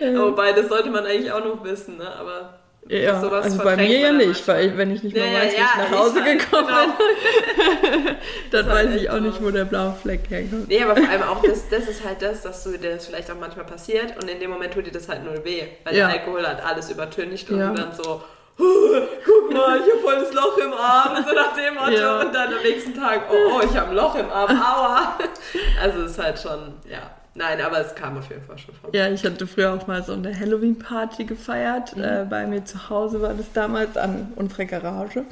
Wobei, 0.18 0.52
das 0.52 0.68
sollte 0.68 0.90
man 0.90 1.04
eigentlich 1.04 1.32
auch 1.32 1.44
noch 1.44 1.62
wissen, 1.64 1.98
ne? 1.98 2.10
Aber 2.14 2.58
ja, 2.86 3.18
also 3.18 3.62
bei 3.62 3.76
mir 3.76 3.98
ja 3.98 4.12
nicht, 4.12 4.46
weil 4.46 4.68
ich, 4.68 4.76
wenn 4.76 4.90
ich 4.90 5.02
nicht 5.02 5.16
mehr 5.16 5.26
ja, 5.26 5.40
weiß, 5.40 5.52
wie 5.52 5.56
ja, 5.56 5.66
ich 5.72 5.90
nach 5.90 5.98
Hause 5.98 6.18
ich 6.18 6.38
gekommen 6.38 6.66
genau. 6.66 8.04
bin, 8.04 8.16
dann 8.50 8.68
weiß 8.68 8.94
ich 8.96 9.08
auch 9.08 9.20
nicht, 9.20 9.42
wo 9.42 9.50
der 9.50 9.64
blaue 9.64 9.94
Fleck 10.02 10.20
herkommt. 10.28 10.68
Nee, 10.68 10.82
aber 10.82 10.94
vor 10.94 11.08
allem 11.08 11.22
auch 11.22 11.42
das, 11.42 11.66
das 11.70 11.88
ist 11.88 12.04
halt 12.04 12.20
das, 12.20 12.42
dass 12.42 12.62
du 12.62 12.76
dir 12.76 12.90
das 12.90 13.06
vielleicht 13.06 13.30
auch 13.30 13.40
manchmal 13.40 13.64
passiert 13.64 14.22
und 14.22 14.28
in 14.28 14.38
dem 14.38 14.50
Moment 14.50 14.74
tut 14.74 14.86
dir 14.86 14.92
das 14.92 15.08
halt 15.08 15.24
null 15.24 15.40
weh, 15.44 15.62
weil 15.84 15.94
der 15.94 16.08
Alkohol 16.08 16.46
hat 16.46 16.62
alles 16.62 16.90
übertüncht 16.90 17.50
und 17.50 17.58
du 17.58 17.72
dann 17.72 17.92
so, 17.92 18.22
guck 19.24 19.52
mal, 19.52 19.78
ich 19.78 19.90
habe 19.90 20.00
voll 20.02 20.20
das 20.20 20.32
Loch 20.32 20.56
im 20.58 20.72
Arm, 20.72 21.24
so 21.26 21.34
nach 21.34 21.54
dem 21.54 21.74
Motto. 21.74 21.90
Ja. 21.90 22.20
Und 22.20 22.34
dann 22.34 22.52
am 22.52 22.62
nächsten 22.62 22.94
Tag, 22.94 23.22
oh, 23.30 23.56
oh 23.56 23.60
ich 23.64 23.76
habe 23.76 23.90
ein 23.90 23.96
Loch 23.96 24.14
im 24.14 24.30
Arm, 24.30 24.50
aua. 24.50 25.18
Also 25.82 26.02
es 26.02 26.12
ist 26.12 26.22
halt 26.22 26.38
schon, 26.38 26.74
ja. 26.88 27.10
Nein, 27.36 27.60
aber 27.60 27.80
es 27.80 27.94
kam 27.96 28.16
auf 28.16 28.28
jeden 28.28 28.42
Fall 28.42 28.58
schon 28.58 28.74
vor. 28.76 28.94
Ja, 28.94 29.08
ich 29.08 29.24
hatte 29.24 29.46
früher 29.48 29.74
auch 29.74 29.86
mal 29.88 30.04
so 30.04 30.12
eine 30.12 30.38
Halloween-Party 30.38 31.24
gefeiert. 31.24 31.96
Mhm. 31.96 32.04
Äh, 32.04 32.26
bei 32.30 32.46
mir 32.46 32.64
zu 32.64 32.88
Hause 32.88 33.20
war 33.20 33.34
das 33.34 33.52
damals 33.52 33.96
an 33.96 34.32
unserer 34.36 34.66
Garage. 34.66 35.24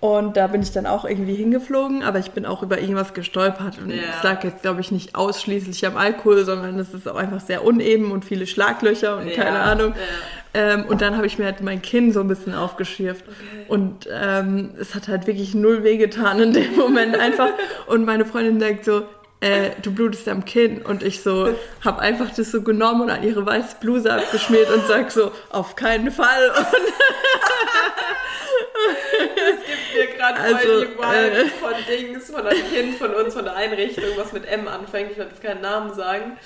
Und 0.00 0.36
da 0.36 0.48
bin 0.48 0.62
ich 0.62 0.72
dann 0.72 0.86
auch 0.86 1.04
irgendwie 1.04 1.34
hingeflogen, 1.34 2.02
aber 2.02 2.18
ich 2.18 2.32
bin 2.32 2.44
auch 2.44 2.62
über 2.62 2.80
irgendwas 2.80 3.14
gestolpert. 3.14 3.78
Und 3.78 3.90
ja. 3.90 4.02
es 4.16 4.22
lag 4.24 4.42
jetzt, 4.42 4.62
glaube 4.62 4.80
ich, 4.80 4.90
nicht 4.90 5.14
ausschließlich 5.14 5.86
am 5.86 5.96
Alkohol, 5.96 6.44
sondern 6.44 6.76
es 6.78 6.92
ist 6.92 7.06
auch 7.06 7.14
einfach 7.14 7.40
sehr 7.40 7.64
uneben 7.64 8.10
und 8.10 8.24
viele 8.24 8.48
Schlaglöcher 8.48 9.18
und 9.18 9.28
ja. 9.28 9.36
keine 9.36 9.60
Ahnung. 9.60 9.90
Ja. 9.90 10.41
Ähm, 10.54 10.84
und 10.86 11.00
dann 11.00 11.16
habe 11.16 11.26
ich 11.26 11.38
mir 11.38 11.46
halt 11.46 11.62
mein 11.62 11.80
Kinn 11.80 12.12
so 12.12 12.20
ein 12.20 12.28
bisschen 12.28 12.54
aufgeschürft. 12.54 13.24
Okay. 13.26 13.64
Und 13.68 14.08
ähm, 14.10 14.74
es 14.78 14.94
hat 14.94 15.08
halt 15.08 15.26
wirklich 15.26 15.54
null 15.54 15.82
wehgetan 15.82 16.40
in 16.40 16.52
dem 16.52 16.76
Moment 16.76 17.18
einfach. 17.18 17.50
Und 17.86 18.04
meine 18.04 18.24
Freundin 18.24 18.58
denkt 18.58 18.84
so, 18.84 19.02
äh, 19.40 19.70
du 19.82 19.92
blutest 19.92 20.28
am 20.28 20.44
Kinn. 20.44 20.82
Und 20.82 21.02
ich 21.02 21.22
so, 21.22 21.54
habe 21.84 22.00
einfach 22.00 22.30
das 22.34 22.50
so 22.52 22.62
genommen 22.62 23.02
und 23.02 23.10
an 23.10 23.22
ihre 23.22 23.44
weiße 23.44 23.76
Bluse 23.80 24.12
abgeschmiert 24.12 24.70
und 24.70 24.86
sag 24.86 25.10
so, 25.10 25.32
auf 25.50 25.74
keinen 25.74 26.10
Fall. 26.10 26.52
Es 29.36 29.66
gibt 29.66 29.94
mir 29.94 30.16
gerade 30.16 30.40
also, 30.40 30.56
voll 30.56 30.86
die 30.86 30.98
Wahl 30.98 31.32
äh, 31.32 31.44
von 31.46 31.72
Dings, 31.88 32.30
von 32.30 32.46
einem 32.46 32.70
Kind 32.72 32.96
von 32.96 33.14
uns, 33.14 33.34
von 33.34 33.44
der 33.44 33.56
Einrichtung, 33.56 34.04
was 34.16 34.32
mit 34.32 34.46
M 34.46 34.68
anfängt, 34.68 35.12
ich 35.12 35.18
werde 35.18 35.30
jetzt 35.30 35.42
keinen 35.42 35.60
Namen 35.60 35.94
sagen, 35.94 36.38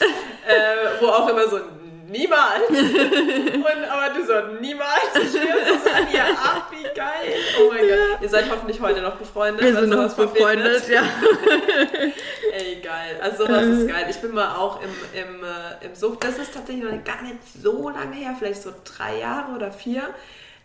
äh, 0.46 1.00
wo 1.00 1.06
auch 1.06 1.28
immer 1.28 1.48
so 1.48 1.60
niemals. 2.08 2.68
Und, 2.70 3.84
aber 3.90 4.14
du 4.14 4.26
so, 4.26 4.60
niemals. 4.60 5.14
Ich 5.14 5.34
es 5.34 5.92
an 5.92 6.12
ihr 6.12 6.24
ab, 6.24 6.70
wie 6.70 6.82
geil. 6.82 7.34
Oh 7.60 7.70
mein 7.70 7.80
Gott. 7.80 8.22
Ihr 8.22 8.28
seid 8.28 8.50
hoffentlich 8.50 8.80
heute 8.80 9.00
noch 9.00 9.16
befreundet. 9.16 9.62
Wir 9.62 9.80
sind 9.80 9.90
noch 9.90 10.14
befreundet, 10.14 10.88
ja. 10.88 11.02
Ey, 12.52 12.80
geil. 12.82 13.20
Also 13.20 13.46
sowas 13.46 13.64
ist 13.64 13.88
geil. 13.88 14.06
Ich 14.10 14.16
bin 14.18 14.32
mal 14.32 14.56
auch 14.56 14.80
im, 14.82 14.90
im, 15.12 15.44
äh, 15.44 15.86
im 15.86 15.94
Sucht. 15.94 16.24
Das 16.24 16.38
ist 16.38 16.54
tatsächlich 16.54 16.84
noch 16.84 17.04
gar 17.04 17.22
nicht 17.22 17.38
so 17.62 17.88
lange 17.90 18.16
her, 18.16 18.34
vielleicht 18.38 18.62
so 18.62 18.72
drei 18.84 19.18
Jahre 19.18 19.52
oder 19.54 19.70
vier. 19.70 20.02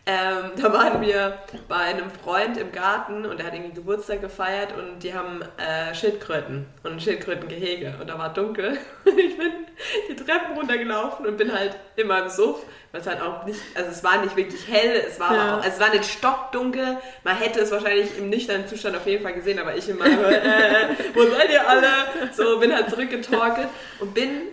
Ähm, 0.07 0.51
da 0.59 0.73
waren 0.73 0.99
wir 1.01 1.37
bei 1.67 1.75
einem 1.75 2.09
Freund 2.09 2.57
im 2.57 2.71
Garten 2.71 3.23
und 3.23 3.39
er 3.39 3.45
hat 3.45 3.53
irgendwie 3.53 3.75
Geburtstag 3.75 4.19
gefeiert 4.19 4.73
und 4.75 5.03
die 5.03 5.13
haben 5.13 5.43
äh, 5.57 5.93
Schildkröten 5.93 6.65
und 6.81 6.93
ein 6.93 6.99
Schildkrötengehege 6.99 7.93
und 8.01 8.09
da 8.09 8.17
war 8.17 8.33
dunkel 8.33 8.79
und 9.05 9.19
ich 9.19 9.37
bin 9.37 9.51
die 10.09 10.15
Treppen 10.15 10.57
runtergelaufen 10.57 11.27
und 11.27 11.37
bin 11.37 11.53
halt 11.53 11.75
immer 11.97 12.23
im 12.23 12.29
Suff, 12.29 12.65
weil 12.91 13.01
es 13.01 13.05
halt 13.05 13.21
auch 13.21 13.45
nicht, 13.45 13.59
also 13.75 13.91
es 13.91 14.03
war 14.03 14.23
nicht 14.23 14.35
wirklich 14.35 14.67
hell, 14.67 15.03
es 15.07 15.19
war 15.19 15.35
ja. 15.35 15.53
auch, 15.53 15.57
also 15.57 15.69
es 15.69 15.79
war 15.79 15.89
nicht 15.91 16.05
stockdunkel, 16.05 16.97
man 17.23 17.35
hätte 17.37 17.59
es 17.59 17.69
wahrscheinlich 17.71 18.17
im 18.17 18.31
nüchternen 18.31 18.67
Zustand 18.67 18.97
auf 18.97 19.05
jeden 19.05 19.21
Fall 19.21 19.33
gesehen, 19.33 19.59
aber 19.59 19.75
ich 19.75 19.87
immer, 19.87 20.07
äh, 20.07 20.95
wo 21.13 21.27
seid 21.27 21.51
ihr 21.51 21.69
alle? 21.69 21.87
So, 22.33 22.59
bin 22.59 22.73
halt 22.73 22.89
zurückgetorkelt 22.89 23.67
und 23.99 24.15
bin 24.15 24.47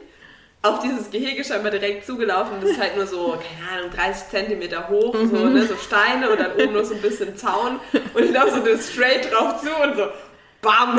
auf 0.63 0.81
dieses 0.81 1.11
Gehege 1.11 1.45
scheinbar 1.45 1.71
direkt 1.71 2.05
zugelaufen. 2.05 2.61
Das 2.61 2.71
ist 2.71 2.81
halt 2.81 2.97
nur 2.97 3.07
so, 3.07 3.39
keine 3.39 3.79
Ahnung, 3.79 3.91
30 3.95 4.29
Zentimeter 4.29 4.89
hoch, 4.89 5.15
mhm. 5.15 5.31
so, 5.31 5.49
ne, 5.49 5.67
so 5.67 5.77
Steine 5.77 6.31
und 6.31 6.41
dann 6.41 6.53
oben 6.53 6.73
noch 6.73 6.85
so 6.85 6.95
ein 6.95 7.03
bisschen 7.03 7.37
Zaun. 7.37 7.79
Und 8.15 8.25
ich 8.25 8.33
laufe 8.33 8.63
so 8.65 8.93
straight 8.93 9.33
drauf 9.33 9.61
zu 9.61 9.69
und 9.69 9.97
so, 9.97 10.09
bam, 10.61 10.99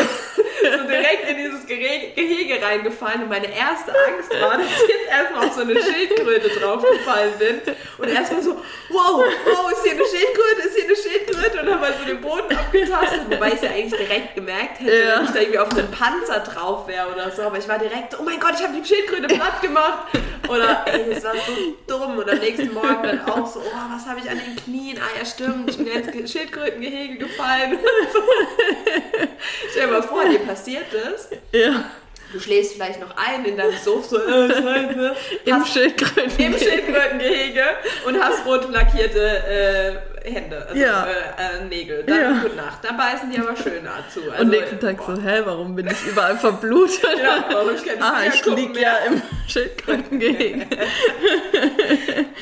so 0.78 0.88
direkt 0.88 1.30
in 1.30 1.38
dieses 1.38 1.65
Gehege 1.65 2.62
reingefallen. 2.62 3.24
Und 3.24 3.30
meine 3.30 3.54
erste 3.54 3.91
Angst 3.91 4.30
war, 4.41 4.58
dass 4.58 4.67
ich 4.67 4.89
jetzt 4.89 5.10
erstmal 5.10 5.48
auf 5.48 5.54
so 5.54 5.62
eine 5.62 5.74
Schildkröte 5.74 6.50
draufgefallen 6.50 7.34
bin. 7.39 7.62
Und 7.98 8.08
erstmal 8.08 8.41
so, 8.41 8.56
wow, 8.89 9.24
wow, 9.45 9.72
ist 9.72 9.84
hier 9.84 9.93
eine 9.93 10.06
Schildkröte, 10.06 10.67
ist 10.67 10.76
hier 10.76 10.86
eine 10.86 10.95
Schildkröte? 10.95 11.62
Und 11.62 11.74
habe 11.74 11.86
halt 11.86 11.95
so 12.00 12.06
den 12.06 12.22
Boden 12.22 12.56
abgetastet. 12.56 13.22
Wobei 13.30 13.50
ich 13.50 13.56
es 13.56 13.62
ja 13.62 13.69
eigentlich 13.72 14.00
direkt 14.00 14.36
gemerkt 14.36 14.80
hätte, 14.80 14.95
ja. 14.95 15.17
wenn 15.17 15.26
ich 15.26 15.32
da 15.32 15.39
irgendwie 15.39 15.60
auf 15.60 15.72
einen 15.72 15.91
Panzer 15.91 16.39
drauf 16.39 16.88
wäre 16.88 17.12
oder 17.12 17.32
so. 17.32 17.43
Aber 17.43 17.58
ich 17.58 17.67
war 17.67 17.80
direkt 17.80 18.19
oh 18.19 18.24
mein 18.24 18.39
Gott, 18.39 18.54
ich 18.56 18.63
habe 18.63 18.74
die 18.74 18.86
Schildkröte 18.86 19.28
platt 19.28 19.62
gemacht. 19.62 20.08
Oder, 20.48 20.86
ey, 20.86 21.13
das 21.13 21.24
war 21.24 21.34
so 21.34 21.76
dumm. 21.88 22.17
Und 22.17 22.30
am 22.30 22.39
nächsten 22.39 22.74
Morgen 22.74 23.04
dann 23.04 23.22
auch 23.26 23.45
so, 23.45 23.60
oh, 23.60 23.93
was 23.93 24.06
habe 24.06 24.19
ich 24.19 24.30
an 24.30 24.39
den 24.39 24.56
Knien? 24.56 24.98
Ah 24.98 25.17
ja, 25.17 25.26
stimmt, 25.26 25.69
ich 25.69 25.78
bin 25.78 25.88
jetzt 25.88 26.32
Schildkrötengehege 26.32 27.17
gefallen. 27.17 27.80
Stell 29.72 29.88
dir 29.88 29.93
mal 29.93 30.04
vor, 30.04 30.26
dir 30.26 30.39
passiert 30.50 30.86
das. 30.92 31.30
Ja. 31.52 31.86
Du 32.34 32.40
schläfst 32.40 32.74
vielleicht 32.74 33.00
noch 33.00 33.16
ein 33.16 33.46
in 33.46 33.58
deinem 33.58 33.78
Sofa, 33.84 34.10
so, 34.10 34.18
äh. 34.18 35.14
Im 35.46 35.66
Schildkrötengehege. 35.66 36.44
Im 36.44 36.58
Schildkrötengehege 36.58 37.64
und 38.06 38.22
hast 38.22 38.46
rot 38.46 38.72
lackierte 38.72 39.20
äh, 39.20 40.09
Hände, 40.23 40.65
also 40.67 40.79
ja. 40.79 41.05
äh, 41.05 41.62
äh, 41.62 41.65
Nägel. 41.65 42.03
Dann 42.03 42.21
ja. 42.21 42.41
gute 42.41 42.55
Nacht. 42.55 42.79
Da 42.84 42.93
beißen 42.93 43.32
die 43.32 43.39
aber 43.39 43.55
schön 43.55 43.84
dazu. 43.84 44.21
Also, 44.29 44.43
und 44.43 44.49
nächsten 44.49 44.79
Tag 44.79 44.97
boah. 44.97 45.15
so, 45.15 45.21
hä, 45.21 45.41
warum 45.45 45.75
bin 45.75 45.88
ich 45.88 46.05
überall 46.08 46.38
verblutet? 46.38 47.19
ja, 47.21 47.45
warum 47.51 47.75
ich 47.75 47.86
keine 47.86 48.01
Ah, 48.01 48.21
ich 48.27 48.45
liege 48.45 48.79
ja 48.79 48.97
im 49.08 49.21
Schildkrötengehege. 49.47 50.65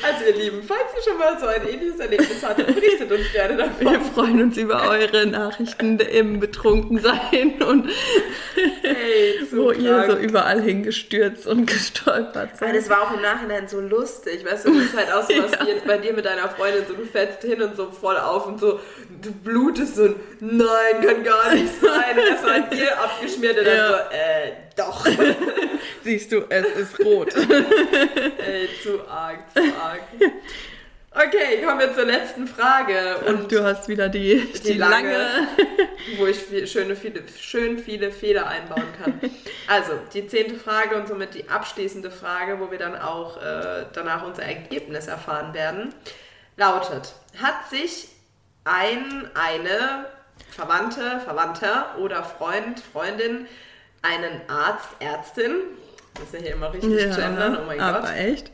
also 0.02 0.24
ihr 0.26 0.36
Lieben, 0.36 0.62
falls 0.62 0.80
ihr 0.96 1.10
schon 1.10 1.18
mal 1.18 1.38
so 1.38 1.46
ein 1.46 1.66
ähnliches 1.66 2.00
Erlebnis 2.00 2.42
hattet, 2.44 2.66
berichtet 2.66 3.10
uns 3.10 3.32
gerne 3.32 3.56
davon. 3.56 3.92
Wir 3.92 4.00
freuen 4.00 4.42
uns 4.42 4.56
über 4.56 4.88
eure 4.88 5.26
Nachrichten 5.26 5.98
im 5.98 6.40
Betrunkensein 6.40 7.62
und 7.62 7.88
hey, 8.82 9.40
wo 9.50 9.68
krank. 9.68 9.80
ihr 9.80 10.06
so 10.10 10.16
überall 10.16 10.60
hingestürzt 10.62 11.46
und 11.46 11.66
gestolpert 11.66 12.56
seid. 12.58 12.76
Das 12.76 12.88
war 12.90 13.02
auch 13.02 13.14
im 13.14 13.22
Nachhinein 13.22 13.68
so 13.68 13.80
lustig, 13.80 14.44
weißt 14.44 14.66
du, 14.66 14.74
das 14.74 14.84
ist 14.84 14.96
halt 14.96 15.12
auch 15.12 15.28
so 15.28 15.42
was 15.42 15.52
ja. 15.52 15.64
wie 15.64 15.70
jetzt 15.70 15.86
bei 15.86 15.98
dir 15.98 16.12
mit 16.12 16.24
deiner 16.24 16.48
Freundin, 16.48 16.84
so 16.86 16.94
du 16.94 17.04
fällst 17.04 17.42
hin 17.42 17.60
und 17.62 17.67
und 17.68 17.76
so 17.76 17.90
voll 17.90 18.16
auf 18.16 18.46
und 18.46 18.60
so, 18.60 18.80
du 19.22 19.32
blutest 19.32 19.96
so, 19.96 20.14
nein, 20.40 21.02
kann 21.02 21.24
gar 21.24 21.54
nicht 21.54 21.80
sein. 21.80 22.18
Und 22.18 22.30
das 22.30 22.44
war 22.44 22.60
dir 22.68 23.00
abgeschmiert 23.00 23.58
und 23.58 23.66
ja. 23.66 23.76
dann 23.76 23.88
so, 23.88 23.94
äh, 24.16 24.52
doch. 24.76 25.06
Siehst 26.04 26.32
du, 26.32 26.44
es 26.48 26.66
ist 26.66 27.00
rot. 27.00 27.34
Ey, 27.34 28.68
zu 28.82 29.06
arg, 29.08 29.38
zu 29.52 29.60
arg. 29.60 30.02
Okay, 31.10 31.62
kommen 31.64 31.80
wir 31.80 31.92
zur 31.94 32.04
letzten 32.04 32.46
Frage. 32.46 33.16
Und 33.26 33.50
du 33.50 33.64
hast 33.64 33.88
wieder 33.88 34.08
die, 34.08 34.46
die, 34.54 34.60
die 34.60 34.72
lange, 34.74 35.10
lange, 35.10 35.48
wo 36.16 36.26
ich 36.26 36.36
viel, 36.36 36.66
schöne, 36.66 36.94
viele, 36.94 37.22
schön 37.36 37.78
viele 37.78 38.12
Fehler 38.12 38.46
einbauen 38.46 38.84
kann. 39.02 39.20
Also, 39.66 39.92
die 40.14 40.26
zehnte 40.28 40.54
Frage 40.54 40.96
und 40.96 41.08
somit 41.08 41.34
die 41.34 41.48
abschließende 41.48 42.10
Frage, 42.10 42.60
wo 42.60 42.70
wir 42.70 42.78
dann 42.78 42.94
auch 42.94 43.42
äh, 43.42 43.86
danach 43.92 44.24
unser 44.24 44.44
Ergebnis 44.44 45.08
erfahren 45.08 45.54
werden 45.54 45.94
lautet, 46.56 47.14
hat 47.40 47.68
sich 47.70 48.08
ein, 48.64 49.30
eine 49.34 50.06
Verwandte, 50.50 51.20
Verwandter 51.24 51.96
oder 51.98 52.22
Freund, 52.24 52.80
Freundin 52.80 53.46
einen 54.02 54.40
Arzt, 54.48 54.88
Ärztin, 55.00 55.54
das 56.14 56.24
ist 56.24 56.34
ja 56.34 56.40
hier 56.40 56.52
immer 56.52 56.72
richtig 56.72 57.00
ja, 57.00 57.14
gendern, 57.14 57.58
oh 57.62 57.66
mein 57.66 57.80
aber 57.80 58.00
Gott. 58.00 58.16
echt? 58.16 58.50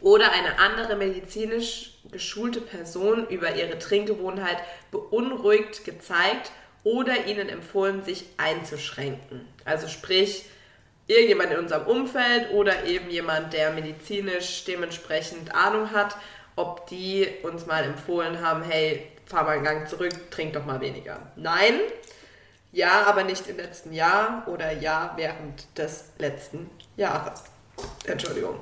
Oder 0.00 0.32
eine 0.32 0.58
andere 0.58 0.96
medizinisch 0.96 1.98
geschulte 2.12 2.60
Person 2.60 3.26
über 3.28 3.54
ihre 3.54 3.78
Trinkgewohnheit 3.78 4.58
beunruhigt 4.90 5.84
gezeigt 5.84 6.52
oder 6.84 7.26
ihnen 7.26 7.48
empfohlen, 7.48 8.04
sich 8.04 8.26
einzuschränken. 8.36 9.48
Also 9.64 9.88
sprich, 9.88 10.44
irgendjemand 11.08 11.52
in 11.52 11.58
unserem 11.58 11.86
Umfeld 11.86 12.50
oder 12.52 12.84
eben 12.84 13.10
jemand, 13.10 13.52
der 13.52 13.72
medizinisch 13.72 14.64
dementsprechend 14.64 15.54
Ahnung 15.54 15.92
hat 15.92 16.16
ob 16.56 16.86
die 16.88 17.28
uns 17.42 17.66
mal 17.66 17.84
empfohlen 17.84 18.40
haben, 18.40 18.62
hey, 18.62 19.06
fahr 19.26 19.44
mal 19.44 19.56
einen 19.56 19.64
Gang 19.64 19.88
zurück, 19.88 20.30
trink 20.30 20.54
doch 20.54 20.64
mal 20.64 20.80
weniger. 20.80 21.18
Nein. 21.36 21.74
Ja, 22.72 23.04
aber 23.06 23.24
nicht 23.24 23.46
im 23.46 23.56
letzten 23.56 23.92
Jahr 23.92 24.46
oder 24.48 24.72
ja 24.72 25.12
während 25.16 25.66
des 25.78 26.12
letzten 26.18 26.70
Jahres. 26.96 27.44
Entschuldigung. 28.06 28.56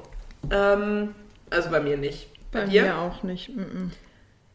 Ähm, 0.50 1.14
also 1.50 1.70
bei 1.70 1.80
mir 1.80 1.96
nicht. 1.96 2.28
Bei, 2.52 2.66
bei 2.66 2.66
mir 2.66 2.98
auch 2.98 3.22
nicht. 3.22 3.48
Mm 3.48 3.60
-mm. 3.60 3.90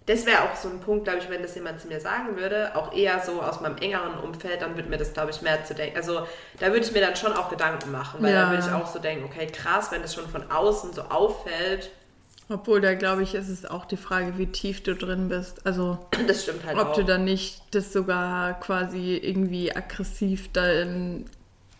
Das 0.05 0.25
wäre 0.25 0.41
auch 0.41 0.55
so 0.55 0.69
ein 0.69 0.79
Punkt, 0.79 1.03
glaube 1.03 1.19
ich, 1.19 1.29
wenn 1.29 1.43
das 1.43 1.53
jemand 1.53 1.79
zu 1.79 1.87
mir 1.87 1.99
sagen 1.99 2.35
würde, 2.35 2.75
auch 2.75 2.93
eher 2.93 3.19
so 3.19 3.43
aus 3.43 3.61
meinem 3.61 3.77
engeren 3.77 4.17
Umfeld, 4.17 4.59
dann 4.63 4.75
würde 4.75 4.89
mir 4.89 4.97
das, 4.97 5.13
glaube 5.13 5.29
ich, 5.29 5.43
mehr 5.43 5.63
zu 5.65 5.75
denken. 5.75 5.97
Also 5.97 6.25
da 6.59 6.67
würde 6.67 6.79
ich 6.79 6.91
mir 6.91 7.01
dann 7.01 7.15
schon 7.15 7.31
auch 7.33 7.49
Gedanken 7.49 7.91
machen, 7.91 8.23
weil 8.23 8.33
ja. 8.33 8.41
dann 8.41 8.51
würde 8.51 8.63
ich 8.65 8.73
auch 8.73 8.87
so 8.87 8.97
denken, 8.97 9.25
okay, 9.25 9.45
krass, 9.45 9.91
wenn 9.91 10.01
das 10.01 10.15
schon 10.15 10.27
von 10.27 10.49
außen 10.49 10.93
so 10.93 11.03
auffällt, 11.03 11.91
obwohl, 12.49 12.81
da 12.81 12.95
glaube 12.95 13.23
ich, 13.23 13.35
ist 13.35 13.49
es 13.49 13.65
auch 13.65 13.85
die 13.85 13.97
Frage, 13.97 14.37
wie 14.37 14.47
tief 14.47 14.81
du 14.81 14.95
drin 14.95 15.29
bist. 15.29 15.65
Also, 15.65 15.99
das 16.27 16.43
stimmt 16.43 16.65
halt 16.65 16.77
ob 16.77 16.87
auch. 16.89 16.95
du 16.95 17.05
dann 17.05 17.23
nicht 17.23 17.61
das 17.71 17.93
sogar 17.93 18.59
quasi 18.59 19.17
irgendwie 19.17 19.75
aggressiv 19.75 20.49
dann 20.51 21.25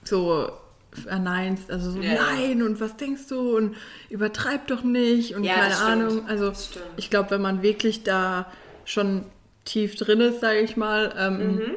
so 0.04 0.52
verneinst. 0.92 1.72
Also 1.72 1.92
so, 1.92 2.00
yeah. 2.00 2.20
nein, 2.32 2.62
und 2.62 2.80
was 2.80 2.98
denkst 2.98 3.28
du? 3.30 3.58
Und 3.58 3.76
übertreib 4.10 4.68
doch 4.68 4.84
nicht 4.84 5.36
und 5.36 5.44
ja, 5.44 5.56
keine 5.56 5.78
Ahnung. 5.78 6.28
Also, 6.28 6.54
ich 6.98 7.10
glaube, 7.10 7.32
wenn 7.32 7.42
man 7.42 7.62
wirklich 7.64 8.04
da 8.04 8.46
schon 8.86 9.26
tief 9.66 9.96
drin 9.96 10.22
ist, 10.22 10.40
sage 10.40 10.60
ich 10.60 10.78
mal, 10.78 11.14
ähm, 11.18 11.56
mhm 11.56 11.76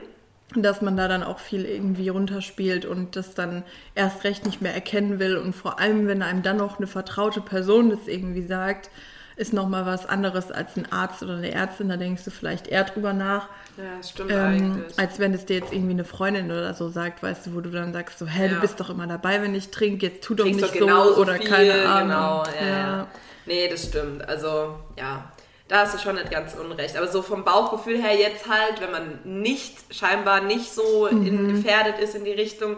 dass 0.61 0.83
man 0.83 0.97
da 0.97 1.09
dann 1.09 1.23
auch 1.23 1.39
viel 1.39 1.65
irgendwie 1.65 2.09
runterspielt 2.09 2.85
und 2.85 3.17
das 3.17 3.35
dann 3.35 3.63
erst 3.95 4.25
recht 4.25 4.45
nicht 4.45 4.61
mehr 4.61 4.75
erkennen 4.75 5.19
will. 5.19 5.37
Und 5.37 5.55
vor 5.55 5.79
allem, 5.79 6.07
wenn 6.07 6.23
einem 6.23 6.43
dann 6.43 6.59
noch 6.59 6.79
eine 6.79 6.87
vertraute 6.87 7.41
Person 7.41 7.91
das 7.91 8.09
irgendwie 8.09 8.47
sagt, 8.47 8.91
ist 9.37 9.53
nochmal 9.55 9.87
was 9.87 10.05
anderes 10.07 10.51
als 10.51 10.77
ein 10.77 10.91
Arzt 10.93 11.23
oder 11.23 11.37
eine 11.37 11.51
Ärztin. 11.51 11.89
Da 11.89 11.97
denkst 11.97 12.25
du 12.25 12.31
vielleicht 12.31 12.67
eher 12.69 12.85
drüber 12.85 13.13
nach. 13.13 13.49
Ja, 13.79 14.03
stimmt 14.03 14.31
ähm, 14.31 14.39
eigentlich. 14.39 14.99
Als 14.99 15.19
wenn 15.19 15.33
es 15.33 15.47
dir 15.47 15.57
jetzt 15.57 15.73
irgendwie 15.73 15.93
eine 15.93 16.05
Freundin 16.05 16.51
oder 16.51 16.75
so 16.75 16.91
sagt, 16.91 17.23
weißt 17.23 17.47
du, 17.47 17.55
wo 17.55 17.61
du 17.61 17.71
dann 17.71 17.93
sagst, 17.93 18.19
so, 18.19 18.27
hä, 18.27 18.47
ja. 18.47 18.49
du 18.49 18.61
bist 18.61 18.79
doch 18.79 18.91
immer 18.91 19.07
dabei, 19.07 19.41
wenn 19.41 19.55
ich 19.55 19.71
trinke, 19.71 20.07
jetzt 20.07 20.25
tu 20.25 20.35
doch 20.35 20.45
Trinkst 20.45 20.75
nicht 20.75 20.81
doch 20.83 21.15
so 21.15 21.21
oder 21.23 21.35
viel, 21.37 21.49
keine 21.49 21.89
Ahnung. 21.89 22.09
Genau, 22.09 22.45
ja, 22.61 22.69
ja. 22.69 23.09
Nee, 23.47 23.69
das 23.69 23.85
stimmt. 23.85 24.29
Also, 24.29 24.77
ja 24.99 25.33
da 25.69 25.81
hast 25.81 25.95
du 25.95 25.99
schon 25.99 26.17
nicht 26.17 26.31
ganz 26.31 26.55
unrecht. 26.55 26.97
Aber 26.97 27.09
so 27.09 27.23
vom 27.23 27.45
Bauchgefühl 27.45 28.03
her 28.03 28.15
jetzt 28.15 28.49
halt, 28.49 28.81
wenn 28.81 28.91
man 28.91 29.21
nicht, 29.25 29.77
scheinbar 29.91 30.41
nicht 30.43 30.73
so 30.73 31.09
mhm. 31.11 31.27
in, 31.27 31.55
gefährdet 31.55 31.99
ist 31.99 32.15
in 32.15 32.25
die 32.25 32.33
Richtung, 32.33 32.77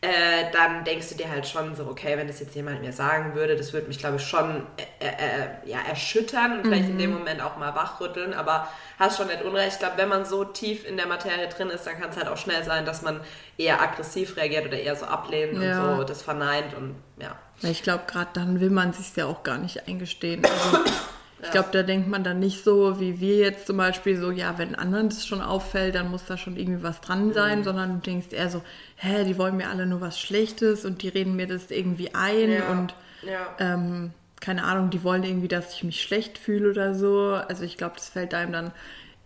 äh, 0.00 0.52
dann 0.52 0.84
denkst 0.84 1.08
du 1.08 1.16
dir 1.16 1.28
halt 1.28 1.48
schon 1.48 1.74
so, 1.74 1.86
okay, 1.86 2.16
wenn 2.16 2.28
das 2.28 2.38
jetzt 2.38 2.54
jemand 2.54 2.82
mir 2.82 2.92
sagen 2.92 3.34
würde, 3.34 3.56
das 3.56 3.72
würde 3.72 3.88
mich, 3.88 3.98
glaube 3.98 4.16
ich, 4.16 4.22
schon 4.22 4.64
äh, 4.76 5.04
äh, 5.04 5.08
äh, 5.08 5.68
ja, 5.68 5.78
erschüttern 5.88 6.52
und 6.52 6.58
mhm. 6.58 6.62
vielleicht 6.68 6.88
in 6.90 6.98
dem 6.98 7.10
mhm. 7.10 7.18
Moment 7.18 7.42
auch 7.42 7.56
mal 7.56 7.74
wachrütteln, 7.74 8.32
aber 8.32 8.68
hast 9.00 9.16
schon 9.16 9.26
nicht 9.26 9.42
unrecht. 9.42 9.72
Ich 9.72 9.78
glaube, 9.80 9.96
wenn 9.96 10.08
man 10.08 10.24
so 10.24 10.44
tief 10.44 10.86
in 10.86 10.96
der 10.96 11.08
Materie 11.08 11.48
drin 11.48 11.68
ist, 11.70 11.84
dann 11.84 12.00
kann 12.00 12.10
es 12.10 12.16
halt 12.16 12.28
auch 12.28 12.36
schnell 12.36 12.62
sein, 12.62 12.84
dass 12.84 13.02
man 13.02 13.20
eher 13.56 13.82
aggressiv 13.82 14.36
reagiert 14.36 14.66
oder 14.66 14.78
eher 14.78 14.94
so 14.94 15.06
ablehnt 15.06 15.60
ja. 15.60 15.82
und 15.82 15.96
so 15.96 16.04
das 16.04 16.22
verneint 16.22 16.74
und 16.74 16.94
ja. 17.20 17.36
Ich 17.62 17.82
glaube, 17.82 18.04
gerade 18.06 18.30
dann 18.34 18.60
will 18.60 18.70
man 18.70 18.92
sich 18.92 19.16
ja 19.16 19.26
auch 19.26 19.42
gar 19.42 19.58
nicht 19.58 19.88
eingestehen. 19.88 20.44
Also 20.44 20.84
ich 21.42 21.50
glaube, 21.50 21.68
da 21.72 21.82
denkt 21.82 22.08
man 22.08 22.24
dann 22.24 22.40
nicht 22.40 22.64
so, 22.64 22.98
wie 23.00 23.20
wir 23.20 23.36
jetzt 23.36 23.66
zum 23.66 23.76
Beispiel 23.76 24.18
so, 24.18 24.30
ja, 24.30 24.58
wenn 24.58 24.74
anderen 24.74 25.08
das 25.08 25.26
schon 25.26 25.40
auffällt, 25.40 25.94
dann 25.94 26.10
muss 26.10 26.24
da 26.26 26.36
schon 26.36 26.56
irgendwie 26.56 26.82
was 26.82 27.00
dran 27.00 27.32
sein, 27.32 27.60
mhm. 27.60 27.64
sondern 27.64 27.90
du 27.94 27.98
denkst 27.98 28.28
eher 28.32 28.50
so, 28.50 28.62
hä, 28.96 29.24
die 29.24 29.38
wollen 29.38 29.56
mir 29.56 29.68
alle 29.68 29.86
nur 29.86 30.00
was 30.00 30.18
Schlechtes 30.18 30.84
und 30.84 31.02
die 31.02 31.08
reden 31.08 31.36
mir 31.36 31.46
das 31.46 31.70
irgendwie 31.70 32.14
ein 32.14 32.50
ja. 32.50 32.68
und. 32.68 32.94
Ähm, 33.58 34.12
keine 34.40 34.64
Ahnung, 34.64 34.90
die 34.90 35.02
wollen 35.02 35.24
irgendwie, 35.24 35.48
dass 35.48 35.74
ich 35.74 35.84
mich 35.84 36.00
schlecht 36.00 36.38
fühle 36.38 36.70
oder 36.70 36.94
so. 36.94 37.32
Also 37.48 37.64
ich 37.64 37.76
glaube, 37.76 37.96
das 37.96 38.08
fällt 38.08 38.34
einem 38.34 38.52
dann 38.52 38.72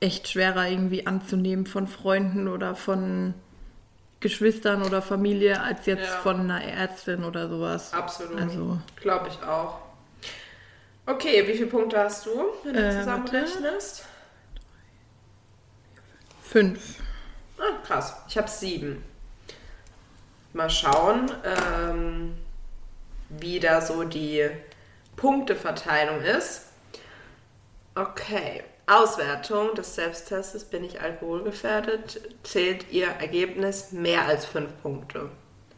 echt 0.00 0.28
schwerer 0.28 0.68
irgendwie 0.68 1.06
anzunehmen 1.06 1.66
von 1.66 1.86
Freunden 1.86 2.48
oder 2.48 2.74
von 2.74 3.34
Geschwistern 4.20 4.82
oder 4.82 5.02
Familie 5.02 5.60
als 5.60 5.86
jetzt 5.86 6.08
ja. 6.08 6.18
von 6.20 6.40
einer 6.40 6.64
Ärztin 6.64 7.24
oder 7.24 7.48
sowas. 7.48 7.92
Absolut. 7.92 8.40
Also 8.40 8.78
glaube 8.96 9.28
ich 9.28 9.42
auch. 9.46 9.81
Okay, 11.04 11.46
wie 11.48 11.54
viele 11.54 11.66
Punkte 11.66 11.98
hast 11.98 12.26
du, 12.26 12.30
wenn 12.62 12.74
du 12.74 12.88
äh, 12.88 12.98
zusammenrechnest? 12.98 14.04
Fünf. 16.44 16.98
Ah, 17.58 17.84
krass. 17.84 18.14
Ich 18.28 18.38
habe 18.38 18.48
sieben. 18.48 19.02
Mal 20.52 20.70
schauen, 20.70 21.30
ähm, 21.44 22.36
wie 23.30 23.58
da 23.58 23.80
so 23.80 24.04
die 24.04 24.48
Punkteverteilung 25.16 26.20
ist. 26.22 26.66
Okay. 27.94 28.62
Auswertung 28.86 29.74
des 29.74 29.94
Selbsttests, 29.94 30.64
bin 30.64 30.84
ich 30.84 31.00
alkoholgefährdet, 31.00 32.20
zählt 32.42 32.90
ihr 32.90 33.06
Ergebnis 33.06 33.92
mehr 33.92 34.26
als 34.26 34.44
fünf 34.44 34.70
Punkte. 34.82 35.30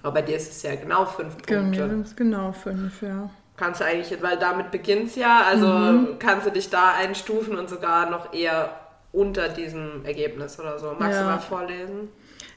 Aber 0.03 0.15
bei 0.15 0.23
dir 0.23 0.37
ist 0.37 0.51
es 0.51 0.63
ja 0.63 0.75
genau 0.75 1.07
fünf 1.07 1.37
Punkte. 1.37 1.89
Genau, 1.89 2.05
genau 2.17 2.53
fünf, 2.53 3.03
ja 3.03 3.31
kannst 3.57 3.81
du 3.81 3.85
eigentlich, 3.85 4.23
weil 4.23 4.39
damit 4.39 4.71
beginnt 4.71 5.09
es 5.09 5.17
ja, 5.17 5.43
also 5.47 5.67
mhm. 5.67 6.19
kannst 6.19 6.47
du 6.47 6.51
dich 6.51 6.71
da 6.71 6.95
einstufen 6.95 7.57
und 7.57 7.69
sogar 7.69 8.11
noch 8.11 8.33
eher 8.33 8.81
unter 9.13 9.49
diesem 9.49 10.05
Ergebnis 10.05 10.59
oder 10.59 10.79
so. 10.79 10.95
Magst 10.99 11.19
ja. 11.19 11.23
du 11.23 11.29
mal 11.29 11.39
vorlesen? 11.39 12.09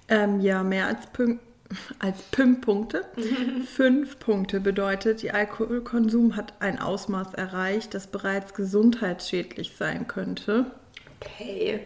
Ähm, 0.10 0.40
ja, 0.40 0.64
mehr 0.64 0.88
als 0.88 1.06
Pünkt 1.08 1.42
als 2.00 2.22
Püm-Punkte. 2.32 3.06
Fünf 3.76 4.20
Punkte 4.20 4.60
bedeutet, 4.60 5.22
die 5.22 5.32
Alkoholkonsum 5.32 6.36
hat 6.36 6.54
ein 6.60 6.80
Ausmaß 6.80 7.34
erreicht, 7.34 7.94
das 7.94 8.08
bereits 8.08 8.54
gesundheitsschädlich 8.54 9.76
sein 9.78 10.08
könnte. 10.08 10.66
Okay. 11.20 11.82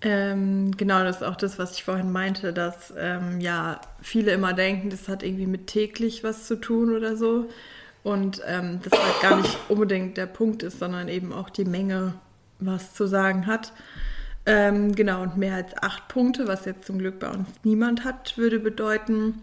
Ähm, 0.00 0.76
genau, 0.76 1.02
das 1.02 1.16
ist 1.16 1.22
auch 1.22 1.36
das, 1.36 1.58
was 1.58 1.76
ich 1.76 1.84
vorhin 1.84 2.12
meinte, 2.12 2.52
dass 2.52 2.92
ähm, 2.96 3.40
ja 3.40 3.80
viele 4.02 4.32
immer 4.32 4.52
denken, 4.52 4.90
das 4.90 5.08
hat 5.08 5.22
irgendwie 5.22 5.46
mit 5.46 5.66
täglich 5.66 6.22
was 6.22 6.46
zu 6.46 6.56
tun 6.56 6.94
oder 6.94 7.16
so. 7.16 7.48
Und 8.04 8.42
ähm, 8.46 8.80
das 8.82 8.92
halt 9.00 9.20
gar 9.22 9.36
nicht 9.40 9.58
unbedingt 9.68 10.16
der 10.16 10.26
Punkt 10.26 10.62
ist, 10.62 10.78
sondern 10.78 11.08
eben 11.08 11.32
auch 11.32 11.50
die 11.50 11.64
Menge, 11.64 12.14
was 12.60 12.94
zu 12.94 13.06
sagen 13.06 13.46
hat. 13.46 13.72
Ähm, 14.46 14.94
genau, 14.94 15.22
und 15.22 15.36
mehr 15.38 15.54
als 15.54 15.76
acht 15.82 16.08
Punkte, 16.08 16.46
was 16.46 16.66
jetzt 16.66 16.84
zum 16.84 16.98
Glück 16.98 17.18
bei 17.18 17.30
uns 17.30 17.48
niemand 17.64 18.04
hat, 18.04 18.36
würde 18.36 18.60
bedeuten, 18.60 19.42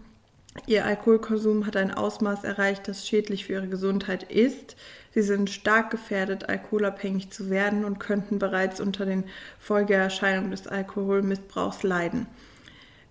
ihr 0.66 0.86
Alkoholkonsum 0.86 1.66
hat 1.66 1.76
ein 1.76 1.92
Ausmaß 1.92 2.44
erreicht, 2.44 2.86
das 2.86 3.06
schädlich 3.06 3.46
für 3.46 3.54
ihre 3.54 3.68
Gesundheit 3.68 4.22
ist. 4.22 4.76
Sie 5.12 5.22
sind 5.22 5.50
stark 5.50 5.90
gefährdet, 5.90 6.48
alkoholabhängig 6.48 7.30
zu 7.30 7.50
werden 7.50 7.84
und 7.84 7.98
könnten 7.98 8.38
bereits 8.38 8.80
unter 8.80 9.04
den 9.04 9.24
Folgeerscheinungen 9.58 10.52
des 10.52 10.68
Alkoholmissbrauchs 10.68 11.82
leiden. 11.82 12.26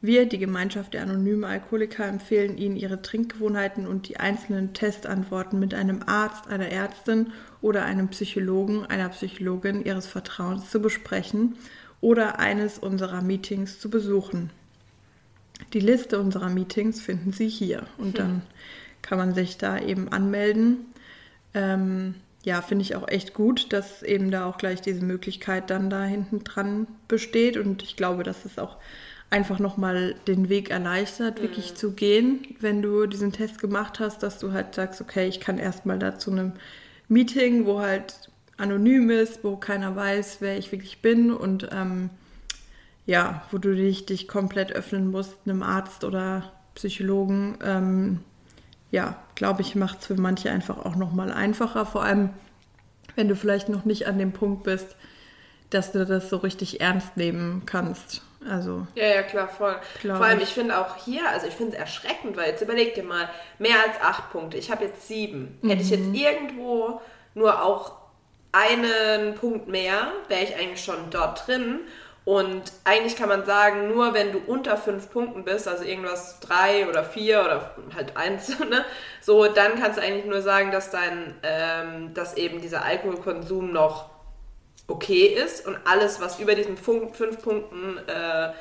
Wir, 0.03 0.25
die 0.25 0.39
Gemeinschaft 0.39 0.95
der 0.95 1.03
anonymen 1.03 1.43
Alkoholiker, 1.43 2.07
empfehlen 2.07 2.57
Ihnen, 2.57 2.75
Ihre 2.75 3.03
Trinkgewohnheiten 3.03 3.85
und 3.85 4.09
die 4.09 4.17
einzelnen 4.17 4.73
Testantworten 4.73 5.59
mit 5.59 5.75
einem 5.75 6.01
Arzt, 6.07 6.47
einer 6.47 6.69
Ärztin 6.69 7.31
oder 7.61 7.85
einem 7.85 8.07
Psychologen, 8.07 8.85
einer 8.87 9.09
Psychologin 9.09 9.85
Ihres 9.85 10.07
Vertrauens 10.07 10.71
zu 10.71 10.81
besprechen 10.81 11.55
oder 12.01 12.39
eines 12.39 12.79
unserer 12.79 13.21
Meetings 13.21 13.79
zu 13.79 13.91
besuchen. 13.91 14.49
Die 15.73 15.79
Liste 15.79 16.19
unserer 16.19 16.49
Meetings 16.49 16.99
finden 16.99 17.31
Sie 17.31 17.47
hier 17.47 17.85
und 17.99 18.17
dann 18.17 18.41
kann 19.03 19.19
man 19.19 19.35
sich 19.35 19.59
da 19.59 19.77
eben 19.77 20.11
anmelden. 20.11 20.77
Ähm, 21.53 22.15
ja, 22.43 22.63
finde 22.63 22.81
ich 22.81 22.95
auch 22.95 23.07
echt 23.07 23.35
gut, 23.35 23.71
dass 23.71 24.01
eben 24.01 24.31
da 24.31 24.45
auch 24.45 24.57
gleich 24.57 24.81
diese 24.81 25.05
Möglichkeit 25.05 25.69
dann 25.69 25.91
da 25.91 26.03
hinten 26.03 26.43
dran 26.43 26.87
besteht 27.07 27.55
und 27.55 27.83
ich 27.83 27.95
glaube, 27.95 28.23
dass 28.23 28.45
es 28.45 28.57
auch 28.57 28.77
einfach 29.31 29.59
nochmal 29.59 30.13
den 30.27 30.49
Weg 30.49 30.69
erleichtert, 30.69 31.39
mhm. 31.39 31.43
wirklich 31.43 31.73
zu 31.75 31.93
gehen, 31.93 32.45
wenn 32.59 32.83
du 32.83 33.07
diesen 33.07 33.31
Test 33.31 33.59
gemacht 33.59 33.99
hast, 33.99 34.21
dass 34.21 34.37
du 34.37 34.51
halt 34.51 34.75
sagst, 34.75 35.01
okay, 35.01 35.27
ich 35.27 35.39
kann 35.39 35.57
erstmal 35.57 35.97
da 35.97 36.19
zu 36.19 36.31
einem 36.31 36.51
Meeting, 37.07 37.65
wo 37.65 37.79
halt 37.79 38.29
anonym 38.57 39.09
ist, 39.09 39.43
wo 39.43 39.55
keiner 39.55 39.95
weiß, 39.95 40.37
wer 40.41 40.57
ich 40.57 40.71
wirklich 40.71 41.01
bin 41.01 41.31
und 41.31 41.69
ähm, 41.71 42.09
ja, 43.05 43.43
wo 43.51 43.57
du 43.57 43.73
dich, 43.73 44.05
dich 44.05 44.27
komplett 44.27 44.73
öffnen 44.73 45.09
musst, 45.09 45.33
einem 45.45 45.63
Arzt 45.63 46.03
oder 46.03 46.51
Psychologen. 46.75 47.57
Ähm, 47.63 48.19
ja, 48.91 49.17
glaube 49.35 49.61
ich, 49.61 49.75
macht 49.75 50.01
es 50.01 50.07
für 50.07 50.15
manche 50.15 50.51
einfach 50.51 50.77
auch 50.77 50.95
nochmal 50.95 51.31
einfacher, 51.31 51.85
vor 51.85 52.03
allem 52.03 52.29
wenn 53.15 53.27
du 53.27 53.35
vielleicht 53.35 53.69
noch 53.69 53.85
nicht 53.85 54.07
an 54.07 54.19
dem 54.19 54.33
Punkt 54.33 54.63
bist, 54.63 54.95
dass 55.69 55.93
du 55.93 56.05
das 56.05 56.29
so 56.29 56.37
richtig 56.37 56.81
ernst 56.81 57.17
nehmen 57.17 57.63
kannst 57.65 58.21
also. 58.49 58.87
Ja, 58.95 59.07
ja, 59.07 59.23
klar, 59.23 59.47
voll. 59.47 59.75
Vor 60.01 60.23
allem, 60.23 60.39
ich 60.39 60.49
finde 60.49 60.77
auch 60.77 60.95
hier, 60.97 61.27
also 61.29 61.47
ich 61.47 61.53
finde 61.53 61.73
es 61.73 61.79
erschreckend, 61.79 62.35
weil 62.37 62.49
jetzt 62.49 62.61
überleg 62.61 62.95
dir 62.95 63.03
mal, 63.03 63.29
mehr 63.59 63.77
als 63.85 64.01
acht 64.01 64.31
Punkte. 64.31 64.57
Ich 64.57 64.71
habe 64.71 64.85
jetzt 64.85 65.07
sieben. 65.07 65.59
Mhm. 65.61 65.69
Hätte 65.69 65.81
ich 65.83 65.89
jetzt 65.89 66.07
mhm. 66.07 66.15
irgendwo 66.15 67.01
nur 67.33 67.63
auch 67.63 67.93
einen 68.51 69.35
Punkt 69.35 69.67
mehr, 69.67 70.11
wäre 70.27 70.43
ich 70.43 70.55
eigentlich 70.55 70.83
schon 70.83 71.09
dort 71.09 71.47
drin. 71.47 71.81
Und 72.23 72.71
eigentlich 72.83 73.15
kann 73.15 73.29
man 73.29 73.45
sagen, 73.45 73.87
nur 73.87 74.13
wenn 74.13 74.31
du 74.31 74.39
unter 74.45 74.77
fünf 74.77 75.11
Punkten 75.11 75.43
bist, 75.43 75.67
also 75.67 75.83
irgendwas 75.83 76.39
drei 76.39 76.87
oder 76.87 77.03
vier 77.03 77.41
oder 77.41 77.71
halt 77.95 78.15
eins, 78.15 78.59
ne, 78.69 78.85
so, 79.21 79.47
dann 79.47 79.79
kannst 79.79 79.97
du 79.97 80.03
eigentlich 80.03 80.25
nur 80.25 80.41
sagen, 80.41 80.71
dass 80.71 80.91
dein, 80.91 81.35
ähm, 81.41 82.13
dass 82.13 82.37
eben 82.37 82.61
dieser 82.61 82.83
Alkoholkonsum 82.83 83.71
noch 83.71 84.09
okay 84.91 85.25
ist 85.25 85.65
und 85.65 85.77
alles, 85.85 86.19
was 86.21 86.39
über 86.39 86.55
diesen 86.55 86.77
fünf 86.77 87.41
Punkten 87.41 87.97
äh, 88.07 88.51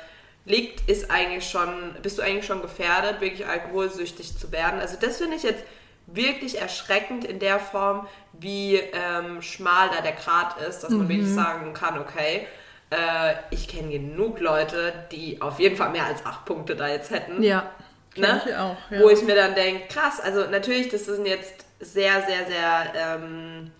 liegt, 0.45 0.89
ist 0.89 1.11
eigentlich 1.11 1.49
schon, 1.49 1.95
bist 2.01 2.17
du 2.17 2.21
eigentlich 2.21 2.45
schon 2.45 2.61
gefährdet, 2.61 3.21
wirklich 3.21 3.47
alkoholsüchtig 3.47 4.37
zu 4.37 4.51
werden. 4.51 4.79
Also 4.79 4.97
das 4.99 5.17
finde 5.17 5.37
ich 5.37 5.43
jetzt 5.43 5.63
wirklich 6.07 6.59
erschreckend 6.59 7.25
in 7.25 7.39
der 7.39 7.59
Form, 7.59 8.07
wie 8.33 8.75
ähm, 8.75 9.41
schmal 9.41 9.89
da 9.89 10.01
der 10.01 10.13
Grad 10.13 10.59
ist, 10.61 10.79
dass 10.79 10.89
man 10.89 11.07
wirklich 11.07 11.29
sagen 11.29 11.73
kann, 11.73 11.99
okay, 11.99 12.47
äh, 12.89 13.35
ich 13.51 13.67
kenne 13.67 13.91
genug 13.91 14.39
Leute, 14.39 14.93
die 15.11 15.41
auf 15.41 15.59
jeden 15.59 15.77
Fall 15.77 15.91
mehr 15.91 16.05
als 16.05 16.25
acht 16.25 16.45
Punkte 16.45 16.75
da 16.75 16.87
jetzt 16.87 17.11
hätten. 17.11 17.41
Ja. 17.43 17.71
Ne? 18.17 18.41
Ich 18.45 18.55
auch, 18.55 18.75
ja. 18.89 18.99
Wo 18.99 19.09
ich 19.09 19.21
mir 19.23 19.35
dann 19.35 19.55
denke, 19.55 19.87
krass, 19.87 20.19
also 20.19 20.45
natürlich, 20.49 20.89
das 20.89 21.05
sind 21.05 21.25
jetzt 21.25 21.65
sehr, 21.79 22.21
sehr, 22.23 22.45
sehr, 22.45 22.93
ähm, 22.95 23.71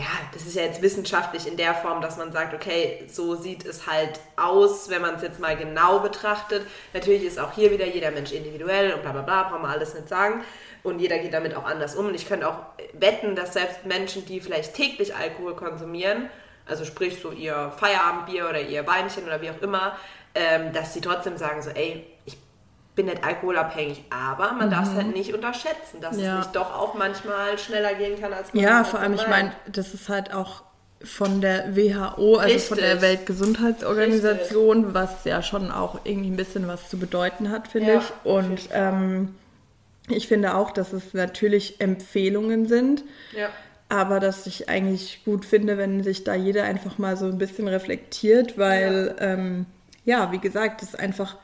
ja, 0.00 0.06
das 0.32 0.46
ist 0.46 0.56
ja 0.56 0.62
jetzt 0.62 0.80
wissenschaftlich 0.80 1.46
in 1.46 1.58
der 1.58 1.74
Form, 1.74 2.00
dass 2.00 2.16
man 2.16 2.32
sagt, 2.32 2.54
okay, 2.54 3.04
so 3.06 3.34
sieht 3.34 3.66
es 3.66 3.86
halt 3.86 4.18
aus, 4.36 4.88
wenn 4.88 5.02
man 5.02 5.16
es 5.16 5.22
jetzt 5.22 5.38
mal 5.40 5.58
genau 5.58 5.98
betrachtet. 5.98 6.66
Natürlich 6.94 7.22
ist 7.22 7.38
auch 7.38 7.52
hier 7.52 7.70
wieder 7.70 7.84
jeder 7.86 8.10
Mensch 8.10 8.32
individuell 8.32 8.94
und 8.94 9.02
bla 9.02 9.12
bla 9.12 9.20
bla, 9.20 9.42
brauchen 9.42 9.62
wir 9.62 9.68
alles 9.68 9.92
nicht 9.92 10.08
sagen. 10.08 10.42
Und 10.82 11.00
jeder 11.00 11.18
geht 11.18 11.34
damit 11.34 11.54
auch 11.54 11.66
anders 11.66 11.96
um. 11.96 12.06
Und 12.06 12.14
ich 12.14 12.26
könnte 12.26 12.48
auch 12.48 12.60
wetten, 12.94 13.36
dass 13.36 13.52
selbst 13.52 13.84
Menschen, 13.84 14.24
die 14.24 14.40
vielleicht 14.40 14.72
täglich 14.72 15.14
Alkohol 15.14 15.54
konsumieren, 15.54 16.30
also 16.66 16.86
sprich 16.86 17.20
so 17.20 17.30
ihr 17.30 17.70
Feierabendbier 17.76 18.48
oder 18.48 18.62
ihr 18.62 18.86
Weinchen 18.86 19.24
oder 19.24 19.42
wie 19.42 19.50
auch 19.50 19.60
immer, 19.60 19.98
ähm, 20.34 20.72
dass 20.72 20.94
sie 20.94 21.02
trotzdem 21.02 21.36
sagen 21.36 21.60
so, 21.60 21.68
ey, 21.70 22.06
bin 23.00 23.06
nicht 23.06 23.24
alkoholabhängig, 23.24 24.04
aber 24.10 24.52
man 24.52 24.70
darf 24.70 24.88
es 24.88 24.94
halt 24.94 25.14
nicht 25.14 25.32
unterschätzen, 25.34 26.00
dass 26.00 26.16
Ja. 26.18 26.32
es 26.32 26.38
nicht 26.46 26.56
doch 26.56 26.74
auch 26.76 26.94
manchmal 26.94 27.58
schneller 27.58 27.94
gehen 27.94 28.20
kann, 28.20 28.32
als 28.32 28.52
man 28.52 28.62
Ja, 28.62 28.76
halt 28.76 28.86
vor 28.88 29.00
allem, 29.00 29.14
ich 29.14 29.26
meine, 29.26 29.52
das 29.66 29.94
ist 29.94 30.08
halt 30.08 30.32
auch 30.32 30.62
von 31.02 31.40
der 31.40 31.74
WHO, 31.76 32.36
also 32.36 32.58
von 32.58 32.76
der 32.76 32.94
Richtig. 32.94 33.02
Weltgesundheitsorganisation, 33.02 34.92
was 34.92 35.24
ja 35.24 35.42
schon 35.42 35.70
auch 35.70 36.00
irgendwie 36.04 36.30
ein 36.30 36.36
bisschen 36.36 36.68
was 36.68 36.90
zu 36.90 36.98
bedeuten 36.98 37.50
hat, 37.50 37.68
finde 37.68 37.94
Ja, 37.94 37.98
ich. 38.00 38.30
Und 38.30 38.60
ähm, 38.72 39.34
ich 40.08 40.28
finde 40.28 40.54
auch, 40.54 40.72
dass 40.72 40.92
es 40.92 41.14
natürlich 41.14 41.80
Empfehlungen 41.80 42.66
sind, 42.68 43.02
Ja. 43.34 43.48
aber 43.88 44.20
dass 44.20 44.46
ich 44.46 44.68
eigentlich 44.68 45.22
gut 45.24 45.46
finde, 45.46 45.78
wenn 45.78 46.02
sich 46.02 46.24
da 46.24 46.34
jeder 46.34 46.64
einfach 46.64 46.98
mal 46.98 47.16
so 47.16 47.26
ein 47.26 47.38
bisschen 47.38 47.66
reflektiert, 47.66 48.58
weil, 48.58 49.14
ja, 49.18 49.24
ähm, 49.26 49.66
ja 50.04 50.32
wie 50.32 50.38
gesagt, 50.38 50.82
es 50.82 50.94
einfach 50.94 51.36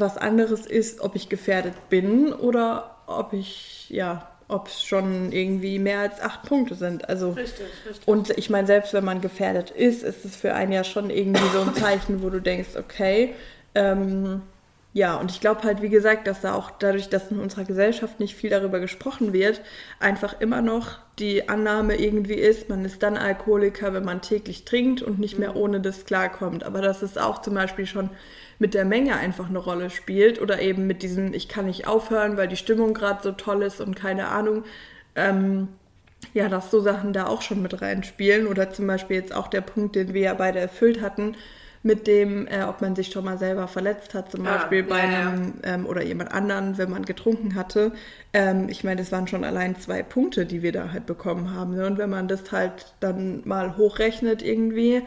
was 0.00 0.16
anderes 0.16 0.66
ist, 0.66 1.00
ob 1.00 1.16
ich 1.16 1.28
gefährdet 1.28 1.74
bin 1.88 2.32
oder 2.32 2.96
ob 3.06 3.32
ich, 3.32 3.90
ja, 3.90 4.28
ob 4.48 4.68
es 4.68 4.82
schon 4.82 5.32
irgendwie 5.32 5.78
mehr 5.78 6.00
als 6.00 6.20
acht 6.20 6.42
Punkte 6.42 6.74
sind. 6.74 7.08
Also 7.08 7.30
Richtig, 7.30 7.66
richtig. 7.86 8.06
und 8.06 8.30
ich 8.30 8.50
meine, 8.50 8.66
selbst 8.66 8.92
wenn 8.92 9.04
man 9.04 9.20
gefährdet 9.20 9.70
ist, 9.70 10.02
ist 10.02 10.24
es 10.24 10.36
für 10.36 10.54
einen 10.54 10.72
ja 10.72 10.84
schon 10.84 11.10
irgendwie 11.10 11.48
so 11.52 11.60
ein 11.60 11.74
Zeichen, 11.76 12.22
wo 12.22 12.30
du 12.30 12.40
denkst, 12.40 12.76
okay, 12.76 13.34
ähm, 13.74 14.42
ja, 14.94 15.16
und 15.16 15.30
ich 15.30 15.40
glaube 15.40 15.62
halt, 15.62 15.80
wie 15.80 15.88
gesagt, 15.88 16.26
dass 16.26 16.42
da 16.42 16.54
auch 16.54 16.70
dadurch, 16.70 17.08
dass 17.08 17.30
in 17.30 17.38
unserer 17.38 17.64
Gesellschaft 17.64 18.20
nicht 18.20 18.34
viel 18.34 18.50
darüber 18.50 18.78
gesprochen 18.78 19.32
wird, 19.32 19.62
einfach 20.00 20.38
immer 20.40 20.60
noch 20.60 20.98
die 21.18 21.48
Annahme 21.48 21.96
irgendwie 21.96 22.34
ist, 22.34 22.68
man 22.68 22.84
ist 22.84 23.02
dann 23.02 23.16
Alkoholiker, 23.16 23.94
wenn 23.94 24.04
man 24.04 24.20
täglich 24.20 24.66
trinkt 24.66 25.00
und 25.00 25.18
nicht 25.18 25.38
mehr 25.38 25.56
ohne 25.56 25.80
das 25.80 26.04
klarkommt. 26.04 26.64
Aber 26.64 26.82
dass 26.82 27.00
es 27.00 27.16
auch 27.16 27.40
zum 27.40 27.54
Beispiel 27.54 27.86
schon 27.86 28.10
mit 28.62 28.74
der 28.74 28.84
Menge 28.84 29.16
einfach 29.16 29.48
eine 29.48 29.58
Rolle 29.58 29.90
spielt 29.90 30.40
oder 30.40 30.62
eben 30.62 30.86
mit 30.86 31.02
diesem, 31.02 31.34
ich 31.34 31.48
kann 31.48 31.66
nicht 31.66 31.88
aufhören, 31.88 32.36
weil 32.36 32.46
die 32.46 32.56
Stimmung 32.56 32.94
gerade 32.94 33.20
so 33.20 33.32
toll 33.32 33.62
ist 33.64 33.80
und 33.80 33.96
keine 33.96 34.28
Ahnung. 34.28 34.62
Ähm, 35.16 35.68
ja, 36.32 36.48
dass 36.48 36.70
so 36.70 36.80
Sachen 36.80 37.12
da 37.12 37.26
auch 37.26 37.42
schon 37.42 37.60
mit 37.60 37.82
reinspielen. 37.82 38.46
Oder 38.46 38.70
zum 38.70 38.86
Beispiel 38.86 39.16
jetzt 39.16 39.34
auch 39.34 39.48
der 39.48 39.62
Punkt, 39.62 39.96
den 39.96 40.14
wir 40.14 40.20
ja 40.22 40.34
beide 40.34 40.60
erfüllt 40.60 41.00
hatten, 41.02 41.34
mit 41.82 42.06
dem, 42.06 42.46
äh, 42.46 42.62
ob 42.62 42.80
man 42.80 42.94
sich 42.94 43.08
schon 43.10 43.24
mal 43.24 43.36
selber 43.38 43.66
verletzt 43.66 44.14
hat, 44.14 44.30
zum 44.30 44.46
Ah, 44.46 44.54
Beispiel 44.54 44.84
bei 44.84 45.00
ja, 45.00 45.10
ja. 45.10 45.28
einem 45.30 45.54
ähm, 45.64 45.86
oder 45.86 46.04
jemand 46.04 46.30
anderen, 46.32 46.78
wenn 46.78 46.88
man 46.90 47.04
getrunken 47.04 47.56
hatte. 47.56 47.92
Ähm, 48.32 48.68
ich 48.68 48.84
meine, 48.84 49.00
das 49.02 49.10
waren 49.10 49.26
schon 49.26 49.42
allein 49.42 49.74
zwei 49.76 50.04
Punkte, 50.04 50.46
die 50.46 50.62
wir 50.62 50.70
da 50.70 50.92
halt 50.92 51.06
bekommen 51.06 51.52
haben. 51.52 51.74
Ne? 51.74 51.84
Und 51.86 51.98
wenn 51.98 52.10
man 52.10 52.28
das 52.28 52.52
halt 52.52 52.94
dann 53.00 53.42
mal 53.44 53.76
hochrechnet 53.76 54.40
irgendwie, 54.42 55.02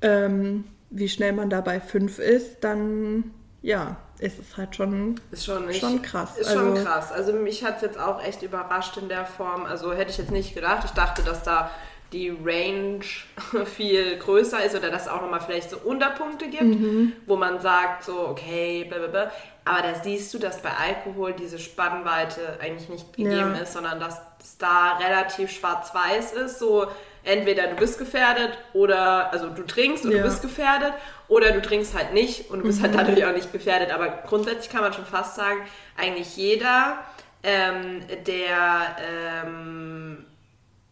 ähm, 0.00 0.64
wie 0.90 1.08
schnell 1.08 1.32
man 1.32 1.50
da 1.50 1.60
bei 1.60 1.80
fünf 1.80 2.18
ist, 2.18 2.58
dann 2.62 3.32
ja, 3.62 3.96
ist 4.18 4.38
es 4.38 4.56
halt 4.56 4.76
schon 4.76 5.20
Ist 5.32 5.44
schon, 5.44 5.66
nicht, 5.66 5.80
Schon 5.80 6.00
krass, 6.02 6.36
Ist 6.38 6.52
schon 6.52 6.70
also- 6.72 6.84
krass. 6.84 7.10
Also 7.12 7.32
mich 7.32 7.64
hat 7.64 7.76
es 7.76 7.82
jetzt 7.82 7.98
auch 7.98 8.22
echt 8.22 8.42
überrascht 8.42 8.96
in 8.96 9.08
der 9.08 9.26
Form. 9.26 9.64
Also 9.66 9.92
hätte 9.92 10.10
ich 10.10 10.18
jetzt 10.18 10.30
nicht 10.30 10.54
gedacht. 10.54 10.84
Ich 10.84 10.92
dachte, 10.92 11.22
dass 11.22 11.42
da 11.42 11.70
die 12.12 12.30
Range 12.30 13.00
viel 13.64 14.16
größer 14.18 14.64
ist 14.64 14.76
oder 14.76 14.90
dass 14.90 15.02
es 15.02 15.08
auch 15.08 15.20
nochmal 15.20 15.40
vielleicht 15.40 15.70
so 15.70 15.78
Unterpunkte 15.78 16.48
gibt, 16.48 16.62
Mhm. 16.62 17.12
wo 17.26 17.36
man 17.36 17.60
sagt 17.60 18.04
so, 18.04 18.28
okay, 18.28 18.84
blablabla. 18.88 19.32
Aber 19.64 19.82
da 19.82 19.94
siehst 20.00 20.32
du, 20.32 20.38
dass 20.38 20.62
bei 20.62 20.70
Alkohol 20.70 21.32
diese 21.32 21.58
Spannweite 21.58 22.58
eigentlich 22.60 22.88
nicht 22.88 23.12
gegeben 23.16 23.32
Ja. 23.56 23.62
ist, 23.62 23.72
sondern 23.72 23.98
dass 23.98 24.20
es 24.40 24.56
da 24.58 24.96
relativ 24.98 25.50
schwarz-weiß 25.50 26.34
ist. 26.34 26.60
So 26.60 26.86
entweder 27.26 27.66
du 27.68 27.76
bist 27.76 27.98
gefährdet 27.98 28.56
oder, 28.72 29.32
also 29.32 29.48
du 29.50 29.62
trinkst 29.64 30.04
und 30.04 30.12
Ja. 30.12 30.18
du 30.18 30.24
bist 30.24 30.42
gefährdet 30.42 30.92
oder 31.28 31.50
du 31.52 31.60
trinkst 31.60 31.94
halt 31.94 32.14
nicht 32.14 32.50
und 32.50 32.60
du 32.60 32.66
bist 32.66 32.80
halt 32.82 32.94
dadurch 32.94 33.24
auch 33.26 33.32
nicht 33.32 33.52
gefährdet. 33.52 33.92
Aber 33.92 34.08
grundsätzlich 34.26 34.70
kann 34.70 34.80
man 34.82 34.92
schon 34.92 35.04
fast 35.06 35.34
sagen, 35.36 35.60
eigentlich 35.96 36.36
jeder, 36.36 36.98
ähm, 37.42 38.02
der, 38.26 38.96
ähm, 39.44 40.24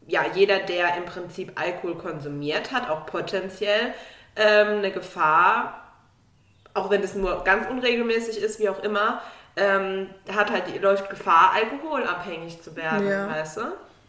ja, 0.07 0.22
jeder, 0.35 0.59
der 0.59 0.97
im 0.97 1.05
Prinzip 1.07 1.53
Alkohol 1.61 1.97
konsumiert 1.97 2.72
hat, 2.72 2.91
auch 2.91 3.07
potenziell 3.07 3.95
ähm, 4.37 4.78
eine 4.78 4.91
Gefahr, 4.91 5.80
auch 6.74 6.91
wenn 6.91 7.03
es 7.03 7.14
nur 7.14 7.45
ganz 7.45 7.68
unregelmäßig 7.70 8.39
ist, 8.43 8.59
wie 8.59 8.68
auch 8.68 8.82
immer, 8.82 9.22
ähm, 9.57 10.11
hat 10.35 10.51
halt, 10.51 10.82
läuft 10.82 11.09
Gefahr, 11.11 11.53
alkoholabhängig 11.55 12.61
zu 12.61 12.74
werden, 12.76 13.09
Ja. 13.09 13.28
weißt 13.28 13.59
du? 13.59 13.62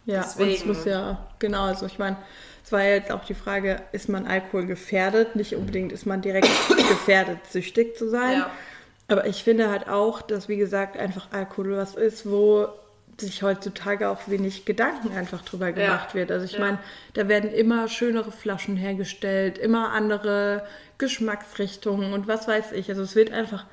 Ja, 0.06 0.22
und 0.22 0.26
es 0.28 0.36
Deswegen. 0.38 0.68
muss 0.68 0.86
ja, 0.86 1.26
genau, 1.40 1.64
also 1.64 1.86
ich 1.86 1.98
meine, 2.00 2.18
es 2.64 2.72
war 2.72 2.84
ja 2.84 2.96
jetzt 2.96 3.12
auch 3.12 3.24
die 3.26 3.34
Frage, 3.34 3.82
ist 3.92 4.10
man 4.10 4.26
Alkohol 4.28 4.66
gefährdet? 4.66 5.36
Nicht 5.36 5.56
unbedingt 5.56 5.92
ist 5.92 6.06
man 6.06 6.22
direkt 6.22 6.48
gefährdet, 6.90 7.40
süchtig 7.50 7.98
zu 7.98 8.10
sein. 8.10 8.40
Ja. 8.40 8.50
Aber 9.08 9.28
ich 9.28 9.44
finde 9.44 9.70
halt 9.70 9.88
auch, 9.88 10.22
dass, 10.24 10.50
wie 10.50 10.58
gesagt, 10.58 10.98
einfach 10.98 11.28
Alkohol 11.32 11.78
was 11.78 11.94
ist, 11.96 12.30
wo 12.30 12.68
sich 13.20 13.44
heutzutage 13.44 14.10
auch 14.10 14.20
wenig 14.28 14.66
Gedanken 14.66 15.16
einfach 15.16 15.42
drüber 15.44 15.72
gemacht 15.72 16.16
wird. 16.16 16.32
Also 16.32 16.46
ich 16.46 16.54
Ja. 16.54 16.60
meine, 16.60 16.80
da 17.14 17.28
werden 17.28 17.52
immer 17.54 17.88
schönere 17.88 18.32
Flaschen 18.32 18.76
hergestellt, 18.76 19.58
immer 19.58 19.92
andere 19.92 20.66
Geschmacksrichtungen 20.98 22.14
und 22.14 22.28
was 22.28 22.48
weiß 22.48 22.72
ich. 22.74 22.90
Also 22.90 23.04
es 23.04 23.16
wird 23.16 23.32
einfach 23.32 23.66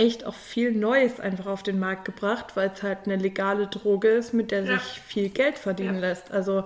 echt 0.00 0.24
auch 0.26 0.34
viel 0.34 0.72
Neues 0.72 1.20
einfach 1.20 1.46
auf 1.46 1.62
den 1.62 1.78
Markt 1.78 2.04
gebracht, 2.04 2.56
weil 2.56 2.70
es 2.74 2.82
halt 2.82 3.00
eine 3.06 3.16
legale 3.16 3.66
Droge 3.66 4.08
ist, 4.08 4.32
mit 4.32 4.50
der 4.50 4.64
Ja. 4.64 4.78
sich 4.78 5.00
viel 5.00 5.28
Geld 5.28 5.58
verdienen 5.58 5.94
Ja. 5.96 6.00
lässt. 6.00 6.30
Also 6.32 6.64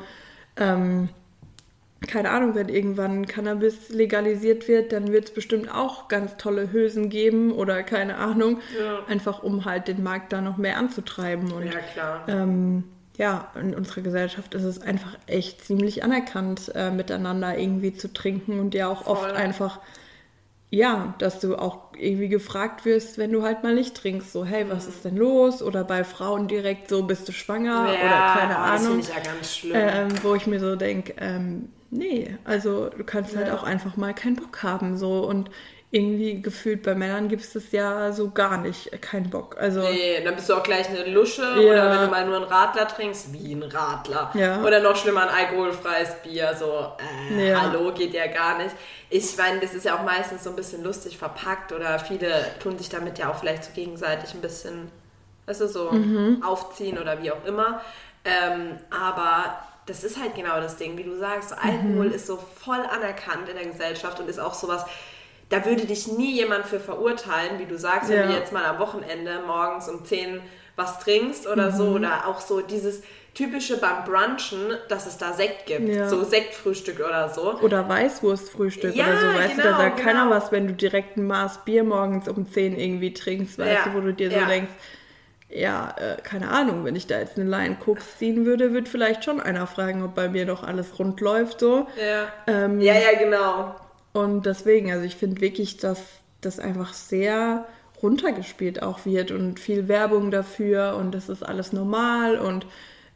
ähm, 0.56 1.08
keine 2.06 2.30
Ahnung, 2.30 2.54
wenn 2.54 2.68
irgendwann 2.68 3.26
Cannabis 3.26 3.88
legalisiert 3.88 4.68
wird, 4.68 4.92
dann 4.92 5.10
wird 5.10 5.24
es 5.24 5.30
bestimmt 5.32 5.72
auch 5.74 6.08
ganz 6.08 6.36
tolle 6.36 6.70
Hülsen 6.70 7.08
geben 7.08 7.50
oder 7.50 7.82
keine 7.82 8.16
Ahnung, 8.18 8.60
Ja. 8.78 9.00
einfach 9.08 9.42
um 9.42 9.64
halt 9.64 9.88
den 9.88 10.02
Markt 10.02 10.32
da 10.32 10.40
noch 10.40 10.56
mehr 10.58 10.76
anzutreiben. 10.76 11.50
Und 11.50 11.64
Ja, 11.66 11.80
klar. 11.92 12.24
ähm, 12.28 12.84
ja, 13.16 13.50
in 13.58 13.74
unserer 13.74 14.02
Gesellschaft 14.02 14.54
ist 14.54 14.64
es 14.64 14.80
einfach 14.82 15.16
echt 15.26 15.64
ziemlich 15.64 16.04
anerkannt, 16.04 16.70
äh, 16.74 16.90
miteinander 16.90 17.56
irgendwie 17.56 17.94
zu 17.94 18.12
trinken 18.12 18.60
und 18.60 18.74
ja 18.74 18.88
auch 18.88 19.06
oft 19.06 19.30
Voll. 19.30 19.36
einfach, 19.36 19.80
ja, 20.74 21.14
dass 21.18 21.40
du 21.40 21.56
auch 21.56 21.78
irgendwie 21.96 22.28
gefragt 22.28 22.84
wirst, 22.84 23.16
wenn 23.18 23.30
du 23.32 23.42
halt 23.42 23.62
mal 23.62 23.74
nicht 23.74 23.94
trinkst, 23.94 24.32
so, 24.32 24.44
hey, 24.44 24.68
was 24.68 24.86
ist 24.86 25.04
denn 25.04 25.16
los? 25.16 25.62
Oder 25.62 25.84
bei 25.84 26.02
Frauen 26.04 26.48
direkt 26.48 26.88
so, 26.88 27.04
bist 27.04 27.28
du 27.28 27.32
schwanger 27.32 27.84
oder 27.84 27.94
keine 27.94 28.54
oh, 28.54 28.72
Das 28.72 28.80
Ahnung. 28.80 28.86
finde 28.86 29.00
ich 29.00 29.08
ja 29.08 29.32
ganz 29.32 29.56
schlimm. 29.56 29.76
Ähm, 29.76 30.08
wo 30.22 30.34
ich 30.34 30.46
mir 30.46 30.58
so 30.60 30.76
denke, 30.76 31.14
ähm, 31.18 31.68
nee, 31.94 32.36
also 32.44 32.88
du 32.90 33.04
kannst 33.04 33.36
halt 33.36 33.48
Ja. 33.48 33.54
auch 33.54 33.62
einfach 33.62 33.96
mal 33.96 34.14
keinen 34.14 34.36
Bock 34.36 34.62
haben. 34.62 34.96
So 34.98 35.24
und 35.26 35.50
irgendwie 35.90 36.42
gefühlt 36.42 36.82
bei 36.82 36.96
Männern 36.96 37.28
gibt 37.28 37.42
es 37.42 37.52
das 37.52 37.70
ja 37.70 38.10
so 38.12 38.30
gar 38.32 38.56
nicht, 38.58 38.92
äh, 38.92 38.98
keinen 38.98 39.30
Bock. 39.30 39.56
Also 39.60 39.80
Nee, 39.80 40.22
dann 40.24 40.34
bist 40.34 40.48
du 40.48 40.54
auch 40.54 40.62
gleich 40.64 40.88
eine 40.88 41.08
Lusche 41.08 41.42
Ja. 41.42 41.56
oder 41.70 41.90
wenn 41.92 42.00
du 42.02 42.08
mal 42.08 42.26
nur 42.26 42.36
einen 42.36 42.44
Radler 42.46 42.88
trinkst, 42.88 43.32
wie 43.32 43.52
ein 43.54 43.62
Radler. 43.62 44.30
Ja. 44.34 44.62
Oder 44.64 44.80
noch 44.80 44.96
schlimmer 44.96 45.22
ein 45.22 45.28
alkoholfreies 45.46 46.16
Bier, 46.24 46.54
so, 46.58 46.92
äh, 47.38 47.50
Ja. 47.50 47.60
hallo, 47.62 47.92
geht 47.94 48.12
ja 48.12 48.26
gar 48.26 48.58
nicht. 48.58 48.74
Ich 49.08 49.36
meine, 49.36 49.60
das 49.60 49.72
ist 49.74 49.84
ja 49.84 49.96
auch 49.96 50.02
meistens 50.02 50.42
so 50.42 50.50
ein 50.50 50.56
bisschen 50.56 50.82
lustig 50.82 51.16
verpackt 51.16 51.70
oder 51.72 52.00
viele 52.00 52.44
tun 52.60 52.76
sich 52.76 52.88
damit 52.88 53.18
ja 53.20 53.30
auch 53.30 53.36
vielleicht 53.36 53.62
so 53.64 53.70
gegenseitig 53.72 54.34
ein 54.34 54.40
bisschen, 54.40 54.90
weißt 55.46 55.60
du, 55.60 55.68
so 55.68 55.92
Mhm. 55.92 56.42
aufziehen 56.42 56.98
oder 56.98 57.22
wie 57.22 57.30
auch 57.30 57.44
immer. 57.44 57.80
Ähm, 58.24 58.78
aber 58.90 59.58
das 59.86 60.04
ist 60.04 60.20
halt 60.20 60.34
genau 60.34 60.60
das 60.60 60.76
Ding, 60.76 60.96
wie 60.98 61.04
du 61.04 61.16
sagst, 61.16 61.50
so 61.50 61.54
Mhm. 61.56 61.60
Alkohol 61.70 62.06
ist 62.08 62.26
so 62.26 62.36
voll 62.36 62.80
anerkannt 62.80 63.48
in 63.48 63.56
der 63.56 63.66
Gesellschaft 63.66 64.18
und 64.20 64.28
ist 64.28 64.38
auch 64.38 64.54
sowas, 64.54 64.84
da 65.50 65.64
würde 65.64 65.84
dich 65.84 66.06
nie 66.08 66.32
jemand 66.32 66.66
für 66.66 66.80
verurteilen, 66.80 67.58
wie 67.58 67.66
du 67.66 67.78
sagst, 67.78 68.08
wenn 68.10 68.16
Ja. 68.18 68.26
du 68.28 68.32
jetzt 68.32 68.52
mal 68.52 68.64
am 68.64 68.78
Wochenende 68.78 69.40
morgens 69.46 69.88
um 69.88 70.04
10 70.04 70.40
was 70.76 70.98
trinkst 71.00 71.46
oder 71.46 71.70
so. 71.70 71.84
Mhm. 71.84 71.94
Oder 71.96 72.26
auch 72.26 72.40
so 72.40 72.60
dieses, 72.60 73.02
typische 73.34 73.78
beim 73.78 74.04
Brunchen, 74.04 74.76
dass 74.88 75.06
es 75.06 75.18
da 75.18 75.32
Sekt 75.32 75.66
gibt. 75.66 75.88
Ja. 75.88 76.08
So 76.08 76.22
Sektfrühstück 76.22 77.00
oder 77.00 77.28
so. 77.28 77.58
Oder 77.60 77.88
Weißwurstfrühstück 77.88 78.94
Ja, 78.94 79.06
oder 79.06 79.16
so, 79.20 79.26
weißt 79.38 79.58
du, 79.58 79.62
genau, 79.62 79.70
da 79.72 79.76
sagt 79.78 79.96
genau. 79.96 80.08
keiner 80.08 80.30
was, 80.30 80.52
wenn 80.52 80.68
du 80.68 80.72
direkt 80.74 81.16
ein 81.16 81.26
Maß 81.26 81.64
Bier 81.64 81.84
morgens 81.84 82.28
um 82.28 82.50
10 82.50 82.78
irgendwie 82.78 83.12
trinkst, 83.12 83.58
weißt 83.58 83.86
du, 83.86 83.94
wo 83.94 84.00
du 84.00 84.14
dir 84.14 84.30
so 84.30 84.46
denkst, 84.46 84.70
ja, 85.54 85.94
äh, 85.98 86.20
keine 86.22 86.50
Ahnung, 86.50 86.84
wenn 86.84 86.96
ich 86.96 87.06
da 87.06 87.18
jetzt 87.18 87.38
eine 87.38 87.48
Line 87.48 87.76
Cooks 87.84 88.18
ziehen 88.18 88.44
würde, 88.44 88.72
würde 88.72 88.90
vielleicht 88.90 89.24
schon 89.24 89.40
einer 89.40 89.66
fragen, 89.66 90.02
ob 90.02 90.14
bei 90.14 90.28
mir 90.28 90.46
doch 90.46 90.62
alles 90.64 90.98
rund 90.98 91.20
läuft 91.20 91.60
so. 91.60 91.86
Ja. 91.96 92.32
Ähm, 92.46 92.80
Ja, 92.80 92.94
ja, 92.94 93.18
genau. 93.18 93.76
Und 94.12 94.46
deswegen, 94.46 94.92
also 94.92 95.04
ich 95.04 95.16
finde 95.16 95.40
wirklich, 95.40 95.76
dass 95.76 96.00
das 96.40 96.58
einfach 96.58 96.92
sehr 96.94 97.66
runtergespielt 98.02 98.82
auch 98.82 99.06
wird 99.06 99.30
und 99.30 99.58
viel 99.60 99.88
Werbung 99.88 100.30
dafür 100.30 100.96
und 100.96 101.14
das 101.14 101.28
ist 101.28 101.42
alles 101.42 101.72
normal 101.72 102.36
und 102.38 102.66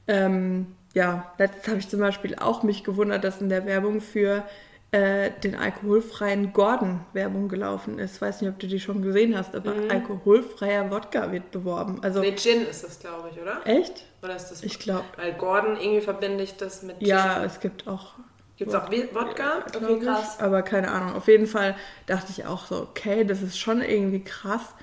ähm, 0.06 0.74
ja, 0.94 1.32
letztens 1.38 1.68
habe 1.68 1.78
ich 1.78 1.88
zum 1.88 2.00
Beispiel 2.00 2.34
auch 2.36 2.62
mich 2.62 2.84
gewundert, 2.84 3.22
dass 3.24 3.40
in 3.40 3.50
der 3.50 3.66
Werbung 3.66 4.00
für 4.00 4.44
äh, 4.90 5.30
den 5.44 5.54
alkoholfreien 5.54 6.52
Gordon 6.52 7.00
Werbung 7.12 7.48
gelaufen 7.48 7.98
ist. 7.98 8.20
Weiß 8.20 8.40
nicht, 8.40 8.50
ob 8.50 8.58
du 8.58 8.66
die 8.66 8.80
schon 8.80 9.02
gesehen 9.02 9.36
hast, 9.36 9.54
aber 9.54 9.76
alkoholfreier 9.88 10.90
Wodka 10.90 11.32
wird 11.32 11.50
beworben. 11.50 12.02
Also 12.02 12.24
Nee, 12.24 12.34
Gin 12.36 12.66
ist 12.66 12.84
das, 12.84 12.98
glaube 12.98 13.30
ich, 13.30 13.40
oder? 13.40 13.62
echt? 13.64 14.04
Oder 14.22 14.36
ist 14.36 14.48
das. 14.50 14.62
Ich 14.62 14.78
glaube. 14.78 15.06
Weil 15.16 15.34
Gordon, 15.34 15.76
irgendwie 15.80 16.00
verbinde 16.00 16.44
ich 16.44 16.56
das 16.56 16.82
mit 16.82 17.04
Gin. 17.04 17.20
Ja, 17.20 17.44
es 17.44 17.60
gibt 17.60 17.86
auch 17.88 18.14
Gibt 18.56 18.70
es 18.70 18.74
auch 18.74 18.90
Wodka? 19.14 19.64
glaub 19.72 19.84
Okay, 19.84 19.98
ich. 20.02 20.04
krass. 20.04 20.38
Aber 20.40 20.62
keine 20.62 20.90
Ahnung. 20.90 21.14
Auf 21.16 21.28
jeden 21.28 21.46
Fall 21.46 21.76
dachte 22.06 22.32
ich 22.32 22.46
auch 22.46 22.66
so, 22.66 22.76
okay, 22.82 23.24
das 23.24 23.42
ist 23.42 23.58
schon 23.58 23.82
irgendwie 23.82 24.22
krass, 24.24 24.74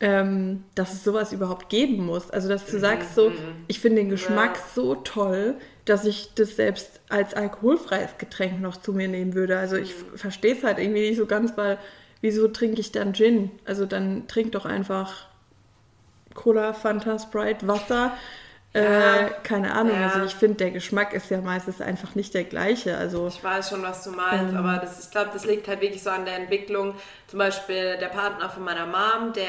ähm, 0.00 0.64
dass 0.74 0.94
es 0.94 1.04
sowas 1.04 1.32
überhaupt 1.32 1.68
geben 1.70 2.04
muss. 2.06 2.30
Also, 2.30 2.48
dass 2.48 2.68
Mhm, 2.68 2.70
du 2.70 2.78
sagst 2.80 3.14
so, 3.14 3.34
ich 3.68 3.80
finde 3.80 4.02
den 4.02 4.10
Geschmack 4.10 4.58
so 4.74 4.96
toll, 4.96 5.56
dass 5.84 6.04
ich 6.06 6.32
das 6.34 6.56
selbst 6.56 7.00
als 7.08 7.34
alkoholfreies 7.34 8.16
Getränk 8.18 8.60
noch 8.60 8.76
zu 8.78 8.92
mir 8.92 9.08
nehmen 9.08 9.34
würde. 9.34 9.58
Also, 9.58 9.76
ich 9.76 9.94
Mhm. 9.94 10.16
verstehe 10.18 10.54
es 10.56 10.64
halt 10.64 10.78
irgendwie 10.78 11.08
nicht 11.08 11.18
so 11.18 11.26
ganz, 11.26 11.56
weil 11.56 11.78
wieso 12.20 12.48
trinke 12.48 12.80
ich 12.80 12.90
dann 12.92 13.12
Gin? 13.14 13.50
Also, 13.66 13.84
dann 13.86 14.26
trink 14.28 14.52
doch 14.52 14.64
einfach 14.64 15.26
Cola, 16.34 16.72
Fanta, 16.72 17.18
Sprite, 17.18 17.66
Wasser. 17.68 18.12
Ja. 18.76 19.18
Äh, 19.26 19.30
keine 19.44 19.72
Ahnung, 19.72 19.94
Ja. 20.00 20.08
also 20.08 20.24
ich 20.24 20.34
finde, 20.34 20.56
der 20.56 20.72
Geschmack 20.72 21.12
ist 21.14 21.30
ja 21.30 21.40
meistens 21.40 21.80
einfach 21.80 22.16
nicht 22.16 22.34
der 22.34 22.42
gleiche. 22.42 22.96
Also 22.98 23.28
Ich 23.28 23.44
weiß 23.44 23.68
schon, 23.70 23.82
was 23.82 24.02
du 24.02 24.10
meinst, 24.10 24.52
Ähm. 24.52 24.56
aber 24.58 24.78
das, 24.78 25.04
ich 25.04 25.12
glaube, 25.12 25.30
das 25.32 25.44
liegt 25.46 25.68
halt 25.68 25.80
wirklich 25.80 26.02
so 26.02 26.10
an 26.10 26.24
der 26.24 26.34
Entwicklung. 26.34 26.96
Zum 27.28 27.38
Beispiel 27.38 27.96
der 27.98 28.08
Partner 28.08 28.50
von 28.50 28.64
meiner 28.64 28.86
Mom, 28.86 29.32
der 29.32 29.44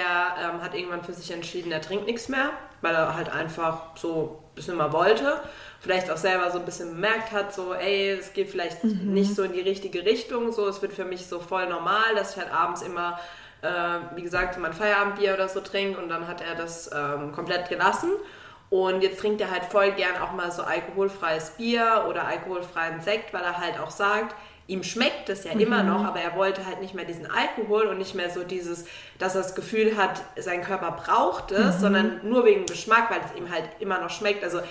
ähm, 0.54 0.62
hat 0.62 0.76
irgendwann 0.76 1.04
für 1.04 1.14
sich 1.14 1.32
entschieden, 1.32 1.72
er 1.72 1.82
trinkt 1.82 2.06
nichts 2.06 2.30
mehr, 2.30 2.52
weil 2.82 2.94
er 2.94 3.16
halt 3.16 3.30
einfach 3.34 3.98
so 3.98 4.42
ein 4.52 4.56
bisschen 4.56 4.76
mal 4.76 4.94
wollte. 4.94 5.40
Vielleicht 5.86 6.10
auch 6.10 6.18
selber 6.18 6.50
so 6.50 6.58
ein 6.58 6.66
bisschen 6.66 6.96
bemerkt 6.96 7.32
hat, 7.32 7.54
so, 7.54 7.76
ey, 7.76 8.10
es 8.10 8.34
geht 8.34 8.50
vielleicht 8.50 8.84
nicht 8.84 9.36
so 9.36 9.44
in 9.44 9.54
die 9.54 9.62
richtige 9.62 10.04
Richtung. 10.04 10.52
So, 10.52 10.68
es 10.68 10.82
wird 10.82 10.94
für 10.94 11.06
mich 11.06 11.28
so 11.28 11.40
voll 11.40 11.70
normal, 11.70 12.16
dass 12.16 12.32
ich 12.32 12.42
halt 12.42 12.52
abends 12.52 12.82
immer, 12.82 13.20
äh, 13.62 13.68
wie 14.16 14.24
gesagt, 14.24 14.58
mein 14.58 14.74
Feierabendbier 14.74 15.36
oder 15.36 15.48
so 15.48 15.60
trinke 15.60 16.02
und 16.02 16.10
dann 16.10 16.28
hat 16.28 16.42
er 16.42 16.56
das 16.56 16.90
ähm, 16.92 17.34
komplett 17.34 17.70
gelassen. 17.70 18.10
Und 18.72 19.04
jetzt 19.04 19.20
trinkt 19.20 19.42
er 19.42 19.52
halt 19.52 19.66
voll 19.66 19.92
gern 19.92 20.18
auch 20.24 20.32
mal 20.32 20.52
so 20.52 20.64
alkoholfreies 20.64 21.52
Bier 21.52 22.06
oder 22.10 22.26
alkoholfreien 22.26 23.00
Sekt, 23.00 23.32
weil 23.32 23.44
er 23.44 23.60
halt 23.60 23.80
auch 23.80 23.92
sagt, 23.92 24.36
ihm 24.68 24.82
schmeckt 24.82 25.30
es 25.30 25.44
ja 25.44 25.52
immer 25.52 25.84
noch, 25.84 26.04
aber 26.04 26.20
er 26.20 26.36
wollte 26.36 26.66
halt 26.66 26.82
nicht 26.82 26.96
mehr 26.96 27.06
diesen 27.06 27.30
Alkohol 27.30 27.86
und 27.86 28.00
nicht 28.00 28.16
mehr 28.16 28.32
so 28.32 28.44
dieses, 28.44 28.86
dass 29.20 29.36
er 29.36 29.44
das 29.44 29.54
Gefühl 29.54 29.96
hat, 29.98 30.24
sein 30.36 30.64
Körper 30.64 30.92
braucht 30.92 31.52
es, 31.52 31.80
sondern 31.80 32.22
nur 32.24 32.46
wegen 32.46 32.66
Geschmack, 32.66 33.12
weil 33.12 33.20
es 33.20 33.40
ihm 33.40 33.52
halt 33.52 33.66
immer 33.80 34.00
noch 34.02 34.10
schmeckt. 34.10 34.44
Also 34.44 34.62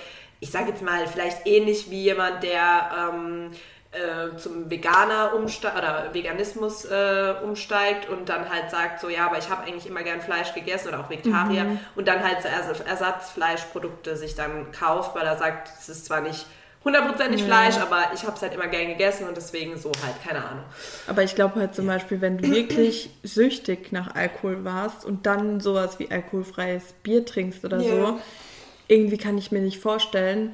ich 0.40 0.50
sage 0.50 0.70
jetzt 0.70 0.82
mal, 0.82 1.06
vielleicht 1.06 1.46
ähnlich 1.46 1.90
wie 1.90 2.02
jemand, 2.02 2.42
der 2.42 2.90
ähm, 3.12 3.50
äh, 3.92 4.36
zum 4.36 4.70
Veganer 4.70 5.34
umsteigt 5.34 5.76
oder 5.76 6.12
Veganismus 6.12 6.84
äh, 6.84 7.34
umsteigt 7.44 8.08
und 8.08 8.28
dann 8.28 8.50
halt 8.50 8.70
sagt 8.70 9.00
so, 9.00 9.08
ja, 9.08 9.26
aber 9.26 9.38
ich 9.38 9.48
habe 9.48 9.62
eigentlich 9.64 9.86
immer 9.86 10.02
gern 10.02 10.20
Fleisch 10.20 10.52
gegessen 10.52 10.88
oder 10.88 11.00
auch 11.00 11.10
Vegetarier 11.10 11.66
und 11.94 12.08
dann 12.08 12.22
halt 12.22 12.42
so 12.42 12.48
Ers 12.48 12.80
Ersatzfleischprodukte 12.80 14.16
sich 14.16 14.34
dann 14.34 14.72
kauft, 14.72 15.14
weil 15.14 15.24
er 15.24 15.36
sagt, 15.36 15.70
es 15.80 15.88
ist 15.88 16.06
zwar 16.06 16.20
nicht 16.20 16.44
hundertprozentig 16.84 17.40
Ja. 17.40 17.46
Fleisch, 17.46 17.76
aber 17.76 18.12
ich 18.14 18.24
habe 18.24 18.36
es 18.36 18.42
halt 18.42 18.52
immer 18.54 18.66
gern 18.66 18.88
gegessen 18.88 19.26
und 19.26 19.36
deswegen 19.36 19.78
so 19.78 19.90
halt, 20.04 20.22
keine 20.22 20.44
Ahnung. 20.44 20.64
Aber 21.06 21.22
ich 21.22 21.34
glaube 21.34 21.60
halt 21.60 21.74
zum 21.74 21.86
Beispiel, 21.86 22.20
wenn 22.20 22.38
du 22.38 22.50
wirklich 22.50 23.10
süchtig 23.22 23.92
nach 23.92 24.14
Alkohol 24.14 24.64
warst 24.64 25.04
und 25.04 25.24
dann 25.24 25.60
sowas 25.60 25.98
wie 25.98 26.10
alkoholfreies 26.10 26.94
Bier 27.02 27.24
trinkst 27.24 27.64
oder 27.64 27.80
Ja. 27.80 27.84
so, 27.84 28.20
irgendwie 28.88 29.18
kann 29.18 29.38
ich 29.38 29.52
mir 29.52 29.60
nicht 29.60 29.78
vorstellen, 29.78 30.50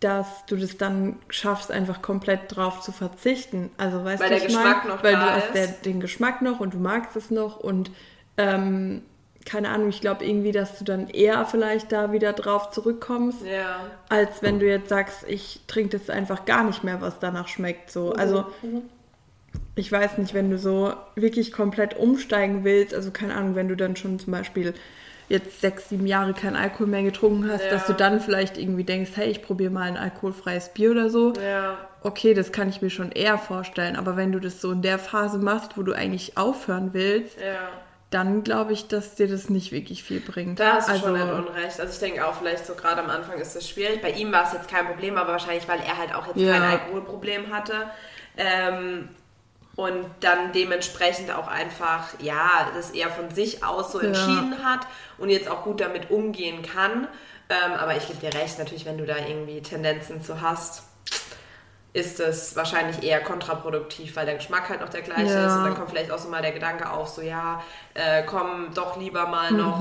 dass 0.00 0.44
du 0.46 0.56
das 0.56 0.76
dann 0.76 1.16
schaffst, 1.30 1.70
einfach 1.70 2.02
komplett 2.02 2.54
drauf 2.54 2.80
zu 2.80 2.92
verzichten. 2.92 3.70
Also 3.78 4.04
weißt 4.04 4.20
Weil 4.22 4.28
du, 4.28 4.34
der 4.34 4.38
ich 4.38 4.54
Geschmack 4.54 4.84
mein, 4.84 4.94
noch 4.96 5.02
weil 5.02 5.12
da 5.14 5.24
du 5.24 5.30
hast 5.32 5.54
der, 5.54 5.66
den 5.68 6.00
Geschmack 6.00 6.42
noch 6.42 6.60
und 6.60 6.74
du 6.74 6.78
magst 6.78 7.16
es 7.16 7.30
noch 7.30 7.58
und 7.58 7.90
ähm, 8.36 9.02
keine 9.46 9.70
Ahnung, 9.70 9.88
ich 9.88 10.00
glaube 10.00 10.24
irgendwie, 10.26 10.50
dass 10.52 10.76
du 10.78 10.84
dann 10.84 11.08
eher 11.08 11.46
vielleicht 11.46 11.92
da 11.92 12.12
wieder 12.12 12.32
drauf 12.32 12.72
zurückkommst, 12.72 13.46
Ja. 13.46 13.78
als 14.08 14.42
wenn 14.42 14.58
du 14.58 14.66
jetzt 14.66 14.88
sagst, 14.88 15.24
ich 15.28 15.60
trinke 15.68 15.96
jetzt 15.96 16.10
einfach 16.10 16.44
gar 16.44 16.64
nicht 16.64 16.82
mehr, 16.84 17.00
was 17.00 17.20
danach 17.20 17.46
schmeckt. 17.48 17.90
So. 17.92 18.12
Also 18.12 18.44
ich 19.76 19.90
weiß 19.90 20.18
nicht, 20.18 20.34
wenn 20.34 20.50
du 20.50 20.58
so 20.58 20.92
wirklich 21.14 21.52
komplett 21.52 21.96
umsteigen 21.96 22.64
willst, 22.64 22.92
also 22.92 23.12
keine 23.12 23.34
Ahnung, 23.36 23.54
wenn 23.54 23.68
du 23.68 23.76
dann 23.76 23.94
schon 23.94 24.18
zum 24.18 24.32
Beispiel 24.32 24.74
jetzt 25.28 25.60
sechs, 25.60 25.88
sieben 25.88 26.06
Jahre 26.06 26.34
keinen 26.34 26.56
Alkohol 26.56 26.86
mehr 26.86 27.02
getrunken 27.02 27.50
hast, 27.50 27.64
Ja. 27.64 27.70
dass 27.70 27.86
du 27.86 27.92
dann 27.94 28.20
vielleicht 28.20 28.58
irgendwie 28.58 28.84
denkst, 28.84 29.10
hey, 29.14 29.28
ich 29.28 29.42
probiere 29.42 29.70
mal 29.72 29.82
ein 29.82 29.96
alkoholfreies 29.96 30.70
Bier 30.74 30.92
oder 30.92 31.10
so. 31.10 31.32
Ja. 31.34 31.78
Okay, 32.02 32.34
das 32.34 32.52
kann 32.52 32.68
ich 32.68 32.82
mir 32.82 32.90
schon 32.90 33.10
eher 33.10 33.36
vorstellen, 33.38 33.96
aber 33.96 34.16
wenn 34.16 34.30
du 34.32 34.38
das 34.38 34.60
so 34.60 34.70
in 34.70 34.82
der 34.82 34.98
Phase 34.98 35.38
machst, 35.38 35.76
wo 35.76 35.82
du 35.82 35.92
eigentlich 35.92 36.36
aufhören 36.38 36.90
willst, 36.92 37.36
Ja. 37.40 37.68
dann 38.10 38.44
glaube 38.44 38.72
ich, 38.72 38.86
dass 38.86 39.16
dir 39.16 39.26
das 39.26 39.50
nicht 39.50 39.72
wirklich 39.72 40.04
viel 40.04 40.20
bringt. 40.20 40.60
Da 40.60 40.74
hast 40.74 40.88
du 40.88 40.92
also, 40.92 41.06
schon 41.06 41.14
nicht 41.14 41.24
unrecht. 41.48 41.80
Also 41.80 41.92
ich 41.92 41.98
denke 41.98 42.24
auch, 42.24 42.34
vielleicht 42.34 42.64
so 42.64 42.74
gerade 42.74 43.02
am 43.02 43.10
Anfang 43.10 43.38
ist 43.40 43.56
das 43.56 43.68
schwierig. 43.68 44.00
Bei 44.00 44.12
ihm 44.12 44.30
war 44.30 44.44
es 44.44 44.52
jetzt 44.52 44.68
kein 44.70 44.86
Problem, 44.86 45.16
aber 45.18 45.32
wahrscheinlich, 45.32 45.66
weil 45.66 45.80
er 45.80 45.98
halt 45.98 46.14
auch 46.14 46.28
jetzt 46.28 46.36
kein 46.48 46.62
Alkoholproblem 46.62 47.52
hatte. 47.52 47.74
Ähm, 48.36 49.08
und 49.76 50.06
dann 50.20 50.52
dementsprechend 50.52 51.30
auch 51.30 51.48
einfach, 51.48 52.08
ja, 52.18 52.70
das 52.74 52.90
eher 52.90 53.10
von 53.10 53.30
sich 53.34 53.62
aus 53.62 53.92
so 53.92 54.00
Ja. 54.00 54.08
entschieden 54.08 54.64
hat 54.64 54.80
und 55.18 55.28
jetzt 55.28 55.48
auch 55.48 55.62
gut 55.64 55.80
damit 55.80 56.10
umgehen 56.10 56.62
kann. 56.62 57.06
Ähm, 57.48 57.72
aber 57.78 57.96
ich 57.96 58.06
gebe 58.08 58.18
dir 58.18 58.34
recht, 58.34 58.58
natürlich, 58.58 58.86
wenn 58.86 58.98
du 58.98 59.06
da 59.06 59.16
irgendwie 59.18 59.60
Tendenzen 59.62 60.22
zu 60.22 60.40
hast, 60.40 60.82
ist 61.92 62.20
es 62.20 62.54
wahrscheinlich 62.56 63.02
eher 63.02 63.20
kontraproduktiv, 63.22 64.16
weil 64.16 64.26
der 64.26 64.34
Geschmack 64.34 64.68
halt 64.68 64.80
noch 64.80 64.90
der 64.90 65.00
gleiche 65.00 65.38
Ja. 65.38 65.46
ist 65.46 65.56
und 65.56 65.64
dann 65.64 65.74
kommt 65.74 65.88
vielleicht 65.90 66.10
auch 66.10 66.18
so 66.18 66.28
mal 66.28 66.42
der 66.42 66.52
Gedanke 66.52 66.90
auf, 66.90 67.08
so 67.08 67.22
ja, 67.22 67.62
äh, 67.94 68.22
komm 68.24 68.74
doch 68.74 68.98
lieber 68.98 69.26
mal 69.28 69.52
noch 69.52 69.80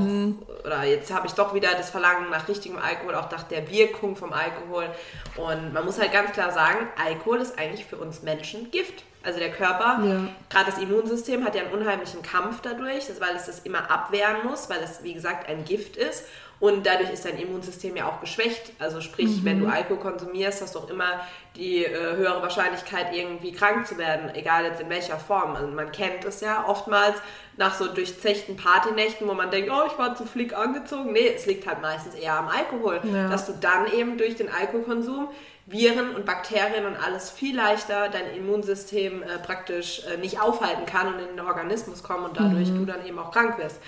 oder 0.63 0.83
jetzt 0.85 1.13
habe 1.13 1.27
ich 1.27 1.33
doch 1.33 1.53
wieder 1.53 1.71
das 1.75 1.89
Verlangen 1.89 2.29
nach 2.29 2.47
richtigem 2.47 2.77
Alkohol, 2.77 3.15
auch 3.15 3.29
nach 3.31 3.43
der 3.43 3.69
Wirkung 3.69 4.15
vom 4.15 4.31
Alkohol 4.31 4.87
und 5.35 5.73
man 5.73 5.83
muss 5.83 5.99
halt 5.99 6.13
ganz 6.13 6.31
klar 6.31 6.51
sagen, 6.53 6.87
Alkohol 7.03 7.41
ist 7.41 7.59
eigentlich 7.59 7.85
für 7.85 7.97
uns 7.97 8.21
Menschen 8.21 8.71
Gift. 8.71 9.03
Also 9.25 9.39
der 9.39 9.51
Körper, 9.51 9.99
Ja. 10.03 10.19
gerade 10.49 10.71
das 10.71 10.77
Immunsystem 10.79 11.43
hat 11.43 11.55
ja 11.55 11.63
einen 11.63 11.73
unheimlichen 11.73 12.21
Kampf 12.21 12.61
dadurch, 12.61 13.05
weil 13.19 13.35
es 13.35 13.45
das 13.47 13.59
immer 13.59 13.89
abwehren 13.91 14.45
muss, 14.47 14.69
weil 14.69 14.79
es 14.83 15.03
wie 15.03 15.13
gesagt 15.13 15.49
ein 15.49 15.65
Gift 15.65 15.97
ist 15.97 16.25
und 16.59 16.85
dadurch 16.85 17.11
ist 17.11 17.25
dein 17.25 17.37
Immunsystem 17.37 17.97
ja 17.97 18.07
auch 18.07 18.21
geschwächt. 18.21 18.71
Also 18.79 19.01
sprich, 19.01 19.43
wenn 19.43 19.59
du 19.59 19.67
Alkohol 19.67 19.97
konsumierst, 19.99 20.61
hast 20.61 20.75
du 20.75 20.79
auch 20.79 20.89
immer 20.89 21.19
die 21.57 21.83
äh, 21.85 22.15
höhere 22.15 22.41
Wahrscheinlichkeit, 22.41 23.13
irgendwie 23.13 23.51
krank 23.51 23.85
zu 23.87 23.97
werden, 23.97 24.33
egal 24.35 24.63
jetzt 24.65 24.79
in 24.79 24.89
welcher 24.89 25.17
Form. 25.17 25.55
Also 25.55 25.67
man 25.67 25.91
kennt 25.91 26.23
es 26.23 26.39
ja 26.41 26.65
oftmals 26.67 27.15
nach 27.57 27.73
so 27.75 27.87
durchzechten 27.87 28.55
Partynächten, 28.57 29.27
wo 29.27 29.33
man 29.33 29.49
denkt, 29.51 29.69
oh, 29.71 29.83
ich 29.87 29.97
war 29.97 30.15
zu 30.15 30.25
flick 30.25 30.53
angezogen. 30.57 31.11
Nee, 31.13 31.33
es 31.35 31.45
liegt 31.45 31.67
halt 31.67 31.81
meistens 31.81 32.15
eher 32.15 32.35
am 32.39 32.47
Alkohol, 32.47 33.01
Ja. 33.03 33.27
dass 33.29 33.45
du 33.47 33.53
dann 33.59 33.91
eben 33.93 34.17
durch 34.17 34.35
den 34.35 34.49
Alkoholkonsum 34.49 35.29
Viren 35.67 36.15
und 36.15 36.25
Bakterien 36.25 36.85
und 36.85 36.95
alles 36.95 37.31
viel 37.31 37.55
leichter 37.55 38.09
dein 38.09 38.35
Immunsystem 38.35 39.23
äh, 39.23 39.39
praktisch 39.39 40.03
äh, 40.05 40.17
nicht 40.17 40.39
aufhalten 40.39 40.85
kann 40.85 41.13
und 41.13 41.19
in 41.19 41.37
den 41.37 41.45
Organismus 41.45 42.03
kommen 42.03 42.25
und 42.25 42.37
dadurch 42.37 42.69
du 42.69 42.85
dann 42.85 43.05
eben 43.05 43.17
auch 43.17 43.31
krank 43.31 43.57
wirst. 43.57 43.79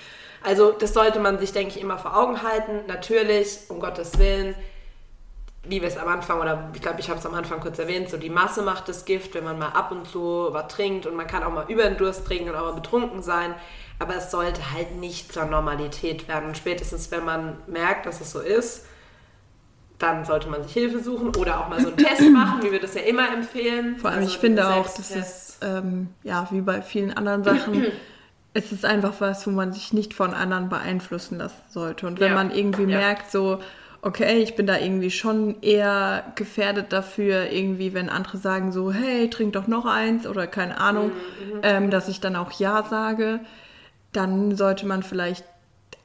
Also 0.43 0.71
das 0.71 0.93
sollte 0.93 1.19
man 1.19 1.37
sich, 1.37 1.51
denke 1.51 1.75
ich, 1.75 1.81
immer 1.81 1.97
vor 1.97 2.17
Augen 2.17 2.41
halten. 2.41 2.81
Natürlich, 2.87 3.59
um 3.69 3.79
Gottes 3.79 4.17
Willen, 4.17 4.55
wie 5.63 5.81
wir 5.81 5.87
es 5.87 5.97
am 5.97 6.07
Anfang, 6.07 6.39
oder 6.39 6.69
ich 6.73 6.81
glaube, 6.81 6.99
ich 6.99 7.09
habe 7.09 7.19
es 7.19 7.25
am 7.25 7.33
Anfang 7.35 7.59
kurz 7.59 7.77
erwähnt, 7.77 8.09
so 8.09 8.17
die 8.17 8.29
Masse 8.29 8.61
macht 8.61 8.87
das 8.87 9.05
Gift, 9.05 9.35
wenn 9.35 9.43
man 9.43 9.59
mal 9.59 9.69
ab 9.69 9.91
und 9.91 10.07
zu 10.07 10.49
was 10.51 10.67
trinkt 10.69 11.05
und 11.05 11.15
man 11.15 11.27
kann 11.27 11.43
auch 11.43 11.51
mal 11.51 11.65
über 11.67 11.83
den 11.83 11.97
Durst 11.97 12.25
trinken 12.25 12.49
und 12.49 12.55
auch 12.55 12.71
mal 12.71 12.73
betrunken 12.73 13.21
sein. 13.21 13.53
Aber 13.99 14.15
es 14.15 14.31
sollte 14.31 14.73
halt 14.73 14.95
nicht 14.95 15.33
zur 15.33 15.45
Normalität 15.45 16.27
werden. 16.27 16.49
Und 16.49 16.57
spätestens, 16.57 17.11
wenn 17.11 17.25
man 17.25 17.57
merkt, 17.67 18.05
dass 18.05 18.21
es 18.21 18.31
so 18.31 18.39
ist, 18.39 18.85
dann 19.99 20.25
sollte 20.25 20.47
man 20.49 20.61
sich 20.63 20.73
Hilfe 20.73 20.99
suchen 20.99 21.35
oder 21.35 21.59
auch 21.59 21.69
mal 21.69 21.79
so 21.81 21.87
einen 21.87 21.97
Test 21.97 22.21
machen, 22.31 22.61
wie 22.63 22.71
wir 22.71 22.79
das 22.79 22.93
ja 22.93 23.01
immer 23.01 23.31
empfehlen. 23.33 23.97
Vor 23.97 24.11
allem, 24.11 24.19
Also 24.19 24.31
ich 24.31 24.37
finde 24.37 24.67
auch, 24.67 24.83
dass 24.85 25.09
Selbsttest. 25.09 25.57
es, 25.63 25.67
ähm, 25.67 26.09
ja, 26.23 26.47
wie 26.51 26.61
bei 26.61 26.81
vielen 26.81 27.11
anderen 27.15 27.43
Sachen, 27.43 27.85
es 28.53 28.71
ist 28.71 28.85
einfach 28.85 29.13
was, 29.19 29.45
wo 29.47 29.51
man 29.51 29.73
sich 29.73 29.93
nicht 29.93 30.13
von 30.13 30.33
anderen 30.33 30.69
beeinflussen 30.69 31.37
lassen 31.39 31.61
sollte. 31.69 32.07
Und 32.07 32.19
wenn 32.19 32.29
Ja, 32.29 32.35
man 32.35 32.51
irgendwie 32.51 32.83
ja. 32.83 32.97
merkt, 32.99 33.31
so, 33.31 33.59
okay, 34.03 34.37
ich 34.43 34.55
bin 34.55 34.67
da 34.67 34.77
irgendwie 34.77 35.09
schon 35.11 35.61
eher 35.61 36.25
gefährdet 36.35 36.93
dafür, 36.93 37.51
irgendwie, 37.51 37.93
wenn 37.95 38.09
andere 38.09 38.37
sagen 38.37 38.71
so, 38.71 38.91
hey, 38.91 39.29
trink 39.29 39.53
doch 39.53 39.67
noch 39.67 39.85
eins 39.85 40.27
oder 40.27 40.45
keine 40.47 40.79
Ahnung, 40.79 41.07
mhm. 41.07 41.59
ähm, 41.63 41.89
dass 41.89 42.07
ich 42.07 42.19
dann 42.19 42.35
auch 42.35 42.51
Ja 42.53 42.83
sage, 42.83 43.39
dann 44.13 44.55
sollte 44.55 44.85
man 44.85 45.01
vielleicht 45.03 45.43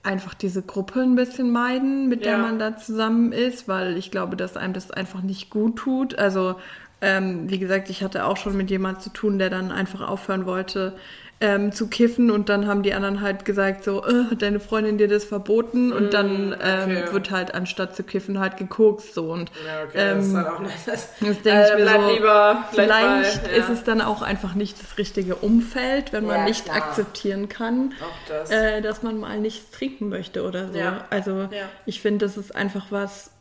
einfach 0.03 0.35
diese 0.35 0.63
Gruppe 0.63 1.01
ein 1.01 1.15
bisschen 1.15 1.51
meiden, 1.51 2.09
mit 2.09 2.25
der 2.25 2.39
man 2.39 2.59
da 2.59 2.77
zusammen 2.77 3.33
ist, 3.33 3.69
weil 3.69 3.97
ich 3.97 4.11
glaube, 4.11 4.37
dass 4.37 4.57
einem 4.57 4.73
das 4.73 4.91
einfach 4.91 5.23
nicht 5.23 5.49
gut 5.49 5.77
tut. 5.77 6.19
Also 6.19 6.57
ähm, 7.01 7.51
wie 7.51 7.59
gesagt, 7.59 7.91
ich 7.91 8.03
hatte 8.03 8.25
auch 8.25 8.37
schon 8.37 8.57
mit 8.57 8.71
jemandem 8.71 9.03
zu 9.03 9.11
tun, 9.11 9.39
der 9.39 9.51
dann 9.51 9.71
einfach 9.71 10.09
aufhören 10.09 10.47
wollte, 10.47 10.95
ähm, 11.43 11.73
zu 11.73 11.89
kiffen 11.89 12.31
und 12.31 12.49
dann 12.49 12.69
haben 12.69 12.85
die 12.85 12.95
anderen 12.95 13.21
halt 13.21 13.45
gesagt 13.45 13.83
so, 13.83 14.05
äh, 14.07 14.31
hat 14.31 14.43
deine 14.43 14.61
Freundin 14.61 14.97
dir 14.97 15.09
das 15.09 15.25
verboten 15.25 15.93
und 15.93 16.07
mm, 16.07 16.11
dann 16.11 16.57
ähm, 16.63 16.97
okay. 16.97 17.13
wird 17.13 17.31
halt 17.33 17.53
anstatt 17.53 17.97
zu 17.97 18.05
kiffen 18.05 18.39
halt 18.39 18.57
gekokst 18.57 19.13
so 19.13 19.33
und 19.33 19.51
ja, 19.67 19.83
okay, 19.83 20.13
ähm, 20.13 20.17
das 20.19 20.27
ist 20.27 20.37
halt 20.37 20.47
auch 20.47 20.61
nicht 20.61 20.87
das, 20.87 21.09
das 21.19 21.43
denke 21.43 21.51
äh, 21.51 21.69
ich 21.69 21.85
mir 21.85 22.01
so, 22.01 22.15
lieber, 22.15 22.65
vielleicht, 22.71 23.47
ja. 23.49 23.53
ist 23.59 23.69
es 23.71 23.83
dann 23.83 24.01
auch 24.01 24.23
einfach 24.23 24.55
nicht 24.55 24.81
das 24.81 24.97
richtige 24.99 25.35
Umfeld, 25.35 26.13
wenn 26.13 26.27
man 26.27 26.39
ja, 26.39 26.45
nicht 26.45 26.67
klar. 26.67 26.77
akzeptieren 26.77 27.49
kann, 27.49 27.93
das. 28.29 28.51
Äh, 28.51 28.81
dass 28.81 29.03
man 29.03 29.19
mal 29.19 29.41
nichts 29.41 29.73
trinken 29.73 30.09
möchte 30.09 30.45
oder 30.45 30.69
so. 30.69 30.79
Also 31.11 31.49
ich 31.87 32.01
finde, 32.01 32.25
das 32.25 32.37
ist 32.37 32.55
einfach 32.55 32.87
was, 32.91 33.33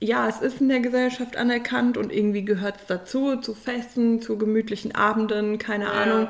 ja, 0.00 0.26
es 0.26 0.40
ist 0.40 0.62
in 0.62 0.70
der 0.70 0.80
Gesellschaft 0.80 1.36
anerkannt 1.36 1.98
und 1.98 2.12
irgendwie 2.12 2.46
gehört 2.46 2.76
es 2.76 2.86
dazu, 2.86 3.36
zu 3.36 3.54
Festen, 3.54 4.22
zu 4.22 4.38
gemütlichen 4.38 4.94
Abenden, 4.94 5.58
keine 5.58 5.90
Ahnung. 5.90 6.28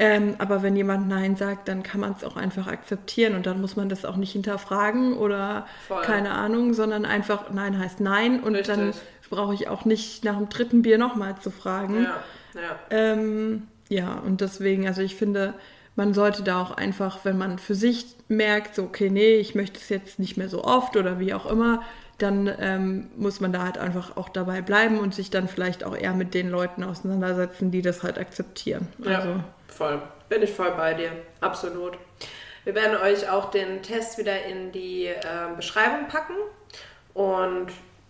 Ähm, 0.00 0.36
aber 0.38 0.62
wenn 0.62 0.76
jemand 0.76 1.08
Nein 1.08 1.34
sagt, 1.34 1.66
dann 1.66 1.82
kann 1.82 2.00
man 2.00 2.12
es 2.12 2.22
auch 2.22 2.36
einfach 2.36 2.68
akzeptieren 2.68 3.34
und 3.34 3.46
dann 3.46 3.60
muss 3.60 3.74
man 3.74 3.88
das 3.88 4.04
auch 4.04 4.16
nicht 4.16 4.32
hinterfragen 4.32 5.14
oder 5.14 5.66
Voll. 5.88 6.02
keine 6.02 6.30
Ahnung, 6.30 6.72
sondern 6.72 7.04
einfach 7.04 7.50
Nein 7.50 7.78
heißt 7.78 7.98
Nein 7.98 8.40
und 8.40 8.54
Richtig. 8.54 8.76
dann 8.76 8.92
brauche 9.28 9.54
ich 9.54 9.68
auch 9.68 9.84
nicht 9.84 10.24
nach 10.24 10.36
dem 10.36 10.48
dritten 10.48 10.82
Bier 10.82 10.98
nochmal 10.98 11.36
zu 11.40 11.50
fragen. 11.50 12.04
Ja, 12.04 12.16
ja. 12.54 12.78
Ähm, 12.90 13.66
ja, 13.88 14.14
und 14.18 14.40
deswegen, 14.40 14.86
also 14.86 15.02
ich 15.02 15.16
finde, 15.16 15.54
man 15.96 16.14
sollte 16.14 16.44
da 16.44 16.62
auch 16.62 16.70
einfach, 16.70 17.24
wenn 17.24 17.36
man 17.36 17.58
für 17.58 17.74
sich 17.74 18.06
merkt, 18.28 18.76
so, 18.76 18.84
okay, 18.84 19.10
nee, 19.10 19.34
ich 19.34 19.56
möchte 19.56 19.78
es 19.78 19.88
jetzt 19.88 20.20
nicht 20.20 20.36
mehr 20.36 20.48
so 20.48 20.62
oft 20.62 20.96
oder 20.96 21.18
wie 21.18 21.34
auch 21.34 21.50
immer, 21.50 21.82
dann 22.18 22.50
ähm, 22.60 23.08
muss 23.16 23.40
man 23.40 23.52
da 23.52 23.64
halt 23.64 23.78
einfach 23.78 24.16
auch 24.16 24.28
dabei 24.28 24.60
bleiben 24.60 24.98
und 24.98 25.14
sich 25.14 25.30
dann 25.30 25.48
vielleicht 25.48 25.84
auch 25.84 25.96
eher 25.96 26.14
mit 26.14 26.34
den 26.34 26.50
Leuten 26.50 26.84
auseinandersetzen, 26.84 27.70
die 27.70 27.82
das 27.82 28.02
halt 28.02 28.18
akzeptieren. 28.18 28.88
Ja, 29.04 29.18
also, 29.18 29.40
voll. 29.68 30.02
Bin 30.28 30.42
ich 30.42 30.52
voll 30.52 30.72
bei 30.72 30.94
dir. 30.94 31.12
Absolut. 31.40 31.96
Wir 32.64 32.74
werden 32.74 32.98
euch 33.00 33.30
auch 33.30 33.50
den 33.50 33.82
Test 33.82 34.18
wieder 34.18 34.44
in 34.44 34.72
die 34.72 35.06
äh, 35.06 35.16
Beschreibung 35.56 36.08
packen. 36.08 36.34
Und 37.14 37.68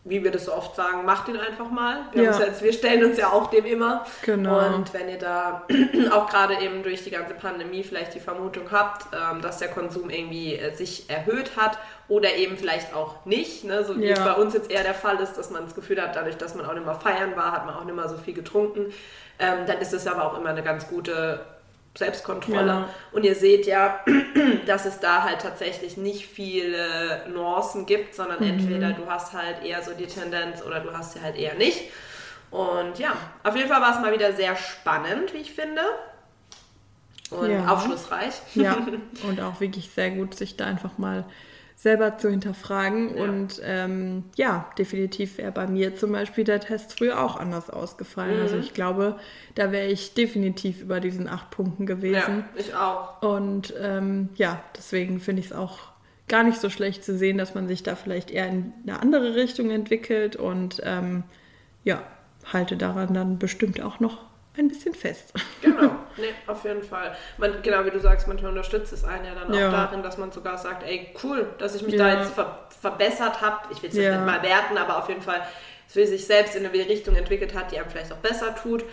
wie 0.09 0.25
wir 0.25 0.31
das 0.31 0.47
so 0.47 0.55
oft 0.55 0.75
sagen, 0.75 1.05
macht 1.05 1.29
ihn 1.29 1.37
einfach 1.37 1.71
mal. 1.71 2.07
Wir, 2.13 2.25
ja. 2.25 2.39
jetzt, 2.41 2.63
wir 2.63 2.73
stellen 2.73 3.05
uns 3.05 3.19
ja 3.19 3.31
auch 3.31 3.51
dem 3.51 3.67
immer. 3.67 4.05
Genau. 4.23 4.75
Und 4.75 4.93
wenn 4.95 5.09
ihr 5.09 5.19
da 5.19 5.67
auch 6.13 6.29
gerade 6.29 6.61
eben 6.61 6.83
durch 6.83 7.05
die 7.05 7.11
ganze 7.11 7.35
Pandemie 7.35 7.83
vielleicht 7.83 8.15
die 8.15 8.21
Vermutung 8.21 8.71
habt, 8.71 9.07
ähm, 9.15 9.41
dass 9.43 9.59
der 9.59 9.69
Konsum 9.69 10.11
irgendwie 10.11 10.57
äh, 10.57 10.75
sich 10.75 11.09
erhöht 11.11 11.57
hat 11.57 11.79
oder 12.09 12.35
eben 12.35 12.57
vielleicht 12.57 12.95
auch 12.95 13.25
nicht, 13.27 13.65
ne? 13.65 13.85
so 13.85 13.99
wie 13.99 14.07
ja. 14.07 14.15
es 14.15 14.21
bei 14.21 14.35
uns 14.35 14.55
jetzt 14.55 14.71
eher 14.71 14.83
der 14.83 14.95
Fall 14.95 15.19
ist, 15.21 15.35
dass 15.35 15.51
man 15.51 15.65
das 15.65 15.75
Gefühl 15.75 16.01
hat, 16.01 16.17
dadurch, 16.17 16.37
dass 16.37 16.55
man 16.55 16.65
auch 16.65 16.75
nicht 16.75 16.87
mehr 16.87 16.95
feiern 16.95 17.37
war, 17.37 17.53
hat 17.53 17.67
man 17.67 17.75
auch 17.75 17.85
nicht 17.85 17.97
mehr 17.97 18.09
so 18.09 18.17
viel 18.17 18.35
getrunken, 18.35 18.93
ähm, 19.39 19.67
dann 19.67 19.79
ist 19.79 19.93
es 19.93 20.07
aber 20.07 20.25
auch 20.25 20.39
immer 20.39 20.51
eine 20.51 20.63
ganz 20.63 20.89
gute 20.89 21.41
Selbstkontrolle. 21.97 22.67
Ja. 22.67 22.89
Und 23.13 23.25
ihr 23.25 23.35
seht 23.35 23.67
ja, 23.67 24.01
dass 24.67 24.87
es 24.87 25.01
da 25.01 25.25
halt 25.25 25.41
tatsächlich 25.41 25.97
nicht 25.97 26.27
viele 26.27 27.29
Nuancen 27.29 27.87
gibt, 27.87 28.15
sondern 28.15 28.41
mhm. 28.41 28.51
entweder 28.51 28.93
du 28.93 29.07
hast 29.07 29.33
halt 29.33 29.65
eher 29.65 29.83
so 29.83 29.93
die 29.93 30.07
Tendenz 30.07 30.63
oder 30.63 30.81
du 30.81 30.93
hast 30.97 31.15
sie 31.15 31.21
halt 31.21 31.37
eher 31.37 31.55
nicht. 31.55 31.91
Und 32.51 32.99
ja, 32.99 33.15
auf 33.45 33.57
jeden 33.57 33.69
Fall 33.69 33.81
war 33.81 33.95
es 33.95 34.01
mal 34.01 34.13
wieder 34.13 34.33
sehr 34.33 34.57
spannend, 34.57 35.35
wie 35.35 35.39
ich 35.39 35.53
finde. 35.53 35.83
Und 37.31 37.51
ja. 37.51 37.67
aufschlussreich. 37.67 38.35
Ja, 38.55 38.79
und 39.29 39.41
auch 39.41 39.61
wirklich 39.61 39.91
sehr 39.91 40.11
gut, 40.11 40.35
sich 40.35 40.57
da 40.57 40.65
einfach 40.65 40.97
mal 40.97 41.25
selber 41.79 42.19
zu 42.19 42.29
hinterfragen. 42.29 43.17
Ja. 43.17 43.23
Und 43.23 43.63
ähm, 43.65 44.25
ja, 44.37 44.69
definitiv 44.77 45.39
wäre 45.39 45.53
bei 45.53 45.69
mir 45.69 45.95
zum 45.95 46.11
Beispiel 46.11 46.43
der 46.43 46.59
Test 46.59 46.99
früher 46.99 47.23
auch 47.23 47.37
anders 47.37 47.71
ausgefallen. 47.71 48.41
Also 48.41 48.43
mhm. 48.43 48.49
Also 48.49 48.67
ich 48.67 48.75
glaube, 48.75 49.17
da 49.55 49.71
wäre 49.71 49.87
ich 49.87 50.15
definitiv 50.15 50.83
über 50.83 50.99
diesen 50.99 51.29
acht 51.29 51.51
Punkten 51.51 51.87
gewesen. 51.87 52.15
Ja, 52.17 52.45
ich 52.57 52.75
auch. 52.75 53.23
Und 53.23 53.73
ähm, 53.81 54.31
ja, 54.35 54.61
deswegen 54.77 55.21
finde 55.21 55.41
ich 55.41 55.47
es 55.47 55.53
auch 55.53 55.79
gar 56.27 56.43
nicht 56.43 56.61
so 56.61 56.69
schlecht 56.69 57.05
zu 57.05 57.17
sehen, 57.17 57.39
dass 57.39 57.55
man 57.55 57.69
sich 57.69 57.85
da 57.85 57.95
vielleicht 57.95 58.33
eher 58.33 58.49
in 58.49 58.73
eine 58.83 59.01
andere 59.01 59.37
Richtung 59.37 59.71
entwickelt 59.71 60.35
und 60.35 60.83
ähm, 60.85 61.23
ja, 61.85 62.03
halte 62.53 62.77
daran 62.77 63.15
dann 63.15 63.39
bestimmt 63.39 63.81
auch 63.81 64.01
noch 64.01 64.28
ein 64.59 64.69
bisschen 64.69 64.95
fest. 64.95 65.33
Genau, 65.61 65.91
nee, 66.17 66.35
auf 66.47 66.65
jeden 66.65 66.83
Fall. 66.83 67.17
Man, 67.37 67.63
genau 67.63 67.85
wie 67.85 67.91
du 67.91 68.01
sagst, 68.01 68.29
manchmal 68.29 68.51
unterstützt 68.51 68.93
es 68.93 69.05
einen 69.05 69.25
ja 69.25 69.35
dann 69.35 69.51
auch 69.51 69.59
ja. 69.59 69.71
darin, 69.71 70.03
dass 70.03 70.19
man 70.19 70.33
sogar 70.33 70.59
sagt, 70.59 70.85
ey, 70.85 71.15
cool, 71.23 71.49
dass 71.59 71.75
ich 71.75 71.83
mich 71.83 71.95
ja. 71.95 71.99
da 71.99 72.21
jetzt 72.21 72.33
ver 72.33 72.67
verbessert 72.81 73.41
habe. 73.41 73.73
Ich 73.73 73.83
will 73.83 73.91
es 73.91 73.97
ja. 73.97 74.17
nicht 74.17 74.27
mal 74.27 74.43
werten, 74.43 74.79
aber 74.79 74.99
auf 74.99 75.09
jeden 75.09 75.23
Fall, 75.23 75.41
dass 75.89 76.07
sich 76.07 76.27
selbst 76.27 76.55
in 76.55 76.65
eine 76.65 76.73
Richtung 76.73 77.17
entwickelt 77.17 77.55
hat, 77.55 77.73
die 77.73 77.79
einem 77.79 77.91
vielleicht 77.91 78.13
auch 78.13 78.19
besser 78.19 78.55
tut. 78.55 78.85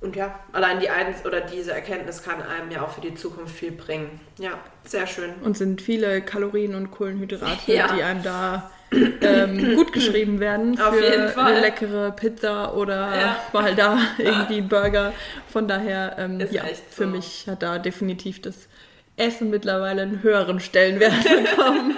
Und 0.00 0.14
ja, 0.14 0.38
allein 0.52 0.78
die 0.78 0.90
eins 0.90 1.24
oder 1.24 1.40
diese 1.40 1.72
Erkenntnis 1.72 2.22
kann 2.22 2.40
einem 2.40 2.70
ja 2.70 2.82
auch 2.82 2.90
für 2.90 3.00
die 3.00 3.14
Zukunft 3.14 3.56
viel 3.56 3.72
bringen. 3.72 4.20
Ja, 4.38 4.52
sehr 4.84 5.06
schön. 5.06 5.34
Und 5.42 5.56
sind 5.56 5.82
viele 5.82 6.22
Kalorien 6.22 6.74
und 6.74 6.90
Kohlenhydrate, 6.90 7.58
ja. 7.72 7.92
die 7.94 8.02
einem 8.02 8.22
da 8.22 8.70
ähm, 8.90 9.76
gut 9.76 9.92
geschrieben 9.92 10.40
werden 10.40 10.80
Auf 10.80 10.94
für 10.94 11.40
eine 11.40 11.60
leckere 11.60 12.12
Pizza 12.12 12.74
oder 12.74 13.16
ja. 13.16 13.42
mal 13.52 13.74
da 13.74 13.98
irgendwie 14.18 14.60
Burger. 14.62 15.12
Von 15.52 15.68
daher, 15.68 16.16
ähm, 16.18 16.40
ja, 16.50 16.62
so. 16.64 16.82
für 16.90 17.06
mich 17.06 17.46
hat 17.48 17.62
da 17.62 17.78
definitiv 17.78 18.40
das 18.40 18.68
Essen 19.16 19.50
mittlerweile 19.50 20.02
einen 20.02 20.22
höheren 20.22 20.60
Stellenwert 20.60 21.12
bekommen. 21.24 21.94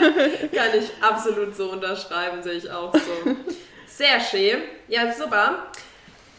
Kann 0.53 0.71
ich 0.79 0.91
absolut 1.01 1.55
so 1.55 1.71
unterschreiben, 1.71 2.43
sehe 2.43 2.55
ich 2.55 2.71
auch 2.71 2.93
so. 2.95 3.37
Sehr 3.87 4.21
schön. 4.21 4.63
Ja, 4.89 5.13
super. 5.13 5.67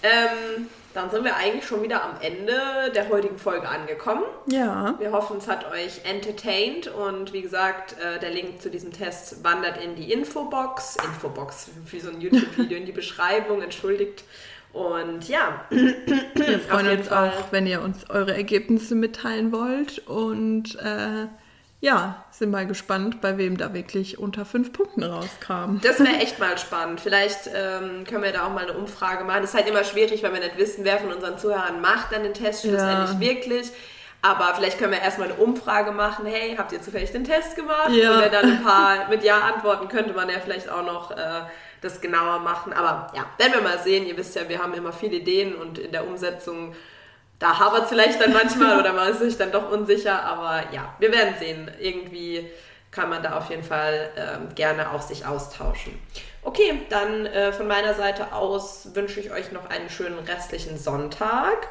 Ähm, 0.04 0.68
dann 0.94 1.10
sind 1.10 1.24
wir 1.24 1.36
eigentlich 1.36 1.66
schon 1.66 1.82
wieder 1.84 2.04
am 2.04 2.16
Ende 2.22 2.92
der 2.94 3.10
heutigen 3.10 3.38
Folge 3.38 3.68
angekommen. 3.68 4.24
Ja. 4.48 4.96
Wir 5.00 5.12
hoffen, 5.12 5.38
es 5.38 5.48
hat 5.48 5.72
euch 5.72 6.02
entertained 6.04 6.88
und 6.88 7.34
wie 7.34 7.42
gesagt, 7.42 7.96
äh, 8.00 8.20
der 8.20 8.32
Link 8.32 8.62
zu 8.62 8.70
diesem 8.70 8.92
Test 8.92 9.44
wandert 9.44 9.82
in 9.84 9.96
die 9.96 10.12
Infobox. 10.12 10.98
Infobox, 10.98 11.70
wie 11.86 12.00
so 12.00 12.10
ein 12.10 12.22
YouTube-Video 12.22 12.78
in 12.78 12.86
die 12.86 12.92
Beschreibung, 12.92 13.62
entschuldigt. 13.62 14.24
Und 14.74 15.28
ja, 15.28 15.66
wir 15.70 16.60
freuen 16.60 16.98
uns 16.98 17.08
Fall. 17.08 17.30
auch, 17.30 17.52
wenn 17.52 17.68
ihr 17.68 17.82
uns 17.82 18.10
eure 18.10 18.34
Ergebnisse 18.34 18.96
mitteilen 18.96 19.52
wollt. 19.52 20.00
Und 20.08 20.76
äh, 20.80 21.28
ja, 21.82 22.24
sind 22.30 22.52
mal 22.52 22.68
gespannt, 22.68 23.22
bei 23.22 23.40
wem 23.40 23.58
da 23.58 23.74
wirklich 23.74 24.20
unter 24.20 24.46
fünf 24.46 24.72
Punkten 24.72 25.04
rauskam. 25.04 25.80
Das 25.82 26.00
wäre 26.00 26.18
echt 26.18 26.38
mal 26.38 26.56
spannend. 26.60 27.02
Vielleicht 27.02 27.48
ähm, 27.48 28.04
können 28.08 28.24
wir 28.24 28.32
da 28.32 28.46
auch 28.46 28.54
mal 28.54 28.70
eine 28.70 28.78
Umfrage 28.78 29.24
machen. 29.24 29.42
Das 29.42 29.50
ist 29.50 29.56
halt 29.56 29.68
immer 29.68 29.84
schwierig, 29.84 30.22
weil 30.22 30.32
wir 30.32 30.42
nicht 30.42 30.58
wissen, 30.58 30.86
wer 30.86 31.00
von 31.00 31.12
unseren 31.12 31.40
Zuhörern 31.40 31.82
macht 31.82 32.12
dann 32.12 32.22
den 32.22 32.36
Test 32.36 32.62
schlussendlich 32.62 33.14
ja. 33.14 33.20
wirklich. 33.20 33.72
Aber 34.22 34.54
vielleicht 34.54 34.78
können 34.78 34.92
wir 34.92 35.02
erstmal 35.02 35.32
eine 35.32 35.40
Umfrage 35.40 35.92
machen. 35.92 36.28
Hey, 36.28 36.56
habt 36.56 36.72
ihr 36.72 36.84
zufällig 36.84 37.12
den 37.12 37.24
Test 37.24 37.56
gemacht? 37.56 37.90
Ja. 37.90 38.14
Und 38.14 38.22
wenn 38.22 38.32
dann 38.32 38.46
ein 38.46 38.64
paar 38.64 39.10
mit 39.10 39.24
Ja 39.24 39.40
antworten, 39.40 39.88
könnte 39.88 40.14
man 40.14 40.30
ja 40.30 40.40
vielleicht 40.40 40.70
auch 40.70 40.86
noch 40.86 41.10
äh, 41.10 41.42
das 41.82 42.00
genauer 42.00 42.40
machen. 42.40 42.74
Aber 42.74 43.12
ja, 43.16 43.26
werden 43.40 43.54
wir 43.54 43.62
mal 43.62 43.80
sehen. 43.80 44.06
Ihr 44.06 44.16
wisst 44.18 44.36
ja, 44.36 44.48
wir 44.48 44.60
haben 44.60 44.76
immer 44.76 44.94
viele 44.94 45.16
Ideen 45.16 45.56
und 45.56 45.80
in 45.80 45.92
der 45.92 46.06
Umsetzung 46.06 46.76
da 47.42 47.58
hapert 47.58 47.84
es 47.84 47.90
vielleicht 47.90 48.22
dann 48.22 48.34
manchmal 48.34 48.80
oder 48.80 48.94
man 48.94 49.10
ist 49.10 49.20
sich 49.20 49.36
dann 49.36 49.52
doch 49.52 49.72
unsicher, 49.72 50.22
aber 50.24 50.72
ja, 50.72 50.94
wir 51.00 51.12
werden 51.12 51.34
sehen. 51.40 51.72
Irgendwie 51.80 52.48
kann 52.92 53.10
man 53.10 53.24
da 53.24 53.38
auf 53.38 53.50
jeden 53.50 53.64
Fall 53.64 54.10
ähm, 54.16 54.54
gerne 54.54 54.92
auch 54.92 55.02
sich 55.02 55.26
austauschen. 55.26 56.00
Okay, 56.44 56.82
dann 56.90 57.26
äh, 57.26 57.52
von 57.52 57.68
meiner 57.68 57.96
Seite 57.96 58.32
aus 58.32 58.90
wünsche 58.94 59.20
ich 59.20 59.32
euch 59.32 59.52
noch 59.52 59.70
einen 59.72 59.90
schönen 59.90 60.20
restlichen 60.20 60.78
Sonntag 60.78 61.68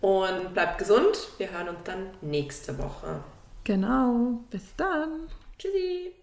und 0.00 0.54
bleibt 0.54 0.78
gesund. 0.78 1.18
Wir 1.38 1.50
hören 1.50 1.68
uns 1.68 1.82
dann 1.82 2.10
nächste 2.20 2.78
Woche. 2.78 3.20
Genau, 3.64 4.40
bis 4.50 4.76
dann. 4.76 5.26
Tschüssi. 5.58 6.14